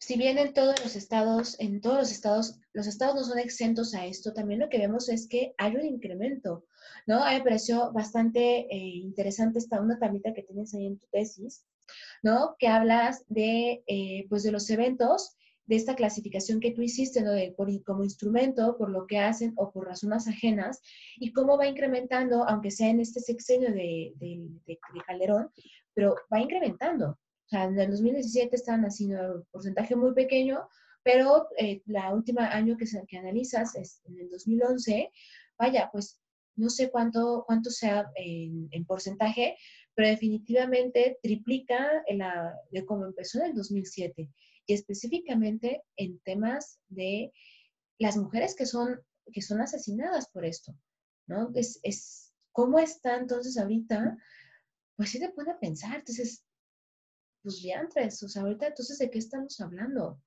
si 0.00 0.16
bien 0.16 0.38
en 0.38 0.54
todos 0.54 0.82
los 0.82 0.96
estados, 0.96 1.60
en 1.60 1.80
todos 1.82 1.98
los 1.98 2.10
estados, 2.10 2.58
los 2.72 2.86
estados 2.86 3.14
no 3.14 3.24
son 3.24 3.38
exentos 3.38 3.94
a 3.94 4.06
esto, 4.06 4.32
también 4.32 4.60
lo 4.60 4.70
que 4.70 4.78
vemos 4.78 5.10
es 5.10 5.28
que 5.28 5.54
hay 5.58 5.76
un 5.76 5.84
incremento, 5.84 6.64
¿no? 7.06 7.22
A 7.22 7.30
mí 7.30 7.36
me 7.36 7.44
pareció 7.44 7.92
bastante 7.92 8.60
eh, 8.74 8.78
interesante 8.96 9.58
esta 9.58 9.80
una 9.80 9.98
tablita 9.98 10.32
que 10.32 10.42
tienes 10.42 10.74
ahí 10.74 10.86
en 10.86 10.98
tu 10.98 11.06
tesis, 11.12 11.66
¿no? 12.22 12.56
Que 12.58 12.68
hablas 12.68 13.24
de, 13.28 13.84
eh, 13.86 14.26
pues 14.30 14.42
de 14.42 14.52
los 14.52 14.70
eventos 14.70 15.36
de 15.66 15.76
esta 15.76 15.94
clasificación 15.94 16.60
que 16.60 16.72
tú 16.72 16.80
hiciste, 16.80 17.20
¿no? 17.20 17.32
De, 17.32 17.52
por, 17.52 17.68
como 17.84 18.02
instrumento, 18.02 18.78
por 18.78 18.90
lo 18.90 19.06
que 19.06 19.18
hacen 19.18 19.52
o 19.56 19.70
por 19.70 19.86
razones 19.86 20.26
ajenas, 20.26 20.80
y 21.16 21.32
cómo 21.32 21.58
va 21.58 21.66
incrementando, 21.66 22.48
aunque 22.48 22.70
sea 22.70 22.88
en 22.88 23.00
este 23.00 23.20
sexenio 23.20 23.70
de, 23.70 24.14
de, 24.16 24.78
Calderón, 25.06 25.50
pero 25.92 26.16
va 26.32 26.40
incrementando. 26.40 27.18
Sea, 27.50 27.64
en 27.64 27.78
el 27.78 27.90
2017 27.90 28.54
estaban 28.54 28.84
haciendo 28.84 29.36
un 29.36 29.44
porcentaje 29.50 29.96
muy 29.96 30.14
pequeño, 30.14 30.68
pero 31.02 31.48
eh, 31.58 31.82
la 31.86 32.14
última 32.14 32.46
año 32.46 32.76
que, 32.76 32.86
que 33.08 33.18
analizas 33.18 33.74
es 33.74 34.00
en 34.04 34.20
el 34.20 34.30
2011, 34.30 35.10
vaya, 35.58 35.90
pues 35.90 36.20
no 36.54 36.70
sé 36.70 36.90
cuánto, 36.90 37.42
cuánto 37.46 37.70
sea 37.70 38.10
en, 38.14 38.68
en 38.70 38.84
porcentaje, 38.84 39.56
pero 39.94 40.08
definitivamente 40.08 41.18
triplica 41.22 42.04
la, 42.10 42.54
de 42.70 42.84
cómo 42.84 43.06
empezó 43.06 43.40
en 43.40 43.46
el 43.46 43.54
2007 43.54 44.28
y 44.66 44.72
específicamente 44.72 45.82
en 45.96 46.20
temas 46.20 46.78
de 46.88 47.32
las 47.98 48.16
mujeres 48.16 48.54
que 48.54 48.66
son, 48.66 49.00
que 49.32 49.42
son 49.42 49.60
asesinadas 49.60 50.28
por 50.28 50.44
esto, 50.44 50.72
¿no? 51.26 51.50
Es, 51.54 51.80
es, 51.82 52.32
¿Cómo 52.52 52.78
está 52.78 53.16
entonces 53.16 53.58
ahorita? 53.58 54.16
Pues 54.96 55.10
sí 55.10 55.18
te 55.18 55.30
pone 55.30 55.50
a 55.50 55.58
pensar, 55.58 55.98
entonces, 55.98 56.44
pues 57.42 57.62
diantres, 57.62 58.22
o 58.22 58.28
sea, 58.28 58.42
ahorita 58.42 58.68
entonces 58.68 58.98
de 58.98 59.10
qué 59.10 59.18
estamos 59.18 59.60
hablando, 59.60 60.20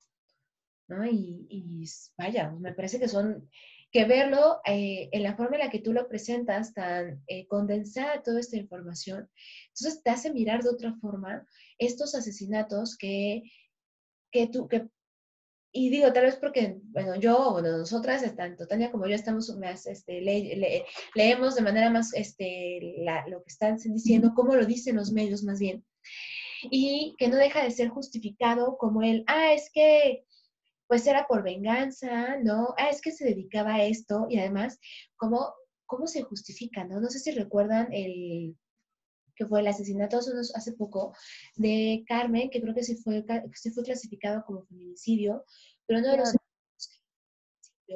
¿no? 0.88 1.04
Y, 1.06 1.46
y 1.48 1.84
vaya, 2.18 2.50
me 2.50 2.72
parece 2.72 2.98
que 2.98 3.08
son, 3.08 3.48
que 3.90 4.04
verlo 4.04 4.60
eh, 4.66 5.08
en 5.12 5.22
la 5.22 5.36
forma 5.36 5.56
en 5.56 5.64
la 5.64 5.70
que 5.70 5.80
tú 5.80 5.92
lo 5.92 6.08
presentas, 6.08 6.74
tan 6.74 7.22
eh, 7.26 7.46
condensada 7.46 8.22
toda 8.22 8.40
esta 8.40 8.56
información, 8.56 9.28
entonces 9.68 10.02
te 10.02 10.10
hace 10.10 10.32
mirar 10.32 10.62
de 10.62 10.70
otra 10.70 10.94
forma 11.00 11.46
estos 11.78 12.14
asesinatos 12.14 12.96
que 12.96 13.42
que 14.34 14.48
tú, 14.48 14.66
que, 14.66 14.88
y 15.72 15.90
digo, 15.90 16.12
tal 16.12 16.24
vez 16.24 16.36
porque, 16.36 16.78
bueno, 16.86 17.14
yo, 17.14 17.52
bueno, 17.52 17.78
nosotras, 17.78 18.24
tanto 18.36 18.66
Tania 18.66 18.90
como 18.90 19.06
yo, 19.06 19.14
estamos 19.14 19.48
más, 19.56 19.86
este, 19.86 20.20
leemos 21.14 21.54
de 21.54 21.62
manera 21.62 21.88
más, 21.88 22.12
este, 22.14 23.04
lo 23.28 23.42
que 23.44 23.48
están 23.48 23.76
diciendo, 23.76 24.32
cómo 24.34 24.56
lo 24.56 24.66
dicen 24.66 24.96
los 24.96 25.12
medios 25.12 25.44
más 25.44 25.60
bien, 25.60 25.84
y 26.70 27.14
que 27.18 27.28
no 27.28 27.36
deja 27.36 27.62
de 27.62 27.70
ser 27.70 27.88
justificado 27.88 28.76
como 28.78 29.02
el, 29.02 29.24
ah, 29.26 29.52
es 29.52 29.70
que, 29.72 30.24
pues 30.86 31.06
era 31.06 31.26
por 31.26 31.42
venganza, 31.42 32.36
¿no? 32.42 32.74
Ah, 32.78 32.90
es 32.90 33.00
que 33.00 33.12
se 33.12 33.24
dedicaba 33.24 33.74
a 33.74 33.84
esto, 33.84 34.26
y 34.28 34.38
además, 34.38 34.78
¿cómo, 35.16 35.54
cómo 35.86 36.06
se 36.06 36.22
justifica, 36.22 36.84
no? 36.84 37.00
No 37.00 37.08
sé 37.08 37.18
si 37.18 37.30
recuerdan 37.32 37.92
el, 37.92 38.56
que 39.36 39.46
fue 39.46 39.60
el 39.60 39.66
asesinato 39.66 40.18
hace 40.18 40.72
poco 40.72 41.14
de 41.56 42.04
Carmen, 42.06 42.50
que 42.50 42.60
creo 42.60 42.74
que 42.74 42.84
sí 42.84 42.96
fue, 42.96 43.24
sí 43.54 43.70
fue 43.70 43.84
clasificado 43.84 44.44
como 44.46 44.64
feminicidio, 44.64 45.44
pero 45.86 46.00
no 46.00 46.10
de 46.10 46.18
los 46.18 46.36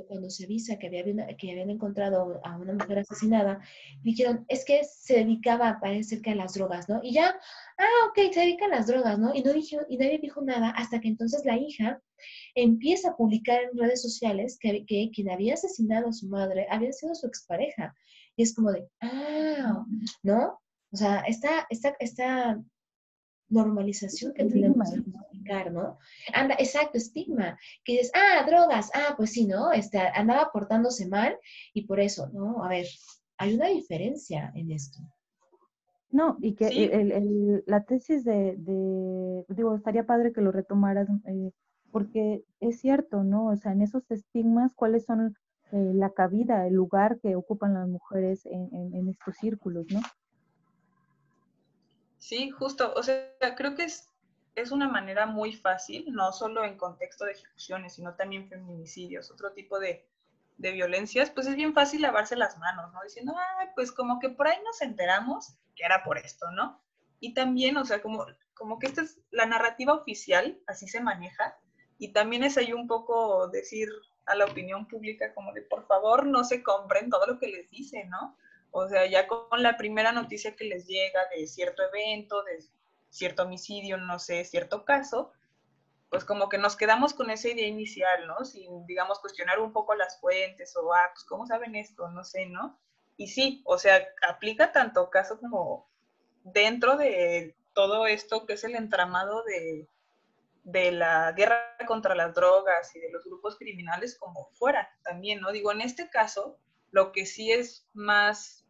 cuando 0.07 0.30
se 0.30 0.45
avisa 0.45 0.78
que, 0.78 0.86
había, 0.86 1.26
que 1.36 1.51
habían 1.51 1.70
encontrado 1.70 2.41
a 2.45 2.57
una 2.57 2.74
mujer 2.74 2.99
asesinada, 2.99 3.61
dijeron, 4.03 4.45
es 4.49 4.64
que 4.64 4.82
se 4.84 5.14
dedicaba, 5.14 5.78
parece 5.80 6.20
que 6.20 6.30
a 6.30 6.34
las 6.34 6.55
drogas, 6.55 6.89
¿no? 6.89 7.01
Y 7.03 7.14
ya, 7.14 7.39
ah, 7.78 8.07
ok, 8.09 8.32
se 8.32 8.41
dedica 8.41 8.66
a 8.66 8.68
las 8.68 8.86
drogas, 8.86 9.18
¿no? 9.18 9.34
Y, 9.34 9.43
no 9.43 9.53
dijo, 9.53 9.78
y 9.89 9.97
nadie 9.97 10.18
dijo 10.18 10.43
nada 10.43 10.70
hasta 10.70 11.01
que 11.01 11.09
entonces 11.09 11.45
la 11.45 11.57
hija 11.57 12.01
empieza 12.55 13.11
a 13.11 13.16
publicar 13.16 13.61
en 13.62 13.78
redes 13.78 14.03
sociales 14.03 14.59
que, 14.61 14.84
que 14.86 15.11
quien 15.14 15.30
había 15.30 15.55
asesinado 15.55 16.09
a 16.09 16.12
su 16.12 16.28
madre 16.28 16.66
había 16.70 16.93
sido 16.93 17.14
su 17.14 17.26
expareja. 17.26 17.95
Y 18.36 18.43
es 18.43 18.55
como 18.55 18.72
de, 18.72 18.89
ah, 19.01 19.84
¿no? 20.22 20.61
O 20.93 20.97
sea, 20.97 21.20
esta, 21.20 21.66
esta, 21.70 21.95
esta 21.99 22.62
normalización 23.49 24.32
que 24.34 24.45
tenemos 24.45 24.89
¿no? 25.70 25.99
Anda, 26.32 26.55
exacto, 26.59 26.99
estigma, 26.99 27.59
que 27.84 27.92
dices, 27.92 28.12
ah, 28.14 28.44
drogas, 28.46 28.90
ah, 28.94 29.14
pues 29.16 29.32
sí, 29.32 29.46
¿no? 29.46 29.72
Este, 29.72 29.99
andaba 29.99 30.51
portándose 30.53 31.09
mal 31.09 31.36
y 31.72 31.86
por 31.86 32.01
eso, 32.01 32.28
¿no? 32.32 32.64
A 32.64 32.68
ver, 32.68 32.86
hay 33.38 33.55
una 33.55 33.68
diferencia 33.68 34.53
en 34.55 34.70
esto. 34.70 35.01
No, 36.11 36.38
y 36.40 36.55
que 36.55 36.68
el, 36.68 37.12
el, 37.12 37.64
la 37.66 37.84
tesis 37.84 38.24
de, 38.24 38.57
de, 38.57 39.44
digo, 39.49 39.74
estaría 39.74 40.07
padre 40.07 40.32
que 40.32 40.40
lo 40.40 40.53
retomaras, 40.53 41.09
eh, 41.26 41.51
porque 41.92 42.44
es 42.61 42.80
cierto, 42.80 43.24
¿no? 43.24 43.46
O 43.46 43.57
sea, 43.57 43.72
en 43.72 43.82
esos 43.82 44.11
estigmas, 44.11 44.74
¿cuáles 44.74 45.05
son 45.05 45.36
eh, 45.72 45.92
la 45.94 46.11
cabida, 46.11 46.66
el 46.66 46.74
lugar 46.74 47.18
que 47.20 47.36
ocupan 47.36 47.74
las 47.74 47.88
mujeres 47.88 48.46
en, 48.46 48.94
en 48.94 49.09
estos 49.09 49.36
círculos, 49.36 49.86
¿no? 49.90 50.01
Sí, 52.18 52.51
justo. 52.51 52.92
O 52.94 53.03
sea, 53.03 53.30
creo 53.57 53.74
que 53.74 53.84
es, 53.84 54.07
es 54.61 54.70
una 54.70 54.88
manera 54.88 55.26
muy 55.26 55.54
fácil, 55.54 56.06
no 56.12 56.32
solo 56.32 56.64
en 56.64 56.76
contexto 56.76 57.24
de 57.24 57.32
ejecuciones, 57.32 57.94
sino 57.94 58.14
también 58.14 58.48
feminicidios, 58.48 59.30
otro 59.30 59.52
tipo 59.52 59.78
de, 59.78 60.09
de 60.59 60.72
violencias, 60.72 61.30
pues 61.30 61.46
es 61.46 61.56
bien 61.56 61.72
fácil 61.74 62.02
lavarse 62.02 62.36
las 62.36 62.59
manos, 62.59 62.92
¿no? 62.92 63.02
Diciendo, 63.02 63.34
ah, 63.36 63.72
pues 63.74 63.92
como 63.92 64.18
que 64.18 64.28
por 64.28 64.48
ahí 64.48 64.59
nos 64.64 64.82
enteramos 64.82 65.56
que 65.74 65.84
era 65.84 66.02
por 66.04 66.18
esto, 66.18 66.50
¿no? 66.50 66.82
Y 67.20 67.34
también, 67.34 67.76
o 67.76 67.84
sea, 67.84 68.02
como, 68.02 68.26
como 68.54 68.78
que 68.78 68.86
esta 68.86 69.02
es 69.02 69.20
la 69.30 69.46
narrativa 69.46 69.94
oficial, 69.94 70.61
así 70.66 70.88
se 70.88 71.00
maneja, 71.00 71.56
y 71.98 72.12
también 72.12 72.44
es 72.44 72.56
ahí 72.59 72.72
un 72.72 72.86
poco 72.86 73.48
decir 73.48 73.88
a 74.26 74.34
la 74.34 74.44
opinión 74.44 74.86
pública 74.86 75.32
como 75.34 75.52
de, 75.52 75.62
por 75.62 75.86
favor, 75.86 76.26
no 76.26 76.44
se 76.44 76.62
compren 76.62 77.11
todo 77.11 77.26
lo 77.26 77.38
que 77.38 77.48
les 77.48 77.70
dicen, 77.70 78.11
¿no? 78.11 78.36
O 78.70 78.88
sea, 78.88 79.06
ya 79.06 79.26
con 79.26 79.62
la 79.62 79.76
primera 79.76 80.12
noticia 80.12 80.54
que 80.54 80.64
les 80.64 80.86
llega 80.86 81.20
de 81.34 81.46
cierto 81.46 81.82
evento, 81.82 82.42
de 82.44 82.62
cierto 83.11 83.44
homicidio, 83.44 83.96
no 83.96 84.18
sé, 84.18 84.44
cierto 84.44 84.84
caso, 84.84 85.32
pues 86.11 86.24
como 86.24 86.48
que 86.48 86.59
nos 86.59 86.76
quedamos 86.76 87.12
con 87.14 87.30
esa 87.30 87.48
idea 87.48 87.66
inicial, 87.66 88.26
¿no? 88.26 88.44
Sin, 88.44 88.86
digamos, 88.86 89.18
cuestionar 89.20 89.59
un 89.61 89.72
poco 89.72 89.94
las 89.94 90.20
fuentes 90.20 90.74
o, 90.76 90.92
ah, 90.92 91.11
pues, 91.12 91.24
¿cómo 91.24 91.46
saben 91.46 91.74
esto? 91.74 92.09
No 92.09 92.24
sé, 92.24 92.46
¿no? 92.46 92.78
Y 93.16 93.28
sí, 93.28 93.62
o 93.64 93.78
sea, 93.78 94.06
aplica 94.28 94.72
tanto 94.72 95.11
caso 95.11 95.38
como 95.38 95.88
dentro 96.44 96.96
de 96.96 97.56
todo 97.74 98.06
esto 98.06 98.46
que 98.46 98.54
es 98.54 98.64
el 98.64 98.74
entramado 98.74 99.42
de, 99.44 99.88
de 100.64 100.92
la 100.92 101.32
guerra 101.32 101.76
contra 101.86 102.14
las 102.14 102.34
drogas 102.34 102.94
y 102.94 103.00
de 103.00 103.11
los 103.11 103.24
grupos 103.24 103.56
criminales 103.56 104.18
como 104.18 104.50
fuera 104.54 104.88
también, 105.02 105.40
¿no? 105.40 105.50
Digo, 105.50 105.72
en 105.72 105.80
este 105.80 106.09
caso, 106.11 106.59
lo 106.90 107.12
que 107.12 107.26
sí 107.26 107.50
es 107.52 107.86
más, 107.92 108.64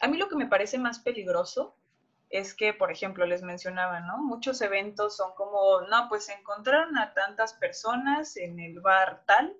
a 0.00 0.08
mí 0.08 0.16
lo 0.18 0.28
que 0.28 0.36
me 0.36 0.46
parece 0.46 0.78
más 0.78 0.98
peligroso 0.98 1.75
es 2.28 2.54
que, 2.54 2.74
por 2.74 2.90
ejemplo, 2.90 3.26
les 3.26 3.42
mencionaba, 3.42 4.00
¿no? 4.00 4.18
Muchos 4.18 4.60
eventos 4.60 5.16
son 5.16 5.34
como, 5.34 5.82
no, 5.82 6.08
pues 6.08 6.28
encontraron 6.28 6.98
a 6.98 7.14
tantas 7.14 7.54
personas 7.54 8.36
en 8.36 8.58
el 8.58 8.80
bar 8.80 9.24
tal, 9.26 9.56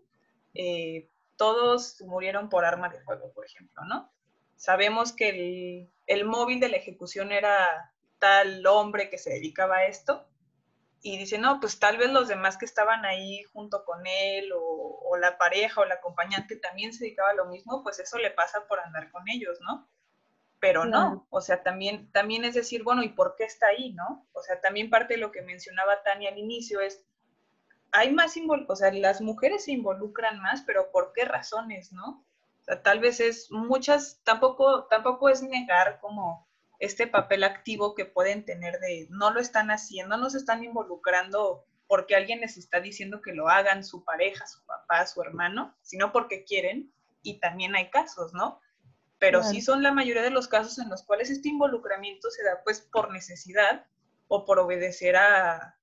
eh, 0.54 1.08
todos 1.36 2.00
murieron 2.02 2.48
por 2.48 2.64
arma 2.64 2.88
de 2.88 3.00
fuego, 3.00 3.32
por 3.32 3.46
ejemplo, 3.46 3.84
¿no? 3.84 4.10
Sabemos 4.56 5.12
que 5.12 5.28
el, 5.28 5.90
el 6.06 6.24
móvil 6.24 6.60
de 6.60 6.70
la 6.70 6.76
ejecución 6.76 7.30
era 7.30 7.92
tal 8.18 8.66
hombre 8.66 9.10
que 9.10 9.18
se 9.18 9.30
dedicaba 9.30 9.76
a 9.76 9.86
esto, 9.86 10.26
y 11.06 11.18
dice, 11.18 11.38
no, 11.38 11.60
pues 11.60 11.78
tal 11.78 11.98
vez 11.98 12.10
los 12.10 12.26
demás 12.26 12.56
que 12.56 12.64
estaban 12.64 13.04
ahí 13.04 13.44
junto 13.52 13.84
con 13.84 14.04
él 14.06 14.50
o, 14.54 15.16
la 15.20 15.38
pareja 15.38 15.80
o 15.80 15.84
la 15.86 15.94
acompañante 15.94 16.56
también 16.56 16.92
se 16.92 17.04
dedicaba 17.04 17.30
a 17.30 17.34
lo 17.34 17.46
mismo, 17.46 17.82
pues 17.82 17.98
eso 18.00 18.18
le 18.18 18.30
pasa 18.32 18.66
por 18.66 18.80
andar 18.80 19.10
con 19.12 19.26
ellos, 19.28 19.58
¿no? 19.60 19.88
Pero 20.59 20.84
no, 20.84 21.26
o 21.30 21.40
sea, 21.40 21.62
también, 21.62 22.11
también 22.12 22.44
es 22.44 22.54
decir, 22.54 22.82
bueno, 22.82 23.02
¿y 23.02 23.11
por 23.11 23.36
qué 23.36 23.44
está 23.44 23.66
ahí, 23.68 23.92
no? 23.92 24.26
O 24.32 24.42
sea, 24.42 24.61
también 24.61 24.90
parte 24.90 25.14
de 25.14 25.20
lo 25.20 25.30
que 25.30 25.42
mencionaba 25.42 26.02
Tania 26.02 26.30
al 26.30 26.38
inicio 26.38 26.80
es, 26.80 27.04
hay 27.92 28.12
más, 28.12 28.34
o 28.68 28.76
sea, 28.76 28.92
las 28.92 29.20
mujeres 29.20 29.64
se 29.64 29.72
involucran 29.72 30.40
más, 30.40 30.62
pero 30.66 30.90
¿por 30.90 31.12
qué 31.12 31.24
razones, 31.24 31.92
no? 31.92 32.24
O 32.61 32.64
sea, 32.64 32.82
tal 32.82 33.00
vez 33.00 33.20
es 33.20 33.50
muchas, 33.50 34.20
tampoco, 34.24 34.84
tampoco 34.84 35.28
es 35.28 35.42
negar 35.42 36.00
como 36.00 36.46
este 36.78 37.07
papel 37.07 37.44
activo 37.44 37.94
que 37.94 38.04
pueden 38.04 38.44
tener 38.44 38.80
de 38.80 39.07
no 39.11 39.30
lo 39.30 39.40
están 39.40 39.70
haciendo, 39.70 40.16
no 40.16 40.30
se 40.30 40.38
están 40.38 40.64
involucrando 40.64 41.64
porque 41.86 42.16
alguien 42.16 42.40
les 42.40 42.57
está 42.57 42.80
diciendo 42.80 43.22
que 43.22 43.32
lo 43.32 43.48
hagan, 43.48 43.84
su 43.84 44.04
pareja, 44.04 44.46
su 44.46 44.64
papá, 44.64 45.07
su 45.07 45.22
hermano, 45.22 45.76
sino 45.82 46.12
porque 46.12 46.44
quieren, 46.44 46.92
y 47.22 47.38
también 47.38 47.74
hay 47.76 47.90
casos, 47.90 48.32
¿no? 48.34 48.61
Pero 49.18 49.42
sí 49.42 49.62
son 49.62 49.82
la 49.82 49.92
mayoría 49.92 50.22
de 50.22 50.30
los 50.30 50.46
casos 50.46 50.78
en 50.78 50.90
los 50.90 51.02
cuales 51.02 51.30
este 51.30 51.48
involucramiento 51.48 52.30
se 52.30 52.44
da 52.44 52.60
pues 52.64 52.82
por 52.82 53.10
necesidad 53.12 53.86
o 54.28 54.44
por 54.44 54.58
obedecer 54.58 55.16
a, 55.16 55.78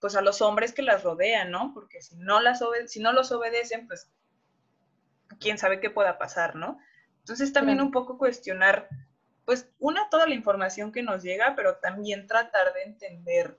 pues 0.00 0.14
a 0.14 0.22
los 0.22 0.40
hombres 0.40 0.72
que 0.72 0.82
las 0.82 1.02
rodean, 1.02 1.50
¿no? 1.50 1.72
Porque 1.74 2.02
si 2.02 2.16
no, 2.16 2.40
las 2.40 2.62
si 2.86 3.00
no 3.00 3.12
los 3.12 3.32
obedecen, 3.32 3.88
pues 3.88 4.12
quién 5.40 5.58
sabe 5.58 5.80
qué 5.80 5.90
pueda 5.90 6.18
pasar, 6.18 6.54
¿no? 6.54 6.78
Entonces 7.18 7.52
también 7.52 7.80
un 7.80 7.90
poco 7.90 8.16
cuestionar 8.16 8.88
pues, 9.50 9.68
una, 9.80 10.08
toda 10.10 10.28
la 10.28 10.36
información 10.36 10.92
que 10.92 11.02
nos 11.02 11.24
llega, 11.24 11.56
pero 11.56 11.78
también 11.78 12.28
tratar 12.28 12.72
de 12.72 12.82
entender, 12.84 13.58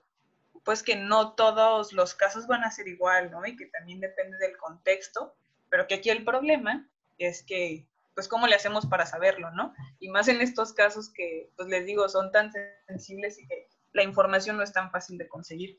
pues, 0.64 0.82
que 0.82 0.96
no 0.96 1.34
todos 1.34 1.92
los 1.92 2.14
casos 2.14 2.46
van 2.46 2.64
a 2.64 2.70
ser 2.70 2.88
igual, 2.88 3.30
¿no? 3.30 3.44
Y 3.44 3.56
que 3.56 3.66
también 3.66 4.00
depende 4.00 4.38
del 4.38 4.56
contexto, 4.56 5.36
pero 5.68 5.86
que 5.86 5.96
aquí 5.96 6.08
el 6.08 6.24
problema 6.24 6.88
es 7.18 7.42
que, 7.42 7.86
pues, 8.14 8.28
¿cómo 8.28 8.46
le 8.46 8.54
hacemos 8.54 8.86
para 8.86 9.06
saberlo, 9.06 9.50
¿no? 9.52 9.72
Y 9.98 10.08
más 10.10 10.28
en 10.28 10.40
estos 10.40 10.72
casos 10.72 11.10
que, 11.12 11.50
pues, 11.56 11.68
les 11.68 11.86
digo, 11.86 12.08
son 12.08 12.30
tan 12.30 12.50
sensibles 12.86 13.40
y 13.40 13.46
que 13.46 13.68
la 13.92 14.02
información 14.02 14.56
no 14.56 14.62
es 14.62 14.72
tan 14.72 14.90
fácil 14.90 15.18
de 15.18 15.28
conseguir. 15.28 15.78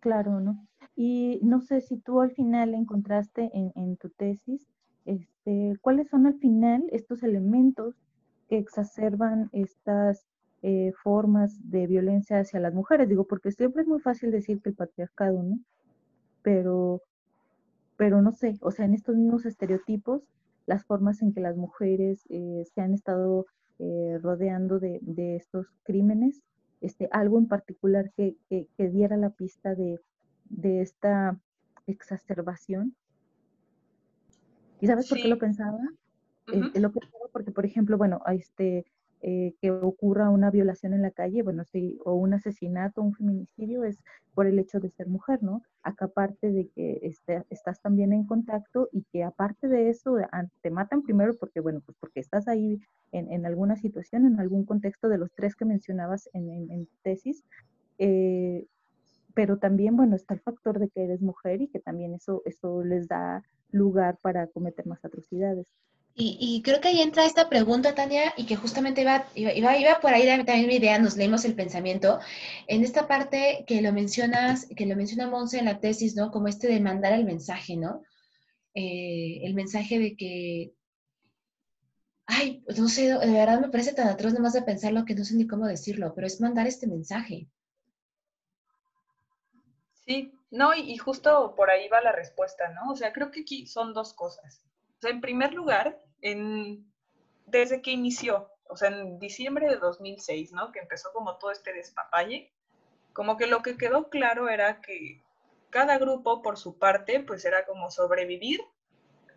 Claro, 0.00 0.40
¿no? 0.40 0.66
Y 0.96 1.40
no 1.42 1.60
sé 1.60 1.80
si 1.80 1.96
tú 1.96 2.20
al 2.20 2.32
final 2.32 2.74
encontraste 2.74 3.50
en, 3.54 3.96
tu 3.96 4.10
tesis, 4.10 4.66
este, 5.04 5.76
¿cuáles 5.80 6.08
son 6.08 6.26
al 6.26 6.34
final 6.34 6.84
estos 6.90 7.22
elementos 7.22 7.94
que 8.48 8.58
exacerban 8.58 9.48
estas 9.52 10.26
eh, 10.62 10.92
formas 11.02 11.58
de 11.70 11.86
violencia 11.86 12.38
hacia 12.38 12.60
las 12.60 12.74
mujeres? 12.74 13.08
Digo, 13.08 13.24
porque 13.24 13.52
siempre 13.52 13.82
es 13.82 13.88
muy 13.88 14.00
fácil 14.00 14.30
decir 14.30 14.60
que 14.60 14.70
el 14.70 14.74
patriarcado, 14.74 15.42
¿no? 15.42 15.58
Pero, 16.42 17.00
pero 18.02 18.20
no 18.20 18.32
sé, 18.32 18.58
o 18.62 18.72
sea, 18.72 18.84
en 18.84 18.94
estos 18.94 19.14
mismos 19.14 19.46
estereotipos, 19.46 20.24
las 20.66 20.84
formas 20.84 21.22
en 21.22 21.32
que 21.32 21.40
las 21.40 21.56
mujeres 21.56 22.26
eh, 22.30 22.64
se 22.74 22.80
han 22.80 22.94
estado 22.94 23.46
eh, 23.78 24.18
rodeando 24.20 24.80
de, 24.80 24.98
de, 25.02 25.36
estos 25.36 25.68
crímenes, 25.84 26.42
este, 26.80 27.08
algo 27.12 27.38
en 27.38 27.46
particular 27.46 28.10
que, 28.16 28.36
diera 28.76 29.16
la 29.16 29.30
pista 29.30 29.76
de, 29.76 30.00
esta 30.82 31.38
exacerbación. 31.86 32.96
¿Y 34.80 34.88
sabes 34.88 35.08
por 35.08 35.18
qué 35.18 35.28
lo 35.28 35.38
pensaba? 35.38 35.78
Eh, 36.48 36.80
lo 36.80 36.90
pensaba 36.90 37.26
porque, 37.30 37.52
por 37.52 37.66
ejemplo, 37.66 37.98
bueno, 37.98 38.20
este, 38.32 38.84
eh, 39.24 39.54
que 39.60 39.70
ocurra 39.70 40.30
una 40.30 40.50
violación 40.50 40.94
en 40.94 41.02
la 41.02 41.12
calle, 41.12 41.42
bueno, 41.42 41.64
sí, 41.64 41.96
o 42.04 42.14
un 42.14 42.34
asesinato, 42.34 43.02
un 43.02 43.14
feminicidio, 43.14 43.84
es 43.84 43.98
por 44.34 44.48
el 44.48 44.58
hecho 44.58 44.80
de 44.80 44.90
ser 44.90 45.06
mujer, 45.06 45.42
¿no? 45.44 45.62
Acá 45.84 46.06
aparte 46.06 46.50
de 46.50 46.68
que 46.74 46.98
este, 47.02 47.44
estás 47.48 47.80
también 47.80 48.12
en 48.12 48.26
contacto 48.26 48.88
y 48.90 49.04
que 49.12 49.22
aparte 49.22 49.68
de 49.68 49.90
eso, 49.90 50.16
te 50.60 50.70
matan 50.70 51.02
primero 51.02 51.34
porque, 51.38 51.60
bueno, 51.60 51.80
pues 51.86 51.96
porque 52.00 52.18
estás 52.18 52.48
ahí 52.48 52.80
en, 53.12 53.46
alguna 53.46 53.76
situación, 53.76 54.26
en 54.26 54.40
algún 54.40 54.64
contexto 54.64 55.08
de 55.08 55.18
los 55.18 55.30
tres 55.32 55.54
que 55.54 55.66
mencionabas 55.66 56.28
en, 56.32 56.70
en, 56.70 56.88
tesis, 57.02 57.44
eh, 57.98 58.66
pero 59.34 59.58
también, 59.58 59.96
bueno, 59.96 60.16
está 60.16 60.34
el 60.34 60.40
factor 60.40 60.80
de 60.80 60.88
que 60.88 61.04
eres 61.04 61.22
mujer 61.22 61.62
y 61.62 61.68
que 61.68 61.78
también 61.78 62.14
eso, 62.14 62.42
eso 62.44 62.82
les 62.82 63.06
da 63.06 63.44
lugar 63.70 64.18
para 64.20 64.48
cometer 64.48 64.86
más 64.86 65.04
atrocidades. 65.04 65.72
Y, 66.14 66.60
creo 66.62 66.80
que 66.80 66.88
ahí 66.88 67.00
entra 67.00 67.24
esta 67.24 67.48
pregunta, 67.48 67.94
Tania, 67.94 68.34
y 68.36 68.44
que 68.44 68.56
justamente 68.56 69.00
iba, 69.00 69.26
iba, 69.34 69.78
iba 69.78 70.00
por 70.00 70.12
ahí 70.12 70.26
también 70.44 70.66
mi 70.68 70.76
idea, 70.76 70.98
nos 70.98 71.16
leímos 71.16 71.44
el 71.46 71.54
pensamiento, 71.54 72.20
en 72.66 72.84
esta 72.84 73.08
parte 73.08 73.64
que 73.66 73.80
lo 73.80 73.92
mencionas, 73.94 74.66
que 74.76 74.84
lo 74.84 74.94
menciona 74.94 75.28
Monse 75.28 75.58
en 75.58 75.64
la 75.64 75.80
tesis, 75.80 76.14
¿no? 76.14 76.30
Como 76.30 76.48
este 76.48 76.68
de 76.68 76.80
mandar 76.80 77.14
el 77.14 77.24
mensaje, 77.24 77.76
¿no? 77.76 78.02
Eh, 78.74 79.40
el 79.44 79.54
mensaje 79.54 79.98
de 79.98 80.14
que, 80.14 80.74
ay, 82.26 82.62
pues 82.66 82.78
no 82.78 82.88
sé, 82.88 83.06
de 83.08 83.32
verdad 83.32 83.60
me 83.60 83.70
parece 83.70 83.94
tan 83.94 84.08
atroz 84.08 84.34
nomás 84.34 84.52
de 84.52 84.62
pensarlo 84.62 85.06
que 85.06 85.14
no 85.14 85.24
sé 85.24 85.34
ni 85.34 85.46
cómo 85.46 85.66
decirlo, 85.66 86.12
pero 86.14 86.26
es 86.26 86.42
mandar 86.42 86.66
este 86.66 86.86
mensaje. 86.86 87.48
Sí, 90.04 90.34
no, 90.50 90.74
y, 90.74 90.92
y 90.92 90.98
justo 90.98 91.54
por 91.56 91.70
ahí 91.70 91.88
va 91.88 92.02
la 92.02 92.12
respuesta, 92.12 92.68
¿no? 92.68 92.92
O 92.92 92.96
sea, 92.96 93.14
creo 93.14 93.30
que 93.30 93.40
aquí 93.40 93.66
son 93.66 93.94
dos 93.94 94.12
cosas 94.12 94.62
en 95.10 95.20
primer 95.20 95.54
lugar, 95.54 96.00
desde 97.46 97.82
que 97.82 97.90
inició, 97.90 98.50
o 98.68 98.76
sea, 98.76 98.88
en 98.88 99.18
diciembre 99.18 99.68
de 99.68 99.76
2006, 99.76 100.52
¿no? 100.52 100.72
Que 100.72 100.80
empezó 100.80 101.12
como 101.12 101.38
todo 101.38 101.50
este 101.50 101.72
despapalle, 101.72 102.52
como 103.12 103.36
que 103.36 103.46
lo 103.46 103.62
que 103.62 103.76
quedó 103.76 104.08
claro 104.08 104.48
era 104.48 104.80
que 104.80 105.22
cada 105.70 105.98
grupo 105.98 106.42
por 106.42 106.58
su 106.58 106.78
parte, 106.78 107.20
pues 107.20 107.44
era 107.44 107.64
como 107.66 107.90
sobrevivir, 107.90 108.60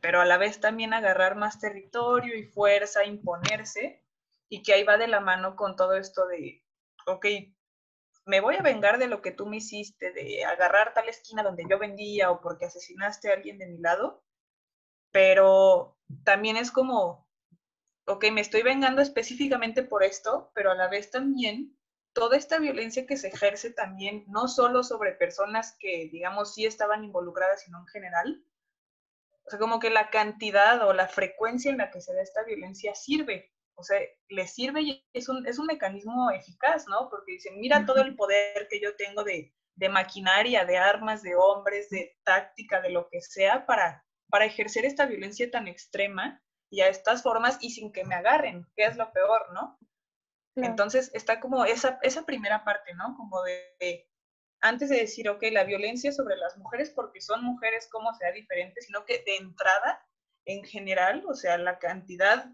pero 0.02 0.22
a 0.22 0.26
la 0.26 0.38
vez 0.38 0.60
también 0.60 0.94
agarrar 0.94 1.36
más 1.36 1.60
territorio 1.60 2.38
y 2.38 2.44
fuerza, 2.44 3.06
imponerse, 3.06 4.04
y 4.50 4.62
que 4.62 4.74
ahí 4.74 4.84
va 4.84 4.98
de 4.98 5.08
la 5.08 5.20
mano 5.20 5.56
con 5.56 5.76
todo 5.76 5.96
esto 5.96 6.28
de, 6.28 6.64
ok, 7.08 7.26
me 8.26 8.42
voy 8.42 8.56
a 8.56 8.62
vengar 8.62 8.98
de 8.98 9.08
lo 9.08 9.22
que 9.22 9.32
tú 9.32 9.46
me 9.46 9.58
hiciste, 9.58 10.12
de 10.12 10.46
agarrar 10.46 10.94
tal 10.94 11.10
esquina 11.10 11.44
donde 11.44 11.66
yo 11.70 11.80
vendía 11.80 12.32
o 12.32 12.42
porque 12.42 12.66
asesinaste 12.66 13.30
a 13.30 13.34
alguien 13.34 13.58
de 13.58 13.68
mi 13.68 13.78
lado, 13.78 14.25
pero 15.16 15.98
también 16.26 16.58
es 16.58 16.72
como, 16.72 17.26
ok, 18.06 18.26
me 18.34 18.42
estoy 18.42 18.64
vengando 18.64 19.02
específicamente 19.02 19.82
por 19.82 20.04
esto, 20.04 20.52
pero 20.54 20.72
a 20.72 20.76
la 20.76 20.90
vez 20.90 21.10
también 21.10 21.80
toda 22.12 22.36
esta 22.36 22.60
violencia 22.60 23.08
que 23.08 23.16
se 23.16 23.30
ejerce 23.30 23.72
también, 23.72 24.26
no 24.28 24.50
solo 24.50 24.84
sobre 24.84 25.14
personas 25.14 25.78
que, 25.80 26.10
digamos, 26.12 26.54
sí 26.54 26.66
estaban 26.66 27.06
involucradas, 27.06 27.62
sino 27.62 27.80
en 27.80 27.88
general. 27.88 28.46
O 29.46 29.52
sea, 29.52 29.58
como 29.58 29.80
que 29.80 29.90
la 29.90 30.10
cantidad 30.10 30.86
o 30.86 30.92
la 30.92 31.08
frecuencia 31.08 31.72
en 31.72 31.78
la 31.78 31.92
que 31.92 32.02
se 32.02 32.14
da 32.14 32.22
esta 32.22 32.44
violencia 32.44 32.94
sirve. 32.94 33.54
O 33.76 33.84
sea, 33.84 34.02
le 34.28 34.48
sirve 34.50 34.82
y 34.82 35.08
es 35.14 35.30
un, 35.30 35.48
es 35.48 35.60
un 35.60 35.68
mecanismo 35.68 36.30
eficaz, 36.32 36.90
¿no? 36.90 37.10
Porque 37.10 37.32
dicen, 37.32 37.58
mira 37.62 37.86
todo 37.86 38.02
el 38.02 38.18
poder 38.18 38.68
que 38.70 38.82
yo 38.82 38.98
tengo 38.98 39.24
de, 39.24 39.56
de 39.76 39.88
maquinaria, 39.88 40.66
de 40.66 40.78
armas, 40.78 41.22
de 41.22 41.38
hombres, 41.38 41.90
de 41.90 42.18
táctica, 42.26 42.82
de 42.82 42.90
lo 42.90 43.08
que 43.08 43.22
sea, 43.22 43.66
para 43.66 44.05
para 44.30 44.46
ejercer 44.46 44.86
esta 44.86 45.06
violencia 45.06 45.50
tan 45.52 45.68
extrema 45.68 46.42
y 46.70 46.82
a 46.82 46.88
estas 46.88 47.24
formas 47.24 47.58
y 47.62 47.72
sin 47.72 47.92
que 47.92 48.06
me 48.06 48.16
agarren, 48.16 48.66
que 48.76 48.86
es 48.86 48.98
lo 48.98 49.12
peor, 49.12 49.54
¿no? 49.54 49.78
Entonces 50.56 51.12
está 51.14 51.40
como 51.42 51.66
esa, 51.66 52.00
esa 52.02 52.26
primera 52.26 52.64
parte, 52.64 52.94
¿no? 52.94 53.16
Como 53.18 53.44
de, 53.44 54.08
antes 54.62 54.90
de 54.90 54.98
decir, 54.98 55.28
ok, 55.30 55.44
la 55.52 55.66
violencia 55.66 56.12
sobre 56.12 56.38
las 56.38 56.58
mujeres 56.58 56.92
porque 56.92 57.22
son 57.22 57.44
mujeres, 57.44 57.90
como 57.92 58.14
sea 58.14 58.32
diferente, 58.32 58.82
sino 58.82 59.06
que 59.06 59.24
de 59.26 59.36
entrada, 59.38 60.08
en 60.46 60.64
general, 60.64 61.24
o 61.28 61.34
sea, 61.34 61.58
la 61.58 61.78
cantidad, 61.78 62.54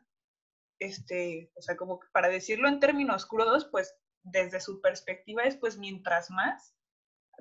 este, 0.79 1.51
o 1.55 1.61
sea, 1.61 1.77
como 1.77 1.99
para 2.11 2.29
decirlo 2.29 2.67
en 2.67 2.79
términos 2.79 3.25
crudos, 3.25 3.65
pues 3.65 3.95
desde 4.23 4.59
su 4.61 4.81
perspectiva 4.81 5.43
es, 5.43 5.57
pues 5.57 5.77
mientras 5.77 6.31
más, 6.31 6.75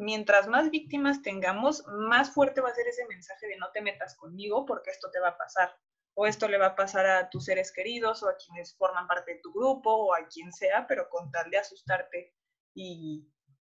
mientras 0.01 0.49
más 0.49 0.71
víctimas 0.71 1.23
tengamos, 1.23 1.85
más 1.87 2.33
fuerte 2.33 2.61
va 2.61 2.71
a 2.71 2.75
ser 2.75 2.89
ese 2.89 3.07
mensaje 3.07 3.47
de 3.47 3.59
no 3.59 3.71
te 3.71 3.83
metas 3.83 4.17
conmigo 4.17 4.65
porque 4.65 4.91
esto 4.91 5.11
te 5.11 5.21
va 5.21 5.29
a 5.29 5.39
pasar. 5.39 5.77
O 6.15 6.27
esto 6.27 6.49
le 6.49 6.59
va 6.59 6.67
a 6.67 6.75
pasar 6.75 7.07
a 7.07 7.31
tus 7.31 7.45
seres 7.45 7.71
queridos 7.71 8.23
o 8.23 8.29
a 8.29 8.37
quienes 8.37 8.77
forman 8.77 9.07
parte 9.07 9.35
de 9.35 9.41
tu 9.41 9.53
grupo 9.53 9.93
o 9.93 10.15
a 10.15 10.27
quien 10.27 10.53
sea, 10.53 10.87
pero 10.87 11.09
con 11.09 11.31
tal 11.31 11.51
de 11.51 11.59
asustarte 11.59 12.35
y, 12.75 13.29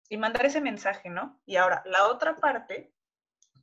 y 0.08 0.16
mandar 0.16 0.46
ese 0.46 0.60
mensaje, 0.60 1.10
¿no? 1.10 1.40
Y 1.44 1.56
ahora, 1.56 1.82
la 1.84 2.06
otra 2.06 2.36
parte, 2.36 2.94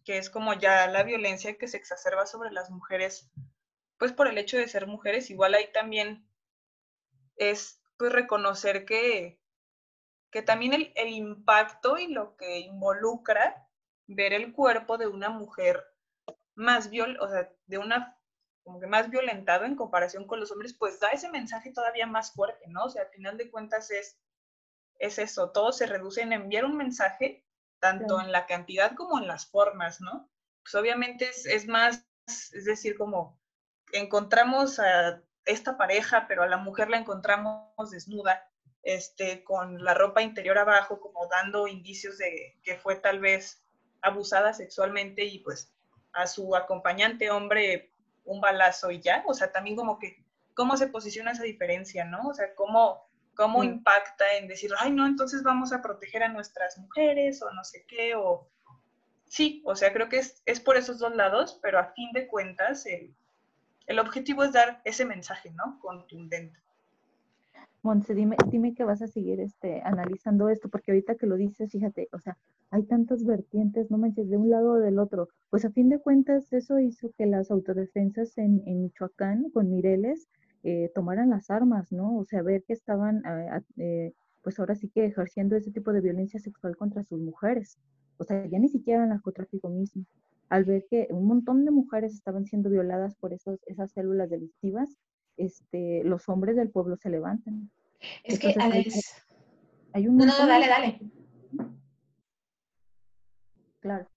que 0.03 0.17
es 0.17 0.29
como 0.29 0.53
ya 0.53 0.87
la 0.87 1.03
violencia 1.03 1.57
que 1.57 1.67
se 1.67 1.77
exacerba 1.77 2.25
sobre 2.25 2.51
las 2.51 2.69
mujeres, 2.69 3.31
pues 3.97 4.11
por 4.11 4.27
el 4.27 4.37
hecho 4.37 4.57
de 4.57 4.67
ser 4.67 4.87
mujeres, 4.87 5.29
igual 5.29 5.53
ahí 5.53 5.71
también 5.71 6.29
es 7.37 7.81
pues 7.97 8.11
reconocer 8.11 8.85
que, 8.85 9.41
que 10.31 10.41
también 10.41 10.73
el, 10.73 11.09
impacto 11.09 11.97
y 11.97 12.07
lo 12.07 12.35
que 12.35 12.59
involucra 12.59 13.67
ver 14.07 14.33
el 14.33 14.53
cuerpo 14.53 14.97
de 14.97 15.07
una 15.07 15.29
mujer 15.29 15.83
más 16.55 16.89
viol, 16.89 17.17
o 17.19 17.27
sea, 17.27 17.51
de 17.65 17.77
una 17.77 18.17
como 18.63 18.81
que 18.81 18.87
más 18.87 19.09
violentado 19.09 19.63
en 19.63 19.77
comparación 19.77 20.27
con 20.27 20.41
los 20.41 20.51
hombres, 20.51 20.73
pues 20.73 20.99
da 20.99 21.07
ese 21.09 21.29
mensaje 21.29 21.71
todavía 21.71 22.05
más 22.05 22.33
fuerte, 22.33 22.65
¿no? 22.67 22.83
O 22.83 22.89
sea, 22.89 23.03
al 23.03 23.09
final 23.09 23.37
de 23.37 23.49
cuentas 23.49 23.91
es, 23.91 24.19
es 24.99 25.19
eso, 25.19 25.51
todo 25.51 25.71
se 25.71 25.85
reduce 25.85 26.21
en 26.21 26.33
enviar 26.33 26.65
un 26.65 26.75
mensaje, 26.75 27.45
tanto 27.79 28.19
en 28.19 28.33
la 28.33 28.45
cantidad 28.45 28.93
como 28.93 29.19
en 29.19 29.27
las 29.27 29.45
formas, 29.45 30.01
¿no? 30.01 30.29
Pues 30.63 30.75
obviamente 30.75 31.29
es, 31.29 31.45
es 31.45 31.65
más, 31.65 32.05
es 32.27 32.65
decir, 32.65 32.97
como 32.97 33.39
encontramos 33.93 34.79
a 34.79 35.23
esta 35.45 35.77
pareja, 35.77 36.27
pero 36.27 36.43
a 36.43 36.47
la 36.47 36.57
mujer 36.57 36.89
la 36.89 36.97
encontramos 36.97 37.89
desnuda, 37.89 38.51
este, 38.87 39.43
con 39.43 39.83
la 39.83 39.93
ropa 39.93 40.21
interior 40.21 40.57
abajo, 40.57 41.01
como 41.01 41.27
dando 41.27 41.67
indicios 41.67 42.17
de 42.17 42.57
que 42.63 42.77
fue 42.77 42.95
tal 42.95 43.19
vez 43.19 43.61
abusada 44.01 44.53
sexualmente 44.53 45.25
y 45.25 45.39
pues 45.39 45.73
a 46.13 46.25
su 46.25 46.55
acompañante 46.55 47.29
hombre 47.29 47.91
un 48.23 48.39
balazo 48.39 48.89
y 48.89 49.01
ya, 49.01 49.25
o 49.27 49.33
sea, 49.33 49.51
también 49.51 49.75
como 49.75 49.99
que, 49.99 50.23
¿cómo 50.53 50.77
se 50.77 50.87
posiciona 50.87 51.31
esa 51.31 51.43
diferencia, 51.43 52.05
no? 52.05 52.29
O 52.29 52.33
sea, 52.33 52.55
¿cómo, 52.55 53.05
cómo 53.35 53.61
impacta 53.61 54.37
en 54.37 54.47
decir, 54.47 54.71
ay, 54.79 54.91
no, 54.91 55.05
entonces 55.05 55.43
vamos 55.43 55.73
a 55.73 55.81
proteger 55.81 56.23
a 56.23 56.29
nuestras 56.29 56.77
mujeres 56.77 57.41
o 57.41 57.51
no 57.51 57.65
sé 57.65 57.85
qué, 57.89 58.15
o... 58.15 58.47
Sí, 59.27 59.61
o 59.65 59.75
sea, 59.75 59.91
creo 59.91 60.07
que 60.07 60.19
es, 60.19 60.41
es 60.45 60.61
por 60.61 60.77
esos 60.77 60.99
dos 60.99 61.13
lados, 61.13 61.59
pero 61.61 61.77
a 61.77 61.91
fin 61.91 62.09
de 62.13 62.25
cuentas 62.27 62.85
el, 62.85 63.13
el 63.85 63.99
objetivo 63.99 64.45
es 64.45 64.53
dar 64.53 64.79
ese 64.85 65.03
mensaje, 65.03 65.51
¿no? 65.51 65.77
Contundente. 65.81 66.57
Montse, 67.83 68.13
dime, 68.15 68.35
dime 68.49 68.73
que 68.73 68.83
vas 68.83 69.01
a 69.01 69.07
seguir 69.07 69.39
este, 69.39 69.81
analizando 69.81 70.49
esto, 70.49 70.67
porque 70.69 70.91
ahorita 70.91 71.15
que 71.15 71.27
lo 71.27 71.35
dices, 71.35 71.71
fíjate, 71.71 72.09
o 72.11 72.19
sea, 72.19 72.37
hay 72.69 72.83
tantas 72.83 73.23
vertientes, 73.23 73.89
no 73.91 73.97
manches, 73.97 74.29
de 74.29 74.37
un 74.37 74.49
lado 74.49 74.73
o 74.73 74.79
del 74.79 74.99
otro. 74.99 75.29
Pues 75.49 75.63
a 75.63 75.71
fin 75.71 75.89
de 75.89 75.99
cuentas, 75.99 76.51
eso 76.51 76.79
hizo 76.79 77.11
que 77.17 77.25
las 77.25 77.51
autodefensas 77.51 78.37
en, 78.37 78.61
en 78.65 78.81
Michoacán, 78.83 79.49
con 79.51 79.69
Mireles, 79.69 80.27
eh, 80.63 80.91
tomaran 80.93 81.29
las 81.29 81.49
armas, 81.49 81.91
¿no? 81.91 82.17
O 82.17 82.25
sea, 82.25 82.41
ver 82.41 82.63
que 82.63 82.73
estaban, 82.73 83.21
ah, 83.25 83.61
eh, 83.77 84.11
pues 84.41 84.59
ahora 84.59 84.75
sí 84.75 84.89
que 84.89 85.05
ejerciendo 85.05 85.55
ese 85.55 85.71
tipo 85.71 85.93
de 85.93 86.01
violencia 86.01 86.39
sexual 86.39 86.75
contra 86.75 87.03
sus 87.03 87.21
mujeres. 87.21 87.77
O 88.17 88.23
sea, 88.23 88.45
ya 88.47 88.59
ni 88.59 88.67
siquiera 88.67 89.03
el 89.03 89.09
narcotráfico 89.09 89.69
mismo. 89.69 90.05
Al 90.49 90.65
ver 90.65 90.85
que 90.89 91.07
un 91.11 91.25
montón 91.25 91.63
de 91.63 91.71
mujeres 91.71 92.13
estaban 92.13 92.45
siendo 92.45 92.69
violadas 92.69 93.15
por 93.15 93.33
esos, 93.33 93.59
esas 93.67 93.91
células 93.91 94.29
delictivas, 94.29 94.97
este, 95.37 96.03
los 96.03 96.27
hombres 96.29 96.55
del 96.55 96.69
pueblo 96.69 96.97
se 96.97 97.09
levantan. 97.09 97.71
Es 98.23 98.39
que. 98.39 98.55
Hay, 99.93 100.07
un 100.07 100.17
no, 100.17 100.25
no, 100.25 100.47
dale, 100.47 100.67
dale. 100.67 100.99
Claro. 103.79 104.07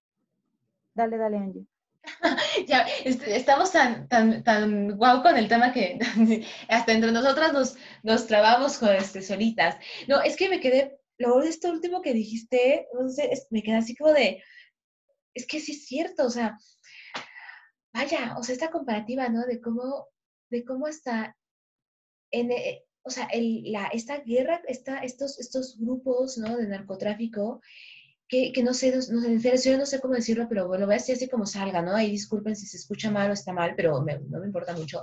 Dale, 0.94 1.16
dale, 1.16 1.36
Angie. 1.38 1.66
ya, 2.66 2.86
este, 3.04 3.36
estamos 3.36 3.72
tan, 3.72 4.08
tan, 4.08 4.42
tan 4.42 4.96
guau 4.96 5.22
con 5.22 5.36
el 5.36 5.48
tema 5.48 5.72
que 5.72 5.98
hasta 6.68 6.92
entre 6.92 7.12
nosotras 7.12 7.52
nos, 7.52 7.76
nos 8.02 8.26
trabamos 8.26 8.78
con 8.78 8.90
este, 8.90 9.22
solitas. 9.22 9.76
No, 10.08 10.20
es 10.20 10.36
que 10.36 10.48
me 10.48 10.60
quedé, 10.60 10.98
luego 11.18 11.40
de 11.40 11.48
esto 11.48 11.70
último 11.70 12.02
que 12.02 12.14
dijiste, 12.14 12.88
no 12.98 13.08
sé, 13.08 13.30
me 13.50 13.62
quedé 13.62 13.76
así 13.76 13.94
como 13.94 14.12
de, 14.12 14.42
es 15.34 15.46
que 15.46 15.60
sí 15.60 15.72
es 15.72 15.86
cierto, 15.86 16.26
o 16.26 16.30
sea, 16.30 16.56
vaya, 17.92 18.36
o 18.38 18.42
sea, 18.42 18.54
esta 18.54 18.70
comparativa, 18.70 19.28
¿no? 19.28 19.46
De 19.46 19.60
cómo, 19.60 20.08
de 20.50 20.64
cómo 20.64 20.86
hasta 20.86 21.36
en, 22.30 22.52
eh, 22.52 22.84
o 23.02 23.10
sea, 23.10 23.24
el, 23.26 23.72
la, 23.72 23.86
esta 23.88 24.20
guerra, 24.20 24.62
esta, 24.68 24.98
estos, 24.98 25.38
estos 25.40 25.78
grupos, 25.78 26.38
¿no? 26.38 26.56
De 26.56 26.68
narcotráfico, 26.68 27.60
que, 28.28 28.52
no 28.62 28.74
sé, 28.74 28.96
no, 29.10 29.24
en 29.24 29.40
serio, 29.40 29.76
no 29.76 29.86
sé 29.86 30.00
cómo 30.00 30.14
decirlo, 30.14 30.46
pero 30.48 30.68
bueno, 30.68 30.86
voy 30.86 30.94
a 30.94 30.98
decir 30.98 31.16
así 31.16 31.28
como 31.28 31.46
salga, 31.46 31.82
¿no? 31.82 31.96
Ahí 31.96 32.12
disculpen 32.12 32.54
si 32.54 32.66
se 32.66 32.76
escucha 32.76 33.10
mal 33.10 33.30
o 33.30 33.32
está 33.32 33.52
mal, 33.52 33.74
pero 33.74 34.04
no 34.04 34.40
me 34.40 34.46
importa 34.46 34.72
mucho. 34.76 35.02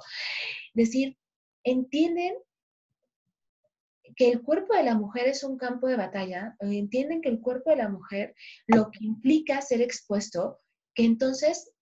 Decir, 0.73 1.17
entienden 1.65 2.35
que 4.15 4.31
el 4.31 4.41
cuerpo 4.41 4.73
de 4.73 4.83
la 4.83 4.95
mujer 4.95 5.27
es 5.27 5.43
un 5.43 5.57
campo 5.57 5.87
de 5.87 5.97
batalla, 5.97 6.55
entienden 6.61 7.21
que 7.21 7.27
el 7.27 7.41
cuerpo 7.41 7.69
de 7.71 7.75
la 7.75 7.89
mujer 7.89 8.33
lo 8.65 8.89
que 8.91 9.03
implica 9.03 9.61
ser 9.61 9.81
expuesto, 9.81 10.59
que 10.93 11.03
entonces 11.03 11.73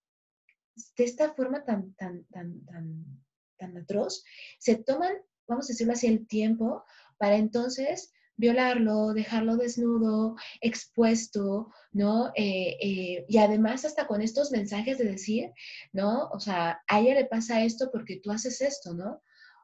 de 0.97 1.03
esta 1.03 1.33
forma 1.35 1.63
tan, 1.63 1.93
tan, 1.93 2.25
tan, 2.25 2.65
tan, 2.65 3.24
tan 3.57 3.77
atroz, 3.77 4.23
se 4.59 4.75
toman, 4.75 5.13
vamos 5.47 5.65
a 5.65 5.73
decirlo 5.73 5.93
así, 5.93 6.07
el 6.07 6.27
tiempo 6.27 6.83
para 7.17 7.37
entonces 7.37 8.11
violarlo, 8.37 9.13
dejarlo 9.13 9.55
desnudo, 9.57 10.35
expuesto, 10.61 11.71
¿no? 11.91 12.31
Eh, 12.35 12.77
eh, 12.81 13.25
y 13.27 13.37
además 13.37 13.85
hasta 13.85 14.07
con 14.07 14.21
estos 14.21 14.51
mensajes 14.51 14.97
de 14.97 15.05
decir, 15.05 15.51
¿no? 15.93 16.29
O 16.29 16.39
sea, 16.39 16.81
a 16.87 16.99
ella 16.99 17.15
le 17.15 17.25
pasa 17.25 17.63
esto 17.63 17.89
porque 17.91 18.19
tú 18.21 18.31
haces 18.31 18.61
esto, 18.61 18.93
¿no? 18.93 19.21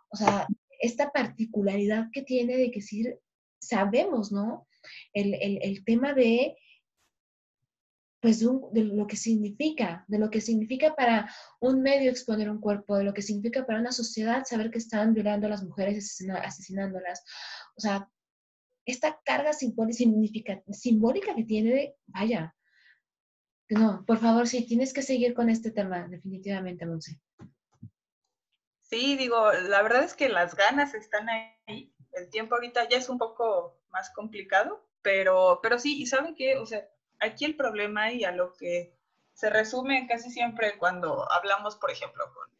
O 0.09 0.15
sea, 0.15 0.47
esta 0.79 1.11
particularidad 1.11 2.07
que 2.13 2.21
tiene 2.21 2.57
de 2.57 2.71
que 2.71 2.81
sí 2.81 3.05
sabemos, 3.59 4.31
¿no? 4.31 4.67
El, 5.13 5.35
el 5.61 5.83
tema 5.83 6.13
de 6.13 6.55
pues 8.21 8.39
de, 8.39 8.83
lo 8.83 9.07
que 9.07 9.17
significa, 9.17 10.05
de 10.07 10.19
lo 10.19 10.29
que 10.29 10.41
significa 10.41 10.93
para 10.95 11.33
un 11.59 11.81
medio 11.81 12.11
exponer 12.11 12.49
un 12.51 12.61
cuerpo, 12.61 12.95
de 12.95 13.03
lo 13.03 13.13
que 13.13 13.23
significa 13.23 13.65
para 13.65 13.79
una 13.79 13.91
sociedad 13.91 14.45
saber 14.45 14.69
que 14.69 14.77
están 14.77 15.13
violando 15.13 15.47
a 15.47 15.49
las 15.49 15.63
mujeres, 15.63 16.23
asesinándolas. 16.43 17.23
O 17.75 17.81
sea, 17.81 18.07
esta 18.85 19.19
carga 19.25 19.53
simbólica, 19.53 20.61
simbólica 20.71 21.33
que 21.35 21.45
tiene, 21.45 21.95
vaya, 22.05 22.55
no, 23.69 24.05
por 24.05 24.19
favor, 24.19 24.47
sí, 24.47 24.67
tienes 24.67 24.93
que 24.93 25.01
seguir 25.01 25.33
con 25.33 25.49
este 25.49 25.71
tema, 25.71 26.07
definitivamente, 26.07 26.85
Monse. 26.85 27.19
Sí, 28.81 29.15
digo, 29.15 29.51
la 29.53 29.81
verdad 29.81 30.03
es 30.03 30.13
que 30.13 30.29
las 30.29 30.55
ganas 30.55 30.93
están 30.93 31.27
ahí. 31.29 31.95
El 32.11 32.29
tiempo 32.29 32.55
ahorita 32.55 32.87
ya 32.89 32.97
es 32.97 33.07
un 33.07 33.17
poco 33.17 33.81
más 33.89 34.11
complicado, 34.11 34.85
pero, 35.01 35.59
pero 35.63 35.79
sí, 35.79 36.01
y 36.01 36.05
saben 36.05 36.35
que, 36.35 36.57
o 36.57 36.65
sea, 36.65 36.85
aquí 37.21 37.45
el 37.45 37.55
problema 37.55 38.11
y 38.11 38.23
a 38.23 38.31
lo 38.31 38.53
que 38.53 38.93
se 39.33 39.49
resume 39.49 40.07
casi 40.07 40.29
siempre 40.29 40.77
cuando 40.77 41.31
hablamos, 41.31 41.75
por 41.77 41.91
ejemplo, 41.91 42.25
con 42.33 42.51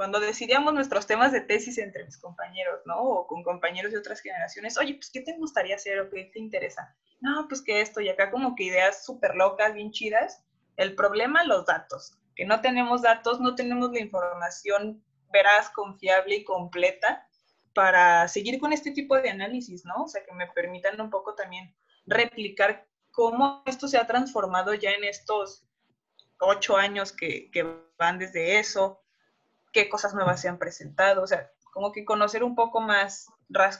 cuando 0.00 0.18
decidíamos 0.18 0.72
nuestros 0.72 1.06
temas 1.06 1.30
de 1.30 1.42
tesis 1.42 1.76
entre 1.76 2.06
mis 2.06 2.16
compañeros, 2.16 2.80
¿no? 2.86 3.02
O 3.02 3.26
con 3.26 3.42
compañeros 3.42 3.92
de 3.92 3.98
otras 3.98 4.22
generaciones, 4.22 4.78
oye, 4.78 4.94
pues, 4.94 5.10
¿qué 5.10 5.20
te 5.20 5.36
gustaría 5.36 5.76
hacer 5.76 6.00
o 6.00 6.08
qué 6.08 6.24
te 6.32 6.38
interesa? 6.38 6.96
No, 7.20 7.46
pues 7.48 7.60
que 7.60 7.82
esto, 7.82 8.00
y 8.00 8.08
acá 8.08 8.30
como 8.30 8.54
que 8.54 8.64
ideas 8.64 9.04
súper 9.04 9.34
locas, 9.34 9.74
bien 9.74 9.90
chidas. 9.90 10.42
El 10.78 10.94
problema, 10.94 11.44
los 11.44 11.66
datos, 11.66 12.14
que 12.34 12.46
no 12.46 12.62
tenemos 12.62 13.02
datos, 13.02 13.40
no 13.40 13.54
tenemos 13.54 13.92
la 13.92 14.00
información 14.00 15.04
veraz, 15.30 15.68
confiable 15.68 16.36
y 16.36 16.44
completa 16.44 17.28
para 17.74 18.26
seguir 18.26 18.58
con 18.58 18.72
este 18.72 18.92
tipo 18.92 19.20
de 19.20 19.28
análisis, 19.28 19.84
¿no? 19.84 20.04
O 20.04 20.08
sea, 20.08 20.24
que 20.24 20.32
me 20.32 20.46
permitan 20.46 20.98
un 20.98 21.10
poco 21.10 21.34
también 21.34 21.74
replicar 22.06 22.86
cómo 23.10 23.62
esto 23.66 23.88
se 23.88 23.98
ha 23.98 24.06
transformado 24.06 24.74
ya 24.74 24.90
en 24.90 25.04
estos 25.04 25.64
ocho 26.40 26.76
años 26.76 27.12
que, 27.12 27.50
que 27.50 27.66
van 27.98 28.18
desde 28.18 28.58
eso, 28.58 29.02
qué 29.72 29.88
cosas 29.88 30.14
nuevas 30.14 30.40
se 30.40 30.48
han 30.48 30.58
presentado, 30.58 31.22
o 31.22 31.26
sea, 31.26 31.50
como 31.72 31.92
que 31.92 32.04
conocer 32.04 32.42
un 32.42 32.54
poco 32.54 32.80
más, 32.80 33.26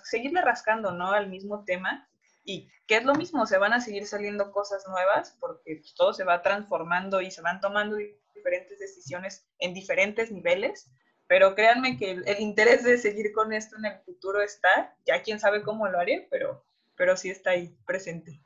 seguirle 0.04 0.40
rascando, 0.42 0.92
¿no? 0.92 1.10
Al 1.10 1.28
mismo 1.28 1.64
tema 1.64 2.08
y 2.44 2.70
que 2.86 2.96
es 2.96 3.04
lo 3.04 3.14
mismo, 3.14 3.46
se 3.46 3.58
van 3.58 3.72
a 3.72 3.80
seguir 3.80 4.06
saliendo 4.06 4.50
cosas 4.52 4.84
nuevas 4.88 5.36
porque 5.40 5.76
pues, 5.76 5.94
todo 5.94 6.12
se 6.12 6.24
va 6.24 6.42
transformando 6.42 7.20
y 7.20 7.30
se 7.30 7.42
van 7.42 7.60
tomando 7.60 7.96
diferentes 8.34 8.78
decisiones 8.78 9.46
en 9.58 9.74
diferentes 9.74 10.30
niveles, 10.32 10.90
pero 11.26 11.54
créanme 11.54 11.96
que 11.96 12.10
el, 12.12 12.26
el, 12.26 12.40
interés 12.40 12.82
de 12.82 12.98
seguir 12.98 13.32
con 13.32 13.52
esto 13.52 13.76
en 13.76 13.84
el 13.86 13.98
futuro 14.00 14.42
está, 14.42 14.96
ya 15.06 15.22
quién 15.22 15.38
sabe 15.38 15.62
cómo 15.62 15.86
lo 15.88 15.98
haré, 15.98 16.26
pero, 16.30 16.64
pero 16.96 17.16
sí 17.16 17.30
está 17.30 17.50
ahí 17.50 17.76
presente. 17.86 18.40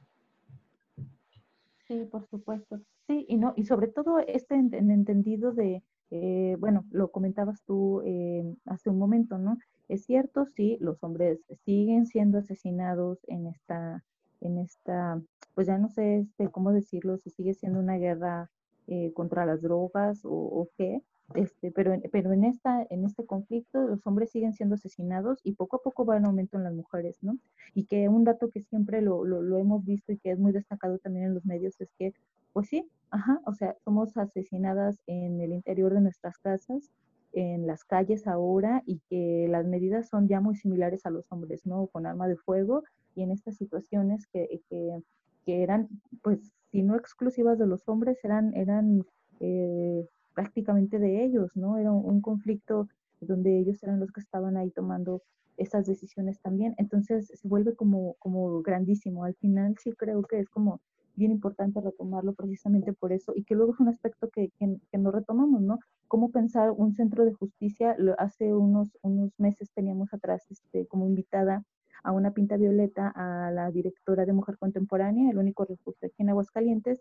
Sí, 1.87 2.05
por 2.11 2.27
supuesto. 2.29 2.81
Sí, 3.07 3.27
y 3.29 3.37
no, 3.37 3.53
y 3.57 3.65
sobre 3.65 3.89
todo 3.89 4.19
este 4.19 4.55
en 4.55 4.91
entendido 4.91 5.53
de, 5.53 5.83
eh, 6.11 6.57
bueno, 6.59 6.85
lo 6.91 7.11
comentabas 7.11 7.63
tú 7.65 8.01
eh, 8.05 8.43
hace 8.67 8.89
un 8.89 8.99
momento, 8.99 9.37
¿no? 9.39 9.59
Es 9.89 10.05
cierto, 10.05 10.47
sí, 10.47 10.79
los 10.81 11.03
hombres 11.03 11.41
siguen 11.65 12.07
siendo 12.07 12.39
asesinados 12.39 13.19
en 13.27 13.47
esta, 13.47 14.03
en 14.41 14.59
esta, 14.59 15.21
pues 15.55 15.67
ya 15.67 15.77
no 15.77 15.89
sé 15.91 16.21
este, 16.21 16.51
cómo 16.51 16.73
decirlo, 16.73 17.19
si 17.19 17.31
sigue 17.31 17.53
siendo 17.53 17.81
una 17.81 17.97
guerra 17.97 18.51
eh, 18.87 19.13
contra 19.13 19.45
las 19.45 19.61
drogas 19.61 20.21
o, 20.25 20.69
qué, 20.79 21.03
este, 21.35 21.71
pero, 21.71 21.95
pero 22.13 22.33
en, 22.33 22.45
esta, 22.45 22.87
en 22.91 23.05
este 23.05 23.25
conflicto 23.25 23.87
los 23.87 24.07
hombres 24.07 24.31
siguen 24.31 24.53
siendo 24.53 24.75
asesinados 24.75 25.41
y 25.43 25.53
poco 25.53 25.77
a 25.77 25.83
poco 25.83 26.05
va 26.05 26.17
en 26.17 26.27
aumento 26.27 26.59
en 26.59 26.65
las 26.65 26.75
mujeres, 26.75 27.19
¿no? 27.23 27.39
Y 27.75 27.85
que 27.85 28.09
un 28.09 28.25
dato 28.25 28.51
que 28.51 28.63
siempre 28.63 29.01
lo, 29.01 29.25
lo, 29.25 29.43
lo 29.43 29.59
hemos 29.59 29.85
visto 29.85 30.13
y 30.13 30.19
que 30.19 30.33
es 30.33 30.39
muy 30.39 30.53
destacado 30.53 30.99
también 30.99 31.27
en 31.27 31.35
los 31.35 31.45
medios 31.45 31.81
es 31.81 31.91
que, 31.99 32.13
pues 32.53 32.69
sí, 32.69 32.89
Ajá, 33.15 33.41
o 33.47 33.55
sea, 33.55 33.77
somos 33.85 34.17
asesinadas 34.17 34.99
en 35.07 35.41
el 35.41 35.53
interior 35.53 35.95
de 35.95 36.01
nuestras 36.01 36.37
casas, 36.39 36.91
en 37.33 37.65
las 37.65 37.85
calles 37.85 38.27
ahora 38.27 38.83
y 38.87 38.99
que 39.09 39.47
las 39.49 39.65
medidas 39.67 40.09
son 40.09 40.27
ya 40.27 40.41
muy 40.41 40.57
similares 40.57 41.07
a 41.07 41.11
los 41.11 41.25
hombres, 41.31 41.65
¿no? 41.65 41.87
Con 41.87 42.07
arma 42.07 42.27
de 42.27 42.37
fuego 42.37 42.83
y 43.15 43.23
en 43.23 43.31
estas 43.31 43.57
situaciones 43.57 44.27
que, 44.27 44.61
que, 44.69 45.01
que 45.47 45.63
eran, 45.63 45.89
pues, 46.25 46.41
si 46.73 46.83
no 46.83 46.97
exclusivas 46.97 47.57
de 47.57 47.69
los 47.69 47.89
hombres, 47.89 48.19
eran, 48.25 48.53
eran 48.57 49.07
eh, 49.39 50.09
prácticamente 50.35 50.99
de 50.99 51.25
ellos, 51.25 51.51
¿no? 51.57 51.79
Era 51.79 51.93
un, 51.93 52.21
conflicto 52.21 52.89
donde 53.21 53.59
ellos 53.59 53.83
eran 53.83 54.01
los 54.01 54.13
que 54.13 54.21
estaban 54.21 54.57
ahí 54.57 54.71
tomando 54.71 55.23
esas 55.57 55.87
decisiones 55.87 56.41
también. 56.41 56.75
Entonces 56.79 57.29
se 57.29 57.49
vuelve 57.49 57.75
como, 57.75 58.17
grandísimo. 58.63 59.25
Al 59.25 59.35
final 59.35 59.77
sí 59.79 59.93
creo 59.93 60.23
que 60.23 60.41
es 60.41 60.49
como 60.49 60.81
bien 61.17 61.31
importante 61.31 61.81
retomarlo 61.81 62.33
precisamente 62.33 62.93
por 62.93 63.13
eso 63.13 63.33
y 63.37 63.45
que 63.45 63.55
luego 63.55 63.73
es 63.73 63.81
un 63.81 63.89
aspecto 63.89 64.29
que, 64.31 64.51
no 64.93 65.11
retomamos, 65.13 65.63
¿no? 65.63 65.79
Cómo 66.09 66.31
pensar 66.31 66.73
un 66.73 66.93
centro 66.93 67.25
de 67.25 67.33
justicia, 67.33 67.97
hace 68.19 68.53
unos, 68.53 68.99
unos 69.03 69.31
meses 69.39 69.71
teníamos 69.73 70.13
atrás 70.13 70.45
este, 70.51 70.87
como 70.87 71.07
invitada 71.07 71.65
a 72.03 72.13
una 72.13 72.33
pinta 72.33 72.57
violeta 72.57 73.13
a 73.15 73.51
la 73.51 73.71
directora 73.71 74.27
de 74.27 74.33
Mujer 74.33 74.59
Contemporánea, 74.59 75.31
el 75.31 75.39
único 75.39 75.65
refugio 75.65 76.09
aquí 76.09 76.23
en 76.23 76.31
Aguascalientes, 76.31 77.01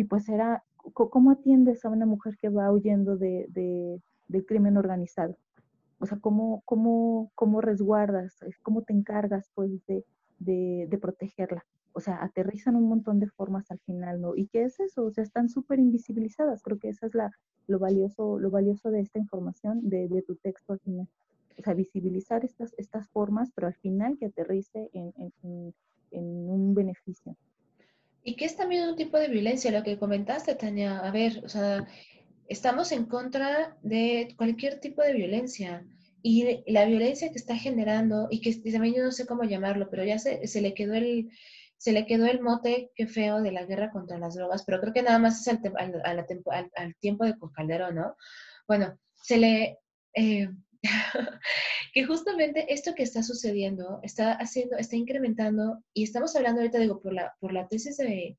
y 0.00 0.04
pues 0.04 0.30
era, 0.30 0.64
¿cómo 0.94 1.30
atiendes 1.30 1.84
a 1.84 1.90
una 1.90 2.06
mujer 2.06 2.38
que 2.38 2.48
va 2.48 2.72
huyendo 2.72 3.18
de, 3.18 3.44
de, 3.50 4.00
del 4.28 4.46
crimen 4.46 4.78
organizado? 4.78 5.36
O 5.98 6.06
sea, 6.06 6.16
¿cómo, 6.18 6.62
cómo, 6.64 7.30
cómo 7.34 7.60
resguardas, 7.60 8.34
cómo 8.62 8.80
te 8.80 8.94
encargas 8.94 9.50
pues 9.54 9.84
de, 9.86 10.06
de, 10.38 10.86
de 10.88 10.98
protegerla? 10.98 11.66
o 11.92 12.00
sea, 12.00 12.22
aterrizan 12.22 12.76
un 12.76 12.88
montón 12.88 13.20
de 13.20 13.26
formas 13.26 13.70
al 13.70 13.78
final, 13.80 14.22
¿no? 14.22 14.34
¿Y 14.34 14.46
qué 14.46 14.62
es 14.62 14.80
eso? 14.80 15.04
O 15.04 15.10
sea, 15.10 15.22
están 15.22 15.50
súper 15.50 15.78
invisibilizadas. 15.80 16.62
Creo 16.62 16.78
que 16.78 16.88
eso 16.88 17.04
es 17.04 17.14
la, 17.14 17.30
lo, 17.66 17.78
valioso, 17.78 18.38
lo 18.38 18.48
valioso 18.48 18.90
de 18.90 19.00
esta 19.00 19.18
información, 19.18 19.86
de, 19.86 20.08
de, 20.08 20.22
tu 20.22 20.36
texto 20.36 20.72
al 20.72 20.78
final. 20.78 21.08
O 21.58 21.62
sea, 21.62 21.74
visibilizar 21.74 22.42
estas, 22.42 22.72
estas 22.78 23.06
formas, 23.08 23.50
pero 23.54 23.66
al 23.66 23.74
final 23.74 24.16
que 24.16 24.26
aterrice 24.26 24.88
en, 24.94 25.12
en, 25.42 25.74
en 26.12 26.24
un 26.48 26.74
beneficio. 26.74 27.36
Y 28.22 28.36
que 28.36 28.44
es 28.44 28.56
también 28.56 28.88
un 28.88 28.96
tipo 28.96 29.18
de 29.18 29.28
violencia, 29.28 29.70
lo 29.70 29.82
que 29.82 29.98
comentaste, 29.98 30.54
Tania. 30.54 30.98
A 30.98 31.10
ver, 31.10 31.42
o 31.44 31.48
sea, 31.48 31.86
estamos 32.48 32.92
en 32.92 33.06
contra 33.06 33.76
de 33.82 34.34
cualquier 34.36 34.80
tipo 34.80 35.02
de 35.02 35.14
violencia. 35.14 35.84
y 36.22 36.62
la 36.70 36.84
violencia 36.84 37.30
que 37.30 37.38
está 37.38 37.56
generando, 37.56 38.28
y 38.30 38.40
que 38.42 38.54
también 38.70 38.94
yo 38.94 39.02
no 39.04 39.10
sé 39.12 39.26
cómo 39.26 39.44
llamarlo, 39.44 39.88
pero 39.90 40.04
ya 40.04 40.18
se, 40.18 40.46
se 40.46 40.60
le 40.60 40.74
quedó 40.74 40.92
el, 40.94 41.30
se 41.78 41.92
le 41.92 42.04
quedó 42.04 42.26
el 42.26 42.42
mote, 42.42 42.90
qué 42.94 43.06
feo, 43.06 43.40
de 43.40 43.52
la 43.52 43.64
guerra 43.64 43.90
contra 43.90 44.18
las 44.18 44.34
drogas, 44.34 44.64
pero 44.64 44.80
creo 44.80 44.92
que 44.92 45.02
nada 45.02 45.18
más 45.18 45.40
es 45.40 45.48
al, 45.48 45.60
al, 46.04 46.70
al 46.76 46.94
tiempo 46.96 47.24
de 47.24 47.34
Calderón, 47.54 47.94
¿no? 47.94 48.16
Bueno, 48.68 48.98
se 49.14 49.38
le... 49.38 49.78
Eh, 50.12 50.50
que 51.92 52.04
justamente 52.04 52.72
esto 52.72 52.94
que 52.94 53.02
está 53.02 53.22
sucediendo 53.22 54.00
está 54.02 54.32
haciendo, 54.32 54.76
está 54.76 54.96
incrementando, 54.96 55.82
y 55.92 56.04
estamos 56.04 56.34
hablando 56.36 56.60
ahorita, 56.60 56.78
digo, 56.78 57.00
por 57.00 57.12
la, 57.12 57.34
por 57.40 57.52
la 57.52 57.68
tesis 57.68 57.96
de, 57.98 58.38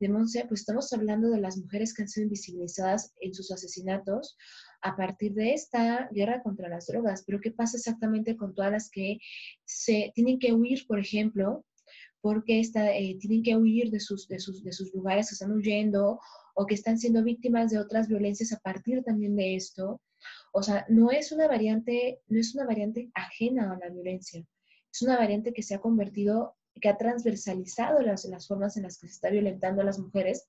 de 0.00 0.08
Monse, 0.08 0.44
pues 0.46 0.60
estamos 0.60 0.92
hablando 0.92 1.30
de 1.30 1.40
las 1.40 1.56
mujeres 1.56 1.94
que 1.94 2.02
han 2.02 2.08
sido 2.08 2.24
invisibilizadas 2.24 3.14
en 3.20 3.34
sus 3.34 3.50
asesinatos 3.50 4.36
a 4.82 4.96
partir 4.96 5.34
de 5.34 5.54
esta 5.54 6.08
guerra 6.12 6.42
contra 6.42 6.68
las 6.68 6.86
drogas. 6.86 7.24
Pero 7.26 7.40
¿qué 7.40 7.50
pasa 7.50 7.76
exactamente 7.76 8.36
con 8.36 8.54
todas 8.54 8.72
las 8.72 8.90
que 8.90 9.18
se 9.64 10.12
tienen 10.14 10.38
que 10.38 10.52
huir, 10.52 10.86
por 10.86 10.98
ejemplo, 10.98 11.64
porque 12.20 12.60
está, 12.60 12.94
eh, 12.96 13.16
tienen 13.20 13.42
que 13.42 13.56
huir 13.56 13.90
de 13.90 14.00
sus, 14.00 14.28
de, 14.28 14.38
sus, 14.38 14.62
de 14.62 14.72
sus 14.72 14.92
lugares, 14.92 15.28
que 15.28 15.34
están 15.34 15.52
huyendo 15.52 16.20
o 16.54 16.66
que 16.66 16.74
están 16.74 16.98
siendo 16.98 17.22
víctimas 17.22 17.70
de 17.70 17.78
otras 17.78 18.08
violencias 18.08 18.52
a 18.52 18.58
partir 18.58 19.02
también 19.04 19.36
de 19.36 19.56
esto? 19.56 20.00
O 20.52 20.62
sea, 20.62 20.86
no 20.88 21.10
es 21.10 21.32
una 21.32 21.46
variante, 21.48 22.20
no 22.28 22.40
es 22.40 22.54
una 22.54 22.66
variante 22.66 23.10
ajena 23.14 23.72
a 23.72 23.78
la 23.78 23.88
violencia, 23.92 24.44
es 24.92 25.02
una 25.02 25.16
variante 25.16 25.52
que 25.52 25.62
se 25.62 25.74
ha 25.74 25.80
convertido, 25.80 26.56
que 26.80 26.88
ha 26.88 26.96
transversalizado 26.96 28.02
las, 28.02 28.24
las 28.24 28.46
formas 28.46 28.76
en 28.76 28.84
las 28.84 28.98
que 28.98 29.08
se 29.08 29.14
está 29.14 29.30
violentando 29.30 29.82
a 29.82 29.84
las 29.84 29.98
mujeres, 29.98 30.48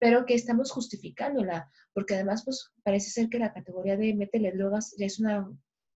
pero 0.00 0.24
que 0.24 0.34
estamos 0.34 0.70
justificándola, 0.70 1.70
porque 1.92 2.14
además, 2.14 2.44
pues 2.44 2.72
parece 2.82 3.10
ser 3.10 3.28
que 3.28 3.38
la 3.38 3.52
categoría 3.52 3.96
de 3.96 4.14
métele 4.14 4.52
drogas 4.52 4.94
ya 4.96 5.06
es 5.06 5.18
una 5.18 5.50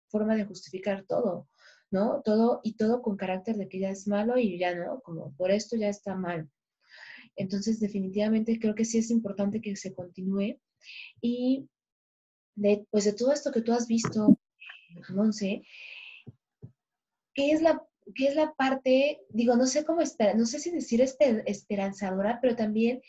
forma 0.09 0.35
de 0.37 0.45
justificar 0.45 1.05
todo, 1.09 1.49
¿no? 1.91 2.23
Todo 2.23 2.61
y 2.63 2.77
todo 2.77 3.03
con 3.03 3.17
carácter 3.17 3.57
de 3.57 3.69
que 3.69 3.81
ya 3.81 3.91
es 3.91 4.07
malo 4.07 4.39
y 4.39 4.59
ya 4.59 4.75
no, 4.75 5.01
como 5.01 5.35
por 5.37 5.51
esto 5.51 5.77
ya 5.77 5.89
está 5.89 6.15
mal. 6.15 6.51
Entonces, 7.37 7.81
definitivamente 7.81 8.59
creo 8.61 8.75
que 8.75 8.85
sí 8.85 8.99
es 8.99 9.11
importante 9.11 9.61
que 9.61 9.75
se 9.77 9.95
continúe 9.95 10.61
y 11.21 11.69
de, 12.55 12.87
pues 12.91 13.05
de 13.05 13.13
todo 13.13 13.33
esto 13.33 13.53
que 13.53 13.63
tú 13.63 13.73
has 13.73 13.87
visto, 13.87 14.39
Monse, 15.11 15.63
¿qué 17.35 17.53
es 17.53 17.63
la, 17.63 17.83
qué 18.15 18.29
es 18.29 18.37
la 18.37 18.53
parte, 18.55 19.21
digo, 19.31 19.57
no 19.57 19.67
sé 19.67 19.85
cómo 19.85 20.01
esperar, 20.01 20.37
no 20.37 20.47
sé 20.47 20.59
si 20.59 20.71
decir 20.71 21.01
esperanzadora, 21.01 22.39
pero 22.41 22.57
también 22.57 23.01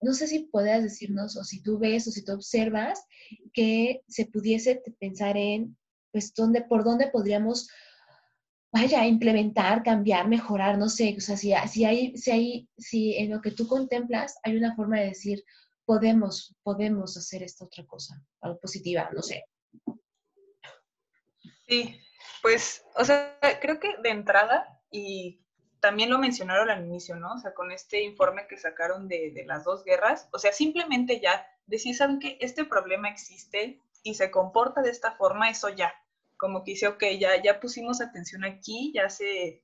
no 0.00 0.12
sé 0.12 0.26
si 0.26 0.40
puedas 0.40 0.82
decirnos 0.82 1.36
o 1.36 1.44
si 1.44 1.62
tú 1.62 1.78
ves 1.78 2.06
o 2.06 2.10
si 2.10 2.24
tú 2.24 2.32
observas 2.32 3.04
que 3.52 4.02
se 4.08 4.26
pudiese 4.26 4.82
pensar 4.98 5.36
en, 5.36 5.76
pues, 6.12 6.34
dónde, 6.34 6.62
por 6.62 6.84
dónde 6.84 7.08
podríamos, 7.08 7.68
vaya, 8.72 9.06
implementar, 9.06 9.82
cambiar, 9.82 10.28
mejorar, 10.28 10.78
no 10.78 10.88
sé, 10.88 11.14
o 11.16 11.20
sea, 11.20 11.36
si, 11.36 11.52
si, 11.68 11.84
hay, 11.84 12.16
si, 12.16 12.30
hay, 12.30 12.68
si 12.76 13.16
en 13.16 13.30
lo 13.30 13.40
que 13.40 13.50
tú 13.50 13.66
contemplas 13.66 14.36
hay 14.42 14.56
una 14.56 14.74
forma 14.76 15.00
de 15.00 15.06
decir, 15.06 15.42
podemos, 15.86 16.54
podemos 16.62 17.16
hacer 17.16 17.42
esta 17.42 17.64
otra 17.64 17.86
cosa, 17.86 18.20
algo 18.40 18.58
positiva, 18.58 19.08
no 19.14 19.22
sé. 19.22 19.44
Sí, 21.66 21.98
pues, 22.42 22.84
o 22.96 23.04
sea, 23.04 23.38
creo 23.60 23.80
que 23.80 23.96
de 24.02 24.10
entrada, 24.10 24.80
y 24.90 25.40
también 25.80 26.10
lo 26.10 26.18
mencionaron 26.18 26.68
al 26.68 26.84
inicio, 26.84 27.16
¿no? 27.16 27.34
O 27.34 27.38
sea, 27.38 27.54
con 27.54 27.70
este 27.70 28.02
informe 28.02 28.46
que 28.48 28.58
sacaron 28.58 29.08
de, 29.08 29.30
de 29.30 29.44
las 29.46 29.64
dos 29.64 29.84
guerras, 29.84 30.28
o 30.32 30.38
sea, 30.38 30.52
simplemente 30.52 31.20
ya 31.20 31.46
decir, 31.66 31.96
¿saben 31.96 32.18
que 32.18 32.36
este 32.40 32.64
problema 32.64 33.08
existe 33.08 33.80
y 34.02 34.14
se 34.14 34.30
comporta 34.30 34.82
de 34.82 34.90
esta 34.90 35.12
forma? 35.12 35.50
Eso 35.50 35.68
ya, 35.68 35.92
como 36.36 36.64
que 36.64 36.72
dice, 36.72 36.88
ok, 36.88 37.04
ya, 37.18 37.40
ya 37.42 37.60
pusimos 37.60 38.00
atención 38.00 38.44
aquí, 38.44 38.92
ya 38.94 39.08
se, 39.08 39.62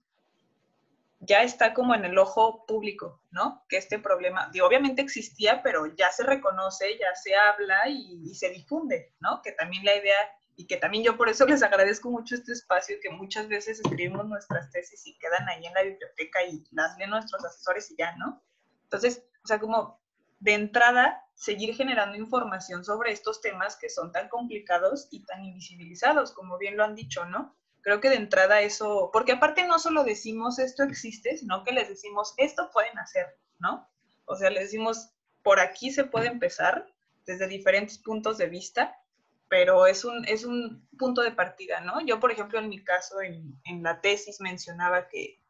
ya 1.25 1.45
está 1.45 1.73
como 1.73 1.95
en 1.95 2.05
el 2.05 2.19
ojo 2.19 2.67
público, 2.67 3.23
¿no? 3.31 3.65
Que 3.69 3.77
este 3.77 4.01
problema, 4.01 4.51
obviamente 4.65 5.03
existía, 5.03 5.63
pero 5.63 5.87
ya 5.95 6.11
se 6.11 6.25
reconoce, 6.25 6.99
ya 6.99 7.15
se 7.15 7.35
habla 7.37 7.89
y, 7.89 8.35
se 8.35 8.51
difunde, 8.51 9.15
¿no? 9.21 9.41
Que 9.41 9.53
también 9.53 9.85
la 9.85 9.95
idea, 9.95 10.17
y 10.57 10.67
que 10.67 10.79
también 10.79 11.05
yo 11.05 11.17
por 11.17 11.29
eso 11.29 11.47
les 11.47 11.63
agradezco 11.63 12.11
mucho 12.11 12.35
este 12.35 12.53
espacio, 12.53 12.97
que 13.01 13.11
muchas 13.11 13.47
veces 13.47 13.79
escribimos 13.79 14.27
nuestras 14.27 14.73
tesis 14.73 15.07
y 15.07 15.17
quedan 15.19 15.49
ahí 15.49 15.65
en 15.65 15.75
la 15.75 15.83
biblioteca 15.83 16.43
y 16.43 16.65
las 16.73 16.99
leen 16.99 17.11
nuestros 17.11 17.45
asesores 17.45 17.89
y 17.93 17.97
ya, 17.97 18.17
¿no? 18.17 18.43
Entonces, 18.83 19.25
o 19.45 19.47
sea, 19.47 19.61
como 19.61 20.03
de 20.41 20.55
entrada, 20.55 21.25
seguir 21.35 21.77
generando 21.77 22.17
información 22.17 22.85
sobre 22.85 23.13
estos 23.13 23.41
temas 23.41 23.77
que 23.77 23.89
son 23.89 24.11
tan 24.11 24.29
complicados 24.29 25.07
y 25.13 25.25
tan 25.25 25.45
invisibilizados, 25.45 26.33
como 26.33 26.59
bien 26.59 26.77
lo 26.77 26.83
han 26.83 26.97
dicho, 26.97 27.25
¿no? 27.27 27.57
Creo 27.83 28.01
que 28.01 28.09
de 28.09 28.17
entrada 28.17 28.61
eso, 28.61 29.11
porque 29.13 29.33
aparte 29.33 29.67
no 29.67 29.79
solo 29.79 30.05
decimos 30.05 30.59
esto 30.59 30.85
existe, 30.85 31.37
sino 31.37 31.65
que 31.65 31.73
les 31.73 31.89
decimos 31.89 32.35
esto 32.37 32.71
pueden 32.73 32.99
hacer, 32.99 33.27
¿no? 33.59 33.89
O 34.25 34.37
sea, 34.37 34.51
les 34.51 34.65
decimos 34.65 35.11
por 35.43 35.61
aquí 35.61 35.91
se 35.91 36.05
puede 36.05 36.29
empezar 36.29 36.87
desde 37.27 37.49
diferentes 37.49 37.99
puntos 37.99 38.39
de 38.39 38.47
vista, 38.47 38.97
pero 39.49 39.87
es 39.87 40.05
un, 40.05 40.25
es 40.27 40.45
un 40.45 40.89
punto 40.99 41.23
de 41.23 41.33
partida, 41.33 41.81
¿no? 41.81 42.01
Yo, 42.01 42.21
por 42.21 42.31
ejemplo, 42.31 42.59
en 42.59 42.69
mi 42.69 42.83
caso, 42.83 43.21
en, 43.21 43.61
en 43.65 43.83
la 43.83 44.01
tesis 44.01 44.41
mencionaba 44.41 45.09
que 45.09 45.41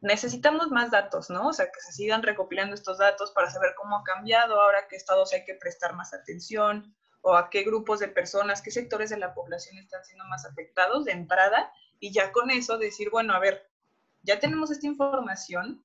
necesitamos 0.00 0.70
más 0.70 0.90
datos, 0.90 1.30
¿no? 1.30 1.48
O 1.48 1.52
sea, 1.52 1.66
que 1.66 1.80
se 1.80 1.92
sigan 1.92 2.22
recopilando 2.22 2.74
estos 2.74 2.98
datos 2.98 3.32
para 3.32 3.50
saber 3.50 3.74
cómo 3.76 3.96
ha 3.96 4.04
cambiado, 4.04 4.60
ahora 4.60 4.86
qué 4.88 4.96
estados 4.96 5.32
hay 5.32 5.44
que 5.44 5.54
prestar 5.54 5.94
más 5.94 6.12
atención, 6.12 6.94
o 7.22 7.34
a 7.34 7.50
qué 7.50 7.62
grupos 7.62 8.00
de 8.00 8.08
personas, 8.08 8.62
qué 8.62 8.70
sectores 8.70 9.10
de 9.10 9.16
la 9.16 9.32
población 9.32 9.78
están 9.78 10.04
siendo 10.04 10.24
más 10.26 10.44
afectados 10.44 11.04
de 11.04 11.12
entrada 11.12 11.72
y 11.98 12.12
ya 12.12 12.32
con 12.32 12.50
eso 12.50 12.78
decir, 12.78 13.10
bueno, 13.10 13.32
a 13.32 13.38
ver, 13.38 13.68
ya 14.22 14.38
tenemos 14.38 14.70
esta 14.70 14.86
información, 14.86 15.84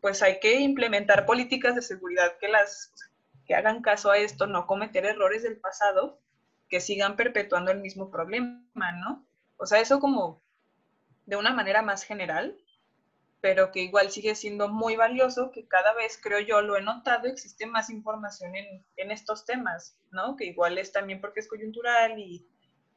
pues 0.00 0.22
hay 0.22 0.40
que 0.40 0.60
implementar 0.60 1.24
políticas 1.24 1.74
de 1.74 1.82
seguridad 1.82 2.36
que 2.38 2.48
las 2.48 2.92
que 3.46 3.54
hagan 3.54 3.82
caso 3.82 4.10
a 4.10 4.18
esto, 4.18 4.46
no 4.46 4.66
cometer 4.66 5.04
errores 5.04 5.42
del 5.42 5.58
pasado 5.58 6.20
que 6.68 6.80
sigan 6.80 7.16
perpetuando 7.16 7.70
el 7.70 7.80
mismo 7.80 8.10
problema, 8.10 8.92
¿no? 9.00 9.26
O 9.56 9.66
sea, 9.66 9.80
eso 9.80 10.00
como 10.00 10.40
de 11.26 11.36
una 11.36 11.52
manera 11.52 11.82
más 11.82 12.04
general, 12.04 12.56
pero 13.40 13.72
que 13.72 13.80
igual 13.80 14.10
sigue 14.10 14.34
siendo 14.34 14.68
muy 14.68 14.96
valioso, 14.96 15.50
que 15.50 15.66
cada 15.66 15.94
vez, 15.94 16.18
creo 16.22 16.40
yo, 16.40 16.60
lo 16.60 16.76
he 16.76 16.82
notado, 16.82 17.26
existe 17.26 17.66
más 17.66 17.88
información 17.90 18.54
en, 18.54 18.84
en, 18.96 19.10
estos 19.10 19.44
temas, 19.44 19.98
¿no? 20.10 20.36
Que 20.36 20.44
igual 20.46 20.78
es 20.78 20.92
también 20.92 21.20
porque 21.20 21.40
es 21.40 21.48
coyuntural 21.48 22.18
y 22.18 22.46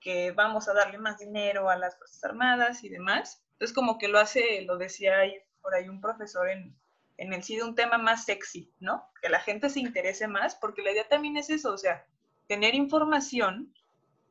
que 0.02 0.32
vamos 0.32 0.68
a 0.68 0.74
darle 0.74 0.98
más 0.98 1.18
dinero 1.18 1.70
a 1.70 1.78
las 1.78 1.98
Fuerzas 1.98 2.24
Armadas 2.26 2.84
y 2.84 2.90
demás. 2.90 3.42
Entonces, 3.54 3.74
como 3.74 3.98
que 3.98 4.10
lo 4.10 4.20
hace, 4.20 4.62
lo 4.64 4.78
decía 4.78 5.20
ahí, 5.20 5.34
por 5.62 5.74
ahí 5.74 5.88
un 5.88 6.02
profesor 6.02 6.50
en, 6.50 6.76
en 7.18 7.34
el 7.34 7.42
sí 7.44 7.62
un 7.62 7.76
tema 7.76 7.98
más 7.98 8.26
sexy, 8.26 8.74
¿no? 8.80 9.10
Que 9.22 9.30
la 9.30 9.40
gente 9.40 9.70
se 9.70 9.80
interese 9.80 10.28
más, 10.28 10.56
porque 10.56 10.82
la 10.82 10.92
idea 10.92 11.08
también 11.08 11.38
es 11.38 11.50
eso, 11.50 11.72
o 11.74 11.78
sea, 11.78 12.06
tener 12.48 12.76
información 12.76 13.74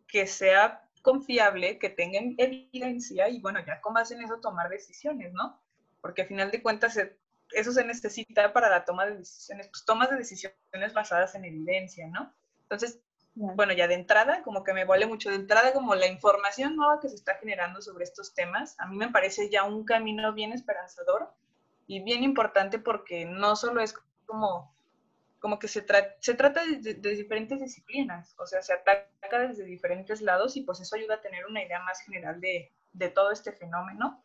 que 0.07 0.27
sea 0.27 0.83
confiable, 1.01 1.79
que 1.79 1.89
tenga 1.89 2.21
evidencia 2.37 3.29
y 3.29 3.41
bueno, 3.41 3.61
ya 3.67 3.81
con 3.81 3.95
base 3.95 4.15
en 4.15 4.23
eso 4.23 4.41
tomar 4.41 4.69
decisiones, 4.69 5.33
¿no? 5.33 5.61
Porque 6.03 6.23
al 6.23 6.29
final 6.29 6.51
de 6.51 6.61
cuentas 6.61 6.99
eso 7.53 7.73
se 7.73 7.85
necesita 7.85 8.53
para 8.53 8.69
la 8.69 8.85
toma 8.85 9.07
de 9.07 9.17
decisiones, 9.17 9.69
pues 9.69 9.85
tomas 9.85 10.11
de 10.11 10.17
decisiones 10.17 10.93
basadas 10.93 11.35
en 11.35 11.45
evidencia, 11.45 12.07
¿no? 12.09 12.35
Entonces, 12.63 13.01
bueno, 13.35 13.73
ya 13.73 13.89
de 13.89 13.95
entrada, 13.95 14.43
como 14.43 14.63
que 14.65 14.75
me 14.75 14.85
vale 14.85 15.07
mucho 15.07 15.31
de 15.31 15.37
entrada, 15.37 15.73
como 15.73 15.95
la 15.95 16.07
información 16.07 16.77
nueva 16.77 17.01
que 17.01 17.09
se 17.09 17.15
está 17.15 17.37
generando 17.37 17.81
sobre 17.81 18.05
estos 18.05 18.35
temas, 18.35 18.79
a 18.79 18.87
mí 18.87 18.97
me 18.97 19.09
parece 19.09 19.49
ya 19.49 19.65
un 19.65 19.85
camino 19.85 20.33
bien 20.33 20.53
esperanzador 20.53 21.33
y 21.87 22.03
bien 22.03 22.25
importante 22.25 22.79
porque 22.79 23.25
no 23.25 23.57
solo 23.57 23.81
es 23.81 23.95
como, 24.27 24.75
como 25.39 25.59
que 25.59 25.69
se, 25.69 25.87
se 26.21 26.35
trata 26.35 26.65
de, 26.65 26.95
de, 26.95 27.17
diferentes 27.17 27.61
disciplinas, 27.61 28.35
o 28.39 28.47
sea, 28.47 28.61
se 28.63 28.75
ataca 28.75 29.39
desde 29.49 29.65
diferentes 29.65 30.21
lados 30.21 30.57
y 30.57 30.63
pues 30.63 30.81
eso 30.81 30.97
ayuda 30.97 31.15
a 31.15 31.21
tener 31.21 31.47
una 31.47 31.63
idea 31.63 31.81
más 31.81 32.01
general 32.01 32.41
de, 32.41 32.73
de 32.93 33.09
todo 33.09 33.31
este 33.31 33.53
fenómeno 33.53 34.23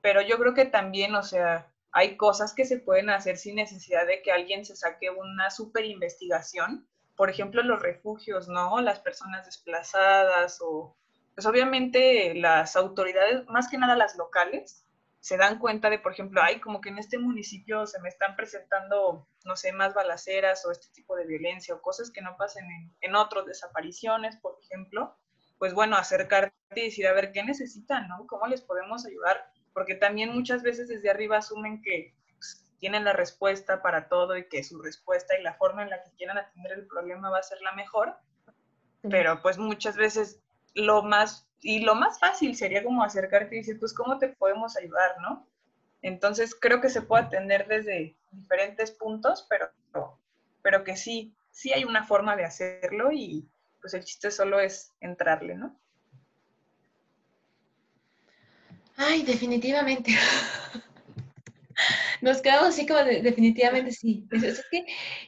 pero 0.00 0.22
yo 0.22 0.38
creo 0.38 0.54
que 0.54 0.64
también, 0.64 1.14
o 1.14 1.22
sea, 1.22 1.70
hay 1.92 2.16
cosas 2.16 2.54
que 2.54 2.64
se 2.64 2.78
pueden 2.78 3.10
hacer 3.10 3.36
sin 3.36 3.56
necesidad 3.56 4.06
de 4.06 4.22
que 4.22 4.32
alguien 4.32 4.64
se 4.64 4.76
saque 4.76 5.10
una 5.10 5.50
super 5.50 5.84
investigación. 5.84 6.86
Por 7.16 7.30
ejemplo, 7.30 7.62
los 7.62 7.82
refugios, 7.82 8.48
¿no? 8.48 8.80
Las 8.80 9.00
personas 9.00 9.46
desplazadas 9.46 10.60
o, 10.60 10.96
pues 11.34 11.46
obviamente 11.46 12.34
las 12.34 12.76
autoridades, 12.76 13.46
más 13.48 13.68
que 13.68 13.78
nada 13.78 13.96
las 13.96 14.16
locales, 14.16 14.84
se 15.20 15.36
dan 15.36 15.58
cuenta 15.58 15.90
de, 15.90 15.98
por 15.98 16.12
ejemplo, 16.12 16.40
ay, 16.42 16.60
como 16.60 16.80
que 16.80 16.90
en 16.90 16.98
este 16.98 17.18
municipio 17.18 17.86
se 17.86 18.00
me 18.00 18.08
están 18.08 18.36
presentando, 18.36 19.26
no 19.44 19.56
sé, 19.56 19.72
más 19.72 19.94
balaceras 19.94 20.64
o 20.64 20.70
este 20.70 20.88
tipo 20.92 21.16
de 21.16 21.26
violencia 21.26 21.74
o 21.74 21.82
cosas 21.82 22.10
que 22.10 22.22
no 22.22 22.36
pasen 22.36 22.64
en, 22.70 22.94
en 23.00 23.16
otros, 23.16 23.46
desapariciones, 23.46 24.36
por 24.36 24.56
ejemplo. 24.62 25.16
Pues 25.58 25.74
bueno, 25.74 25.96
acercarte 25.96 26.54
y 26.76 26.84
decir, 26.84 27.08
a 27.08 27.12
ver, 27.12 27.32
¿qué 27.32 27.42
necesitan, 27.42 28.06
no? 28.06 28.26
¿Cómo 28.28 28.46
les 28.46 28.62
podemos 28.62 29.04
ayudar? 29.06 29.50
Porque 29.78 29.94
también 29.94 30.32
muchas 30.34 30.64
veces 30.64 30.88
desde 30.88 31.08
arriba 31.08 31.36
asumen 31.36 31.80
que 31.82 32.12
pues, 32.36 32.66
tienen 32.80 33.04
la 33.04 33.12
respuesta 33.12 33.80
para 33.80 34.08
todo 34.08 34.36
y 34.36 34.48
que 34.48 34.64
su 34.64 34.82
respuesta 34.82 35.38
y 35.38 35.42
la 35.44 35.54
forma 35.54 35.84
en 35.84 35.90
la 35.90 36.02
que 36.02 36.10
quieran 36.16 36.36
atender 36.36 36.72
el 36.72 36.88
problema 36.88 37.30
va 37.30 37.38
a 37.38 37.44
ser 37.44 37.60
la 37.60 37.70
mejor, 37.76 38.16
pero 39.08 39.40
pues 39.40 39.56
muchas 39.56 39.96
veces 39.96 40.42
lo 40.74 41.04
más, 41.04 41.48
y 41.60 41.78
lo 41.78 41.94
más 41.94 42.18
fácil 42.18 42.56
sería 42.56 42.82
como 42.82 43.04
acercarte 43.04 43.54
y 43.54 43.58
decir, 43.58 43.78
pues, 43.78 43.94
¿cómo 43.94 44.18
te 44.18 44.30
podemos 44.30 44.76
ayudar, 44.76 45.20
no? 45.20 45.46
Entonces, 46.02 46.56
creo 46.60 46.80
que 46.80 46.90
se 46.90 47.02
puede 47.02 47.26
atender 47.26 47.68
desde 47.68 48.16
diferentes 48.32 48.90
puntos, 48.90 49.46
pero, 49.48 49.70
pero 50.60 50.82
que 50.82 50.96
sí, 50.96 51.36
sí 51.52 51.72
hay 51.72 51.84
una 51.84 52.04
forma 52.04 52.34
de 52.34 52.46
hacerlo 52.46 53.12
y 53.12 53.48
pues 53.80 53.94
el 53.94 54.02
chiste 54.02 54.32
solo 54.32 54.58
es 54.58 54.92
entrarle, 54.98 55.54
¿no? 55.54 55.78
Ay, 59.00 59.22
definitivamente. 59.22 60.12
Nos 62.20 62.42
quedamos 62.42 62.70
así 62.70 62.84
como 62.84 62.98
definitivamente 63.04 63.92
sí. 63.92 64.26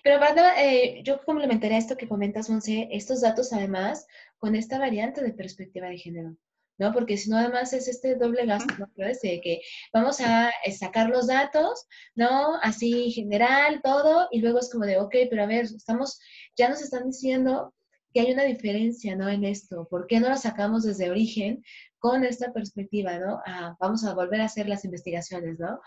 pero 0.02 0.18
para, 0.18 0.60
eh, 0.60 1.02
yo 1.04 1.22
complementaría 1.24 1.78
esto 1.78 1.96
que 1.96 2.08
comentas, 2.08 2.50
Monse, 2.50 2.88
estos 2.90 3.20
datos 3.20 3.52
además 3.52 4.08
con 4.38 4.56
esta 4.56 4.80
variante 4.80 5.22
de 5.22 5.32
perspectiva 5.32 5.86
de 5.86 5.98
género. 5.98 6.36
¿no? 6.78 6.92
Porque 6.92 7.16
si 7.16 7.30
no, 7.30 7.36
además 7.36 7.72
es 7.72 7.86
este 7.86 8.16
doble 8.16 8.44
gasto, 8.44 8.74
¿no? 8.78 8.88
De 8.96 9.40
que 9.40 9.60
vamos 9.92 10.20
a 10.20 10.50
eh, 10.64 10.72
sacar 10.72 11.08
los 11.08 11.28
datos, 11.28 11.86
¿no? 12.16 12.56
Así 12.62 13.12
general, 13.12 13.82
todo, 13.84 14.26
y 14.32 14.40
luego 14.40 14.58
es 14.58 14.70
como 14.70 14.84
de, 14.84 14.98
ok, 14.98 15.14
pero 15.28 15.44
a 15.44 15.46
ver, 15.46 15.66
estamos, 15.66 16.18
ya 16.56 16.70
nos 16.70 16.82
están 16.82 17.06
diciendo 17.06 17.72
que 18.12 18.20
hay 18.20 18.32
una 18.32 18.44
diferencia, 18.44 19.16
¿no? 19.16 19.28
En 19.28 19.44
esto. 19.44 19.86
¿Por 19.88 20.06
qué 20.06 20.20
no 20.20 20.28
lo 20.28 20.36
sacamos 20.36 20.84
desde 20.84 21.10
origen 21.10 21.62
con 22.00 22.24
esta 22.24 22.52
perspectiva, 22.52 23.18
¿no? 23.18 23.40
vamos 23.78 24.04
a 24.04 24.14
volver 24.14 24.40
a 24.40 24.46
hacer 24.46 24.68
las 24.68 24.84
investigaciones, 24.84 25.58
¿no? 25.58 25.80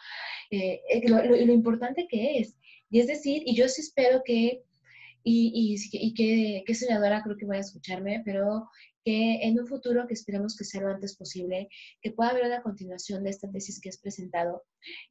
Eh, 0.52 0.80
eh, 0.90 1.10
lo, 1.10 1.24
lo, 1.24 1.52
importante 1.52 2.08
que 2.08 2.38
es. 2.38 2.56
Y 2.92 3.00
es 3.00 3.08
decir, 3.08 3.42
y 3.46 3.56
yo 3.56 3.68
sí 3.68 3.82
espero 3.82 4.22
que, 4.24 4.64
y, 5.24 5.76
y, 5.92 6.08
y 6.08 6.14
que, 6.14 6.64
que 6.66 6.76
soñadora 6.76 7.24
creo 7.24 7.36
que 7.36 7.48
voy 7.48 7.58
a 7.58 7.62
escucharme, 7.62 8.22
pero 8.24 8.70
que 9.04 9.40
en 9.42 9.60
un 9.60 9.68
futuro, 9.68 10.08
que 10.08 10.14
esperemos 10.14 10.56
que 10.56 10.64
sea 10.64 10.82
lo 10.82 10.90
antes 10.90 11.18
posible, 11.18 11.68
que 12.02 12.12
pueda 12.12 12.30
haber 12.30 12.46
una 12.46 12.62
continuación 12.62 13.24
de 13.24 13.32
esta 13.32 13.52
tesis 13.52 13.82
que 13.82 13.90
has 13.90 13.98
presentado, 13.98 14.64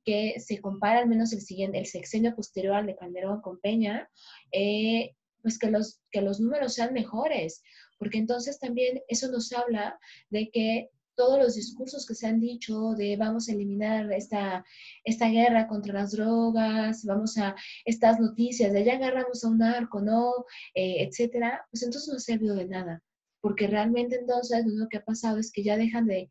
que 0.04 0.40
se 0.40 0.60
compara 0.60 1.00
al 1.00 1.08
menos 1.08 1.32
el 1.32 1.40
siguiente, 1.40 1.78
el 1.78 1.86
sexenio 1.86 2.34
posterior 2.34 2.74
al 2.74 2.86
de 2.86 2.96
Calderón 2.96 3.42
con 3.42 3.60
Peña, 3.60 4.08
eh, 4.52 5.14
pues 5.42 5.58
que 5.58 5.70
los, 5.70 6.00
que 6.10 6.22
los 6.22 6.40
números 6.40 6.74
sean 6.74 6.94
mejores, 6.94 7.62
porque 7.98 8.18
entonces 8.18 8.58
también 8.58 9.00
eso 9.08 9.30
nos 9.30 9.52
habla 9.52 9.98
de 10.30 10.50
que 10.50 10.90
todos 11.14 11.38
los 11.38 11.54
discursos 11.54 12.06
que 12.06 12.14
se 12.14 12.26
han 12.26 12.40
dicho 12.40 12.94
de 12.96 13.16
vamos 13.16 13.48
a 13.48 13.52
eliminar 13.52 14.10
esta, 14.12 14.64
esta 15.04 15.28
guerra 15.28 15.68
contra 15.68 15.92
las 15.92 16.12
drogas, 16.12 17.04
vamos 17.04 17.36
a 17.36 17.54
estas 17.84 18.18
noticias 18.18 18.72
de 18.72 18.84
ya 18.84 18.94
agarramos 18.94 19.44
a 19.44 19.48
un 19.48 19.58
narco, 19.58 20.00
¿no? 20.00 20.32
Eh, 20.74 21.02
etcétera, 21.02 21.66
pues 21.70 21.82
entonces 21.82 22.08
no 22.08 22.16
ha 22.16 22.20
servido 22.20 22.54
de 22.54 22.66
nada 22.66 23.02
porque 23.42 23.66
realmente 23.66 24.16
entonces 24.16 24.64
lo 24.66 24.88
que 24.88 24.98
ha 24.98 25.04
pasado 25.04 25.38
es 25.38 25.50
que 25.52 25.64
ya 25.64 25.76
dejan 25.76 26.06
de 26.06 26.30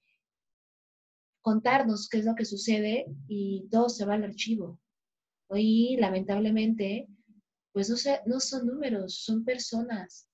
contarnos 1.42 2.08
qué 2.10 2.20
es 2.20 2.26
lo 2.26 2.36
que 2.36 2.46
sucede 2.46 3.06
y 3.28 3.68
todo 3.70 3.90
se 3.90 4.06
va 4.06 4.14
al 4.14 4.24
archivo. 4.24 4.80
Y 5.54 5.98
lamentablemente, 5.98 7.08
pues 7.72 7.90
no, 7.90 7.98
sé, 7.98 8.22
no 8.26 8.40
son 8.40 8.68
números, 8.68 9.16
son 9.24 9.44
personas, 9.44 10.28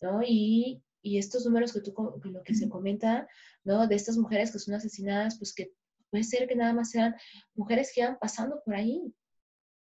¿no? 0.00 0.20
Y, 0.24 0.82
estos 1.02 1.46
números 1.46 1.72
que 1.72 1.80
tú, 1.80 1.94
lo 2.24 2.42
que 2.42 2.54
se 2.54 2.68
comenta, 2.68 3.26
¿no? 3.64 3.86
De 3.86 3.94
estas 3.94 4.18
mujeres 4.18 4.52
que 4.52 4.58
son 4.58 4.74
asesinadas, 4.74 5.38
pues 5.38 5.54
que 5.54 5.72
puede 6.10 6.22
ser 6.22 6.46
que 6.46 6.54
nada 6.54 6.74
más 6.74 6.90
sean 6.90 7.14
mujeres 7.54 7.92
que 7.94 8.02
iban 8.02 8.18
pasando 8.18 8.60
por 8.62 8.74
ahí, 8.74 9.14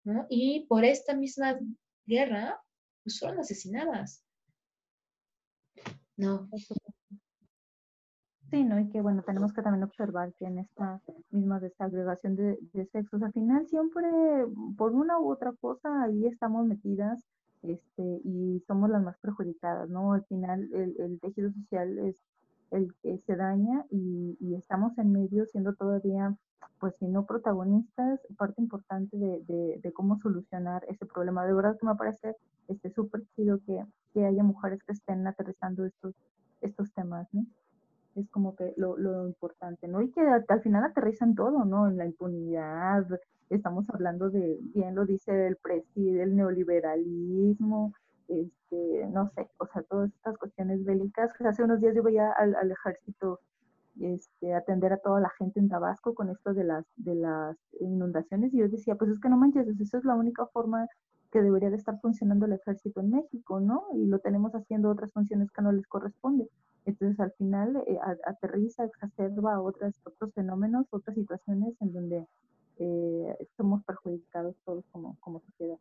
¿no? 0.04 0.26
Y 0.30 0.66
por 0.68 0.84
esta 0.84 1.16
misma 1.16 1.58
guerra, 2.04 2.62
pues 3.02 3.18
fueron 3.18 3.40
asesinadas. 3.40 4.22
No. 6.16 6.48
Sí, 8.50 8.62
¿no? 8.62 8.78
Y 8.78 8.88
que 8.90 9.00
bueno, 9.00 9.22
tenemos 9.22 9.52
que 9.52 9.62
también 9.62 9.82
observar 9.82 10.32
que 10.34 10.44
en 10.44 10.58
esta 10.58 11.00
misma 11.30 11.58
desagregación 11.58 12.36
de, 12.36 12.58
sexos, 12.92 13.22
al 13.22 13.32
final 13.32 13.66
siempre, 13.66 14.08
por 14.76 14.92
una 14.92 15.18
u 15.18 15.30
otra 15.32 15.52
cosa, 15.60 16.04
ahí 16.04 16.26
estamos 16.26 16.64
metidas 16.64 17.24
este, 17.62 18.20
y 18.24 18.62
somos 18.68 18.88
las 18.90 19.02
más 19.02 19.18
perjudicadas, 19.18 19.88
¿no? 19.88 20.12
Al 20.12 20.24
final 20.26 20.68
el, 20.72 21.18
tejido 21.20 21.50
social 21.50 21.98
es 21.98 22.22
el 22.70 22.94
que 23.02 23.18
se 23.18 23.34
daña 23.34 23.84
y, 23.90 24.54
estamos 24.54 24.96
en 24.98 25.12
medio 25.12 25.44
siendo 25.46 25.74
todavía, 25.74 26.36
pues 26.78 26.94
si 27.00 27.06
no 27.08 27.26
protagonistas, 27.26 28.20
parte 28.38 28.62
importante 28.62 29.16
de, 29.16 29.80
de, 29.82 29.92
cómo 29.92 30.20
solucionar 30.20 30.84
ese 30.88 31.04
problema. 31.04 31.44
De 31.44 31.52
verdad 31.52 31.76
que 31.80 31.86
me 31.86 31.96
parece 31.96 32.36
este 32.68 32.90
súper 32.90 33.22
chido 33.34 33.58
que, 33.66 33.84
que 34.14 34.24
haya 34.24 34.44
mujeres 34.44 34.82
que 34.84 34.92
estén 34.92 35.26
aterrizando 35.26 35.84
estos, 35.84 36.14
estos 36.60 36.92
temas, 36.92 37.26
¿no? 37.32 37.44
Es 38.16 38.28
como 38.30 38.56
que 38.56 38.72
lo, 38.76 38.96
lo 38.96 39.26
importante, 39.26 39.88
¿no? 39.88 40.02
Y 40.02 40.10
que 40.10 40.20
al, 40.20 40.62
final 40.62 40.84
aterrizan 40.84 41.34
todo, 41.34 41.64
¿no? 41.64 41.88
En 41.88 41.96
la 41.96 42.06
impunidad, 42.06 43.06
estamos 43.50 43.88
hablando 43.90 44.30
de, 44.30 44.58
bien 44.74 44.94
lo 44.94 45.04
dice 45.04 45.46
el 45.46 45.56
presidente, 45.56 46.22
el 46.22 46.36
neoliberalismo, 46.36 47.92
este, 48.28 49.06
no 49.12 49.30
sé, 49.34 49.48
o 49.58 49.66
sea, 49.66 49.82
todas 49.82 50.10
estas 50.12 50.36
cuestiones 50.38 50.84
bélicas. 50.84 51.30
Hace 51.40 51.62
unos 51.62 51.80
días 51.80 51.94
yo 51.94 52.02
veía 52.02 52.32
al, 52.32 52.54
al 52.54 52.70
ejército 52.70 53.40
este, 54.00 54.54
atender 54.54 54.92
a 54.92 54.98
toda 54.98 55.20
la 55.20 55.30
gente 55.38 55.60
en 55.60 55.68
Tabasco 55.68 56.14
con 56.14 56.30
esto 56.30 56.52
de 56.52 56.64
las, 56.64 56.84
de 56.96 57.14
las 57.14 57.56
inundaciones 57.80 58.52
y 58.52 58.58
yo 58.58 58.68
decía, 58.68 58.96
pues 58.96 59.10
es 59.10 59.20
que 59.20 59.28
no 59.28 59.36
manches, 59.36 59.66
eso 59.68 59.98
es 59.98 60.04
la 60.04 60.14
única 60.14 60.46
forma 60.46 60.86
que 61.32 61.42
debería 61.42 61.70
de 61.70 61.76
estar 61.76 61.98
funcionando 62.00 62.46
el 62.46 62.52
ejército 62.52 63.00
en 63.00 63.10
México, 63.10 63.60
¿no? 63.60 63.84
Y 63.94 64.06
lo 64.06 64.18
tenemos 64.18 64.54
haciendo 64.54 64.90
otras 64.90 65.12
funciones 65.12 65.50
que 65.50 65.62
no 65.62 65.72
les 65.72 65.86
corresponde. 65.86 66.48
Entonces, 66.86 67.18
al 67.18 67.32
final, 67.32 67.76
eh, 67.86 67.98
aterriza, 68.24 68.84
exacerba 68.84 69.60
otras, 69.60 69.94
otros 70.04 70.32
fenómenos, 70.34 70.86
otras 70.90 71.16
situaciones 71.16 71.74
en 71.80 71.92
donde 71.92 72.26
eh, 72.78 73.48
somos 73.56 73.84
perjudicados 73.84 74.54
todos 74.64 74.84
como, 74.92 75.16
como 75.20 75.40
sociedad. 75.40 75.78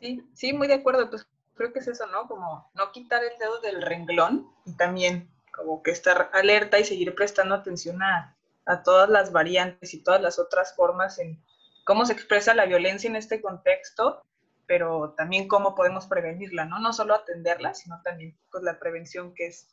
Sí, 0.00 0.22
sí, 0.34 0.52
muy 0.52 0.68
de 0.68 0.74
acuerdo. 0.74 1.08
Pues 1.08 1.26
creo 1.54 1.72
que 1.72 1.78
es 1.78 1.88
eso, 1.88 2.06
¿no? 2.08 2.28
Como 2.28 2.70
no 2.74 2.92
quitar 2.92 3.24
el 3.24 3.38
dedo 3.38 3.60
del 3.60 3.82
renglón 3.82 4.46
y 4.66 4.76
también 4.76 5.30
como 5.52 5.82
que 5.82 5.90
estar 5.90 6.30
alerta 6.34 6.78
y 6.78 6.84
seguir 6.84 7.14
prestando 7.14 7.54
atención 7.54 8.02
a, 8.02 8.36
a 8.66 8.82
todas 8.82 9.08
las 9.08 9.32
variantes 9.32 9.94
y 9.94 10.02
todas 10.02 10.20
las 10.20 10.38
otras 10.38 10.74
formas 10.76 11.18
en, 11.18 11.42
cómo 11.84 12.04
se 12.04 12.12
expresa 12.12 12.54
la 12.54 12.66
violencia 12.66 13.08
en 13.08 13.16
este 13.16 13.40
contexto, 13.40 14.22
pero 14.70 15.14
también 15.16 15.48
cómo 15.48 15.74
podemos 15.74 16.06
prevenirla, 16.06 16.64
¿no? 16.64 16.78
No 16.78 16.92
solo 16.92 17.16
atenderla, 17.16 17.74
sino 17.74 18.00
también 18.02 18.38
pues, 18.52 18.62
la 18.62 18.78
prevención 18.78 19.34
que, 19.34 19.48
es, 19.48 19.66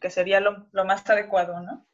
que 0.00 0.10
sería 0.10 0.40
lo, 0.40 0.66
más 0.84 1.08
adecuado, 1.08 1.60
¿no? 1.60 1.86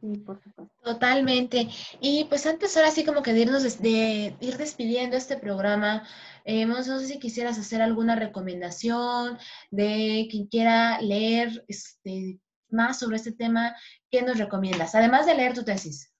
Sí, 0.00 0.16
por 0.20 0.42
supuesto. 0.42 0.74
Totalmente. 0.82 1.68
Y 2.00 2.24
pues 2.24 2.46
antes 2.46 2.74
ahora 2.74 2.90
sí 2.90 3.04
como 3.04 3.22
que 3.22 3.34
de, 3.34 3.40
irnos 3.40 3.82
de, 3.82 4.34
ir 4.40 4.56
despidiendo 4.56 5.14
este 5.14 5.36
programa, 5.36 6.08
eh, 6.46 6.64
no 6.64 6.82
sé 6.82 7.06
si 7.06 7.18
quisieras 7.18 7.58
hacer 7.58 7.82
alguna 7.82 8.16
recomendación 8.16 9.36
de 9.70 10.26
quien 10.30 10.46
quiera 10.46 11.02
leer 11.02 11.66
este, 11.68 12.40
más 12.70 12.98
sobre 12.98 13.16
este 13.16 13.32
tema, 13.32 13.76
¿qué 14.10 14.22
nos 14.22 14.38
recomiendas? 14.38 14.94
Además 14.94 15.26
de 15.26 15.34
leer 15.34 15.52
tu 15.52 15.64
tesis. 15.64 16.14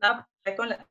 No, 0.00 0.24
ya 0.44 0.54
con 0.54 0.68
la, 0.68 0.86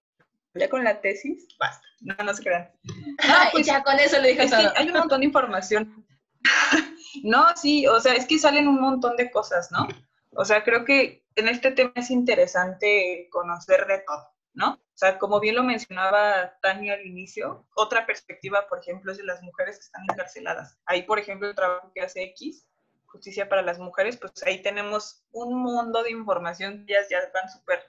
ya 0.58 0.70
con 0.70 0.84
la 0.84 1.02
tesis, 1.02 1.48
basta. 1.60 1.86
No, 2.02 2.16
no 2.24 2.34
se 2.34 2.44
crean. 2.44 2.72
No, 2.84 3.34
pues, 3.52 3.66
ya 3.66 3.84
con 3.84 4.00
eso 4.00 4.20
le 4.20 4.30
dije 4.30 4.50
todo. 4.50 4.74
hay 4.76 4.88
un 4.88 4.98
montón 4.98 5.22
de 5.22 5.28
información. 5.28 6.06
no, 7.24 7.46
sí, 7.56 7.88
o 7.88 8.00
sea, 8.00 8.14
es 8.14 8.26
que 8.26 8.38
salen 8.38 8.68
un 8.68 8.80
montón 8.80 9.16
de 9.16 9.32
cosas, 9.32 9.72
¿no? 9.72 9.88
O 10.32 10.46
sea, 10.46 10.64
creo 10.64 10.86
que 10.86 11.26
en 11.36 11.48
este 11.48 11.72
tema 11.72 11.92
es 11.96 12.12
interesante 12.12 13.28
conocer 13.32 13.88
de 13.88 14.00
todo, 14.00 14.30
¿no? 14.54 14.74
O 14.74 14.98
sea, 15.00 15.18
como 15.18 15.40
bien 15.40 15.56
lo 15.56 15.64
mencionaba 15.64 16.58
Tania 16.62 16.94
al 16.94 17.06
inicio, 17.06 17.68
otra 17.76 18.06
perspectiva, 18.06 18.68
por 18.68 18.80
ejemplo, 18.80 19.12
es 19.12 19.18
de 19.18 19.24
las 19.24 19.42
mujeres 19.42 19.78
que 19.78 19.86
están 19.86 20.04
encarceladas. 20.12 20.78
Ahí, 20.86 21.04
por 21.04 21.20
ejemplo, 21.20 21.48
el 21.48 21.56
trabajo 21.56 21.92
que 21.94 22.02
hace 22.02 22.24
X, 22.24 22.68
Justicia 23.06 23.48
para 23.50 23.62
las 23.62 23.80
Mujeres, 23.80 24.18
pues 24.18 24.32
ahí 24.44 24.62
tenemos 24.62 25.24
un 25.32 25.62
mundo 25.62 26.04
de 26.04 26.12
información, 26.12 26.86
ellas 26.88 27.08
ya 27.10 27.20
van 27.34 27.50
súper 27.50 27.80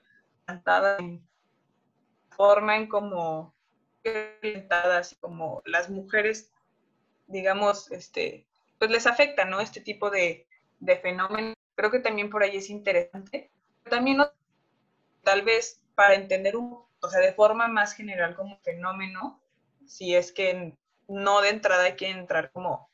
en 0.99 1.28
forma 2.39 2.77
en 2.77 2.87
como 2.87 3.53
como 5.19 5.61
las 5.65 5.89
mujeres, 5.89 6.53
digamos, 7.27 7.91
este, 7.91 8.47
pues 8.77 8.89
les 8.89 9.05
afecta, 9.05 9.43
¿no? 9.43 9.59
Este 9.59 9.81
tipo 9.81 10.09
de, 10.09 10.47
de 10.79 10.95
fenómenos. 10.95 11.53
Creo 11.75 11.91
que 11.91 11.99
también 11.99 12.29
por 12.29 12.41
ahí 12.41 12.55
es 12.55 12.69
interesante. 12.69 13.51
También 13.83 14.19
tal 15.23 15.41
vez 15.41 15.81
para 15.95 16.15
entender 16.15 16.55
un, 16.55 16.81
o 17.01 17.09
sea, 17.09 17.19
de 17.19 17.33
forma 17.33 17.67
más 17.67 17.93
general 17.93 18.37
como 18.37 18.57
fenómeno, 18.61 19.41
si 19.85 20.15
es 20.15 20.31
que 20.31 20.77
no 21.09 21.41
de 21.41 21.49
entrada 21.49 21.83
hay 21.83 21.97
que 21.97 22.09
entrar 22.09 22.51
como, 22.53 22.89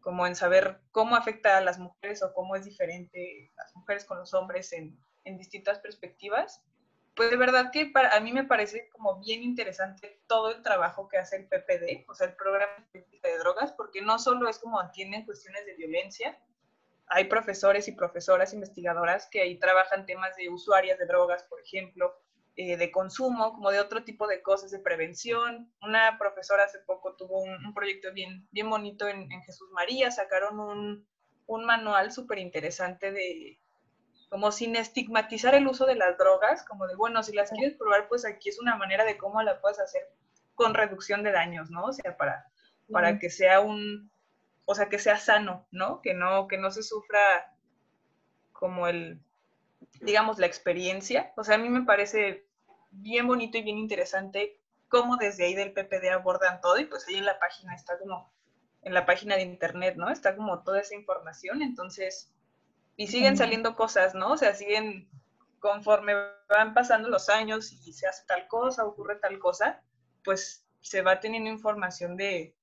como 0.00 0.28
en 0.28 0.36
saber 0.36 0.80
cómo 0.92 1.16
afecta 1.16 1.58
a 1.58 1.60
las 1.60 1.80
mujeres 1.80 2.22
o 2.22 2.32
cómo 2.32 2.54
es 2.54 2.64
diferente 2.64 3.50
las 3.56 3.74
mujeres 3.74 4.04
con 4.04 4.18
los 4.18 4.32
hombres 4.32 4.72
en, 4.72 4.96
en 5.24 5.38
distintas 5.38 5.80
perspectivas 5.80 6.62
pues 7.20 7.28
de 7.30 7.36
verdad 7.36 7.70
que 7.70 7.84
para, 7.84 8.16
a 8.16 8.20
mí 8.20 8.32
me 8.32 8.44
parece 8.44 8.88
como 8.88 9.20
bien 9.20 9.42
interesante 9.42 10.22
todo 10.26 10.52
el 10.52 10.62
trabajo 10.62 11.06
que 11.06 11.18
hace 11.18 11.36
el 11.36 11.48
PPD, 11.48 12.08
o 12.08 12.14
sea, 12.14 12.28
el 12.28 12.34
programa 12.34 12.72
de 12.94 13.38
drogas, 13.38 13.72
porque 13.72 14.00
no 14.00 14.18
solo 14.18 14.48
es 14.48 14.58
como 14.58 14.80
atienden 14.80 15.26
cuestiones 15.26 15.66
de 15.66 15.74
violencia, 15.74 16.40
hay 17.08 17.24
profesores 17.24 17.88
y 17.88 17.92
profesoras 17.92 18.54
investigadoras 18.54 19.28
que 19.30 19.42
ahí 19.42 19.58
trabajan 19.58 20.06
temas 20.06 20.34
de 20.36 20.48
usuarias 20.48 20.98
de 20.98 21.04
drogas, 21.04 21.42
por 21.42 21.60
ejemplo, 21.60 22.18
eh, 22.56 22.78
de 22.78 22.90
consumo, 22.90 23.52
como 23.52 23.70
de 23.70 23.80
otro 23.80 24.02
tipo 24.02 24.26
de 24.26 24.40
cosas, 24.40 24.70
de 24.70 24.78
prevención. 24.78 25.70
Una 25.82 26.16
profesora 26.18 26.64
hace 26.64 26.78
poco 26.78 27.16
tuvo 27.16 27.42
un, 27.42 27.74
proyecto 27.74 28.14
bien, 28.14 28.48
bien 28.50 28.70
bonito 28.70 29.06
en, 29.06 29.28
Jesús 29.42 29.68
María, 29.72 30.10
sacaron 30.10 30.58
un, 30.58 31.06
un 31.44 31.66
manual 31.66 32.12
súper 32.12 32.38
interesante 32.38 33.12
de 33.12 33.60
como 34.30 34.52
sin 34.52 34.76
estigmatizar 34.76 35.54
el 35.54 35.66
uso 35.66 35.84
de 35.84 35.96
las 35.96 36.16
drogas, 36.16 36.64
como 36.64 36.86
de, 36.86 36.94
bueno, 36.94 37.22
si 37.22 37.34
las 37.34 37.50
quieres 37.50 37.76
probar, 37.76 38.08
pues 38.08 38.24
aquí 38.24 38.48
es 38.48 38.58
una 38.58 38.76
manera 38.76 39.04
de 39.04 39.18
cómo 39.18 39.42
la 39.42 39.60
puedes 39.60 39.78
hacer 39.80 40.02
con 40.54 40.72
reducción 40.72 41.22
de 41.22 41.32
daños, 41.32 41.70
¿no? 41.70 41.84
O 41.84 41.92
sea, 41.92 42.16
para, 42.16 42.46
para 42.90 43.18
que 43.18 43.28
sea 43.28 43.60
un, 43.60 44.10
o 44.64 44.74
sea, 44.74 44.88
que 44.88 44.98
sea 44.98 45.18
sano, 45.18 45.66
¿no? 45.72 46.00
Que 46.00 46.14
no, 46.14 46.46
que 46.46 46.58
no 46.58 46.70
se 46.70 46.82
sufra 46.82 47.20
como 48.52 48.86
el, 48.86 49.20
digamos, 50.00 50.38
la 50.38 50.46
experiencia. 50.46 51.32
O 51.36 51.44
sea, 51.44 51.56
a 51.56 51.58
mí 51.58 51.68
me 51.68 51.82
parece 51.82 52.46
bien 52.92 53.26
bonito 53.26 53.58
y 53.58 53.62
bien 53.62 53.78
interesante 53.78 54.60
cómo 54.88 55.16
desde 55.16 55.44
ahí 55.44 55.54
del 55.54 55.72
PPD 55.72 56.10
abordan 56.12 56.60
todo 56.60 56.78
y 56.78 56.84
pues 56.84 57.06
ahí 57.08 57.16
en 57.16 57.24
la 57.24 57.38
página 57.38 57.74
está 57.74 57.98
como, 57.98 58.32
en 58.82 58.94
la 58.94 59.06
página 59.06 59.36
de 59.36 59.42
internet, 59.42 59.96
¿no? 59.96 60.10
Está 60.10 60.36
como 60.36 60.62
toda 60.62 60.80
esa 60.80 60.94
información, 60.94 61.62
entonces, 61.62 62.32
y 63.00 63.06
siguen 63.06 63.34
saliendo 63.34 63.76
cosas, 63.76 64.14
¿no? 64.14 64.32
O 64.32 64.36
sea, 64.36 64.52
siguen 64.52 65.08
conforme 65.58 66.12
van 66.50 66.74
pasando 66.74 67.08
los 67.08 67.30
años 67.30 67.72
y 67.72 67.94
se 67.94 68.06
hace 68.06 68.26
tal 68.26 68.46
cosa, 68.46 68.84
ocurre 68.84 69.16
tal 69.16 69.38
cosa, 69.38 69.80
pues 70.22 70.66
se 70.82 71.00
va 71.00 71.18
teniendo 71.18 71.48
información 71.48 72.18
de 72.18 72.54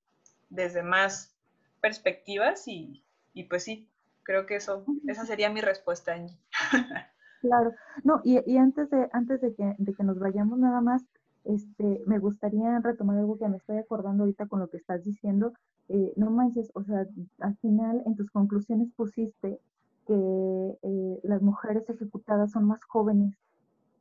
desde 0.50 0.84
más 0.84 1.36
perspectivas 1.82 2.68
y, 2.68 3.04
y 3.34 3.46
pues 3.46 3.64
sí, 3.64 3.90
creo 4.22 4.46
que 4.46 4.58
eso, 4.58 4.86
esa 5.08 5.26
sería 5.26 5.50
mi 5.50 5.62
respuesta, 5.62 6.14
Angie. 6.14 6.38
Claro, 7.40 7.72
no, 8.04 8.20
y, 8.24 8.40
y, 8.52 8.58
antes 8.58 8.90
de, 8.90 9.10
antes 9.14 9.42
de 9.42 9.54
que, 9.54 9.76
de 9.78 9.94
que 9.94 10.04
nos 10.04 10.18
vayamos 10.18 10.58
nada 10.58 10.82
más, 10.82 11.04
este, 11.46 12.02
me 12.08 12.18
gustaría 12.18 12.80
retomar 12.80 13.18
algo 13.18 13.38
que 13.38 13.48
me 13.48 13.58
estoy 13.58 13.78
acordando 13.78 14.24
ahorita 14.24 14.48
con 14.48 14.60
lo 14.60 14.70
que 14.70 14.78
estás 14.78 15.04
diciendo. 15.04 15.54
Eh, 15.88 16.14
no 16.16 16.32
manches, 16.32 16.72
o 16.74 16.84
sea, 16.84 17.06
al 17.40 17.58
final 17.58 18.02
en 18.08 18.16
tus 18.16 18.32
conclusiones 18.32 18.90
pusiste 18.96 19.62
que 20.08 20.14
eh, 20.14 21.20
las 21.24 21.42
mujeres 21.42 21.90
ejecutadas 21.90 22.52
son 22.52 22.66
más 22.66 22.84
jóvenes 22.86 23.36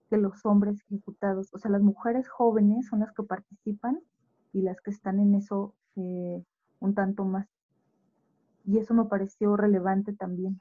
que 0.08 0.16
los 0.16 0.46
hombres 0.46 0.80
ejecutados. 0.82 1.52
O 1.52 1.58
sea, 1.58 1.70
las 1.70 1.82
mujeres 1.82 2.28
jóvenes 2.28 2.86
son 2.86 3.00
las 3.00 3.12
que 3.12 3.24
participan 3.24 4.00
y 4.52 4.62
las 4.62 4.80
que 4.80 4.92
están 4.92 5.18
en 5.18 5.34
eso 5.34 5.74
eh, 5.96 6.42
un 6.80 6.94
tanto 6.94 7.24
más 7.24 7.48
y 8.66 8.78
eso 8.78 8.94
me 8.94 9.04
pareció 9.04 9.56
relevante 9.56 10.12
también. 10.12 10.60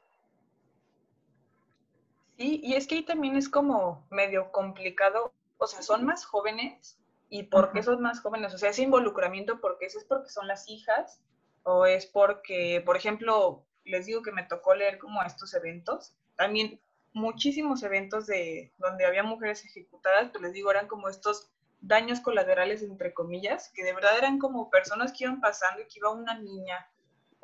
Sí, 2.38 2.62
y 2.64 2.74
es 2.74 2.88
que 2.88 2.96
ahí 2.96 3.04
también 3.04 3.36
es 3.36 3.50
como 3.50 4.06
medio 4.12 4.52
complicado, 4.52 5.34
o 5.58 5.68
sea, 5.68 5.82
son 5.82 6.06
más 6.06 6.26
jóvenes 6.26 7.00
y 7.30 7.44
por 7.44 7.72
qué 7.72 7.82
son 7.82 8.02
más 8.02 8.20
jóvenes, 8.20 8.54
o 8.54 8.58
sea, 8.58 8.70
ese 8.70 8.84
involucramiento, 8.84 9.60
porque 9.60 9.86
eso 9.86 9.98
es 9.98 10.06
porque 10.06 10.30
son 10.30 10.48
las 10.48 10.70
hijas 10.70 11.22
o 11.64 11.86
es 11.86 12.06
porque, 12.06 12.84
por 12.86 12.98
ejemplo, 12.98 13.64
les 13.86 14.06
digo 14.06 14.22
que 14.22 14.32
me 14.32 14.44
tocó 14.44 14.76
leer 14.76 14.98
como 14.98 15.22
estos 15.24 15.54
eventos, 15.54 16.16
también 16.36 16.82
muchísimos 17.14 17.84
eventos 17.84 18.28
de 18.28 18.74
donde 18.78 19.06
había 19.06 19.24
mujeres 19.24 19.64
ejecutadas, 19.66 20.32
pues 20.32 20.42
les 20.44 20.54
digo, 20.54 20.72
eran 20.72 20.88
como 20.88 21.08
estos 21.08 21.52
daños 21.80 22.20
colaterales, 22.20 22.82
entre 22.84 23.14
comillas, 23.14 23.72
que 23.74 23.84
de 23.84 23.94
verdad 23.94 24.18
eran 24.18 24.40
como 24.40 24.70
personas 24.70 25.14
que 25.14 25.24
iban 25.26 25.40
pasando 25.40 25.82
y 25.82 25.88
que 25.88 26.00
iba 26.00 26.12
una 26.12 26.38
niña 26.40 26.90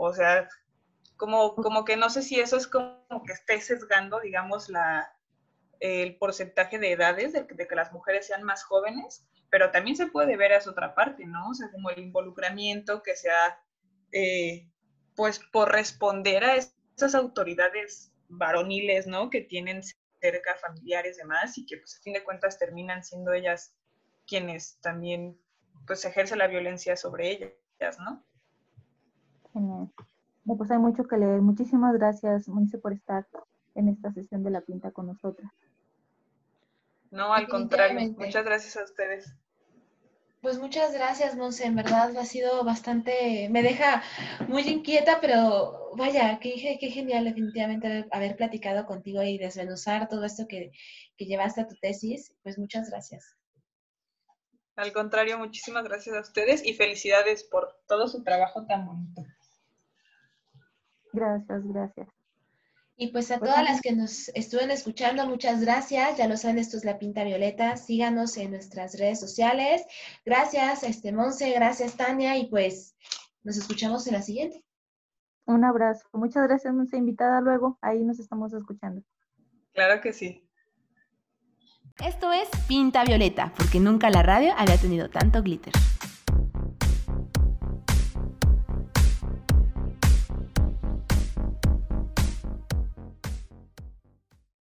o 0.04 0.14
sea, 0.14 0.50
como, 1.16 1.54
como 1.54 1.86
que 1.86 1.96
no 1.96 2.10
sé 2.10 2.24
si 2.24 2.40
eso 2.40 2.58
es 2.58 2.66
como 2.66 3.24
que 3.24 3.34
esté 3.34 3.62
sesgando, 3.62 4.20
digamos, 4.20 4.68
la, 4.68 5.16
el 5.80 6.18
porcentaje 6.18 6.80
de 6.80 6.94
edades, 6.94 7.34
de, 7.34 7.46
que 7.46 7.76
las 7.76 7.92
mujeres 7.92 8.26
sean 8.26 8.42
más 8.42 8.64
jóvenes, 8.64 9.24
pero 9.52 9.70
también 9.70 9.96
se 9.96 10.08
puede 10.08 10.38
ver 10.38 10.54
a 10.54 10.70
otra 10.70 10.96
parte, 10.96 11.28
¿no? 11.28 11.50
O 11.50 11.54
sea, 11.54 11.70
como 11.70 11.92
el 11.92 12.00
involucramiento 12.00 13.04
que 13.04 13.16
sea, 13.16 13.62
eh, 14.12 14.68
pues, 15.16 15.40
por 15.52 15.72
responder 15.72 16.44
a 16.44 16.56
esas 16.56 17.16
autoridades 17.16 18.12
varoniles, 18.30 19.08
¿no? 19.08 19.30
Que 19.30 19.42
tienen 19.42 19.82
cerca 20.20 20.56
familiares 20.56 21.18
y 21.18 21.22
demás, 21.22 21.58
y 21.58 21.66
que, 21.66 21.78
pues, 21.78 21.98
a 21.98 22.02
fin 22.02 22.14
de 22.14 22.24
cuentas 22.24 22.58
terminan 22.58 23.04
siendo 23.04 23.34
ellas 23.34 23.76
quienes 24.28 24.80
también, 24.82 25.38
pues, 25.88 26.06
ejercen 26.06 26.38
la 26.38 26.48
violencia 26.48 26.96
sobre 26.96 27.32
ellas, 27.32 28.00
¿no? 28.00 28.24
Genial. 29.54 29.92
pues 30.46 30.72
hay 30.72 30.80
mucho 30.80 31.04
que 31.06 31.18
leer. 31.18 31.42
Muchísimas 31.42 31.94
gracias, 31.94 32.48
Monse, 32.48 32.78
por 32.78 32.94
estar 32.94 33.28
en 33.76 33.90
esta 33.90 34.12
sesión 34.12 34.44
de 34.44 34.52
la 34.52 34.62
pinta 34.62 34.92
con 34.92 35.08
nosotras. 35.08 35.52
No, 37.10 37.34
al 37.34 37.48
contrario, 37.48 38.00
muchas 38.18 38.46
gracias 38.46 38.78
a 38.78 38.84
ustedes. 38.84 39.36
Pues 40.42 40.58
muchas 40.58 40.92
gracias, 40.92 41.36
Monse, 41.36 41.66
en 41.66 41.76
verdad 41.76 42.18
ha 42.18 42.26
sido 42.26 42.64
bastante, 42.64 43.48
me 43.50 43.62
deja 43.62 44.02
muy 44.48 44.64
inquieta, 44.64 45.20
pero 45.22 45.92
vaya, 45.96 46.40
qué, 46.40 46.78
qué 46.80 46.90
genial 46.90 47.26
definitivamente 47.26 48.08
haber, 48.12 48.36
platicado 48.38 48.88
contigo 48.88 49.22
y 49.22 49.38
desmenuzar 49.38 50.10
todo 50.10 50.26
esto 50.26 50.48
que, 50.48 50.72
que 51.16 51.26
llevaste 51.26 51.62
a 51.62 51.68
tu 51.68 51.76
tesis. 51.76 52.34
Pues 52.42 52.58
muchas 52.58 52.90
gracias. 52.90 53.38
Al 54.76 54.92
contrario, 54.94 55.38
muchísimas 55.38 55.84
gracias 55.84 56.16
a 56.16 56.22
ustedes 56.22 56.66
y 56.66 56.74
felicidades 56.74 57.44
por 57.44 57.78
todo 57.88 58.08
su 58.08 58.24
trabajo 58.24 58.66
tan 58.66 58.88
bonito. 58.88 59.22
Gracias, 61.14 61.62
gracias. 61.68 62.21
Y 63.02 63.08
pues 63.08 63.32
a 63.32 63.40
pues 63.40 63.50
todas 63.50 63.64
las 63.64 63.82
que 63.82 63.94
nos 63.94 64.30
estuvieron 64.36 64.70
escuchando, 64.70 65.26
muchas 65.26 65.60
gracias. 65.60 66.20
Ya 66.20 66.28
lo 66.28 66.38
saben, 66.38 66.60
esto 66.60 66.78
es 66.78 66.86
La 66.86 67.00
Pinta 67.00 67.24
Violeta. 67.24 67.76
Síganos 67.76 68.38
en 68.38 68.52
nuestras 68.52 68.96
redes 69.00 69.20
sociales. 69.20 69.82
Gracias, 70.24 70.84
este 70.84 71.12
Monse, 71.12 71.52
gracias 71.52 71.98
Tania 71.98 72.38
y 72.38 72.46
pues 72.46 72.96
nos 73.42 73.58
escuchamos 73.58 74.06
en 74.06 74.14
la 74.14 74.22
siguiente. 74.22 74.64
Un 75.46 75.64
abrazo. 75.64 76.08
Muchas 76.14 76.48
gracias, 76.48 76.72
Monse. 76.76 76.96
Invitada 76.96 77.42
luego. 77.42 77.80
Ahí 77.82 78.04
nos 78.04 78.20
estamos 78.20 78.54
escuchando. 78.54 79.02
Claro 79.74 80.00
que 80.00 80.14
sí. 80.14 80.48
Esto 82.06 82.32
es 82.32 82.50
Pinta 82.68 83.04
Violeta, 83.04 83.52
porque 83.58 83.80
nunca 83.80 84.12
la 84.12 84.22
radio 84.22 84.54
había 84.56 84.78
tenido 84.78 85.10
tanto 85.10 85.42
glitter. 85.42 85.74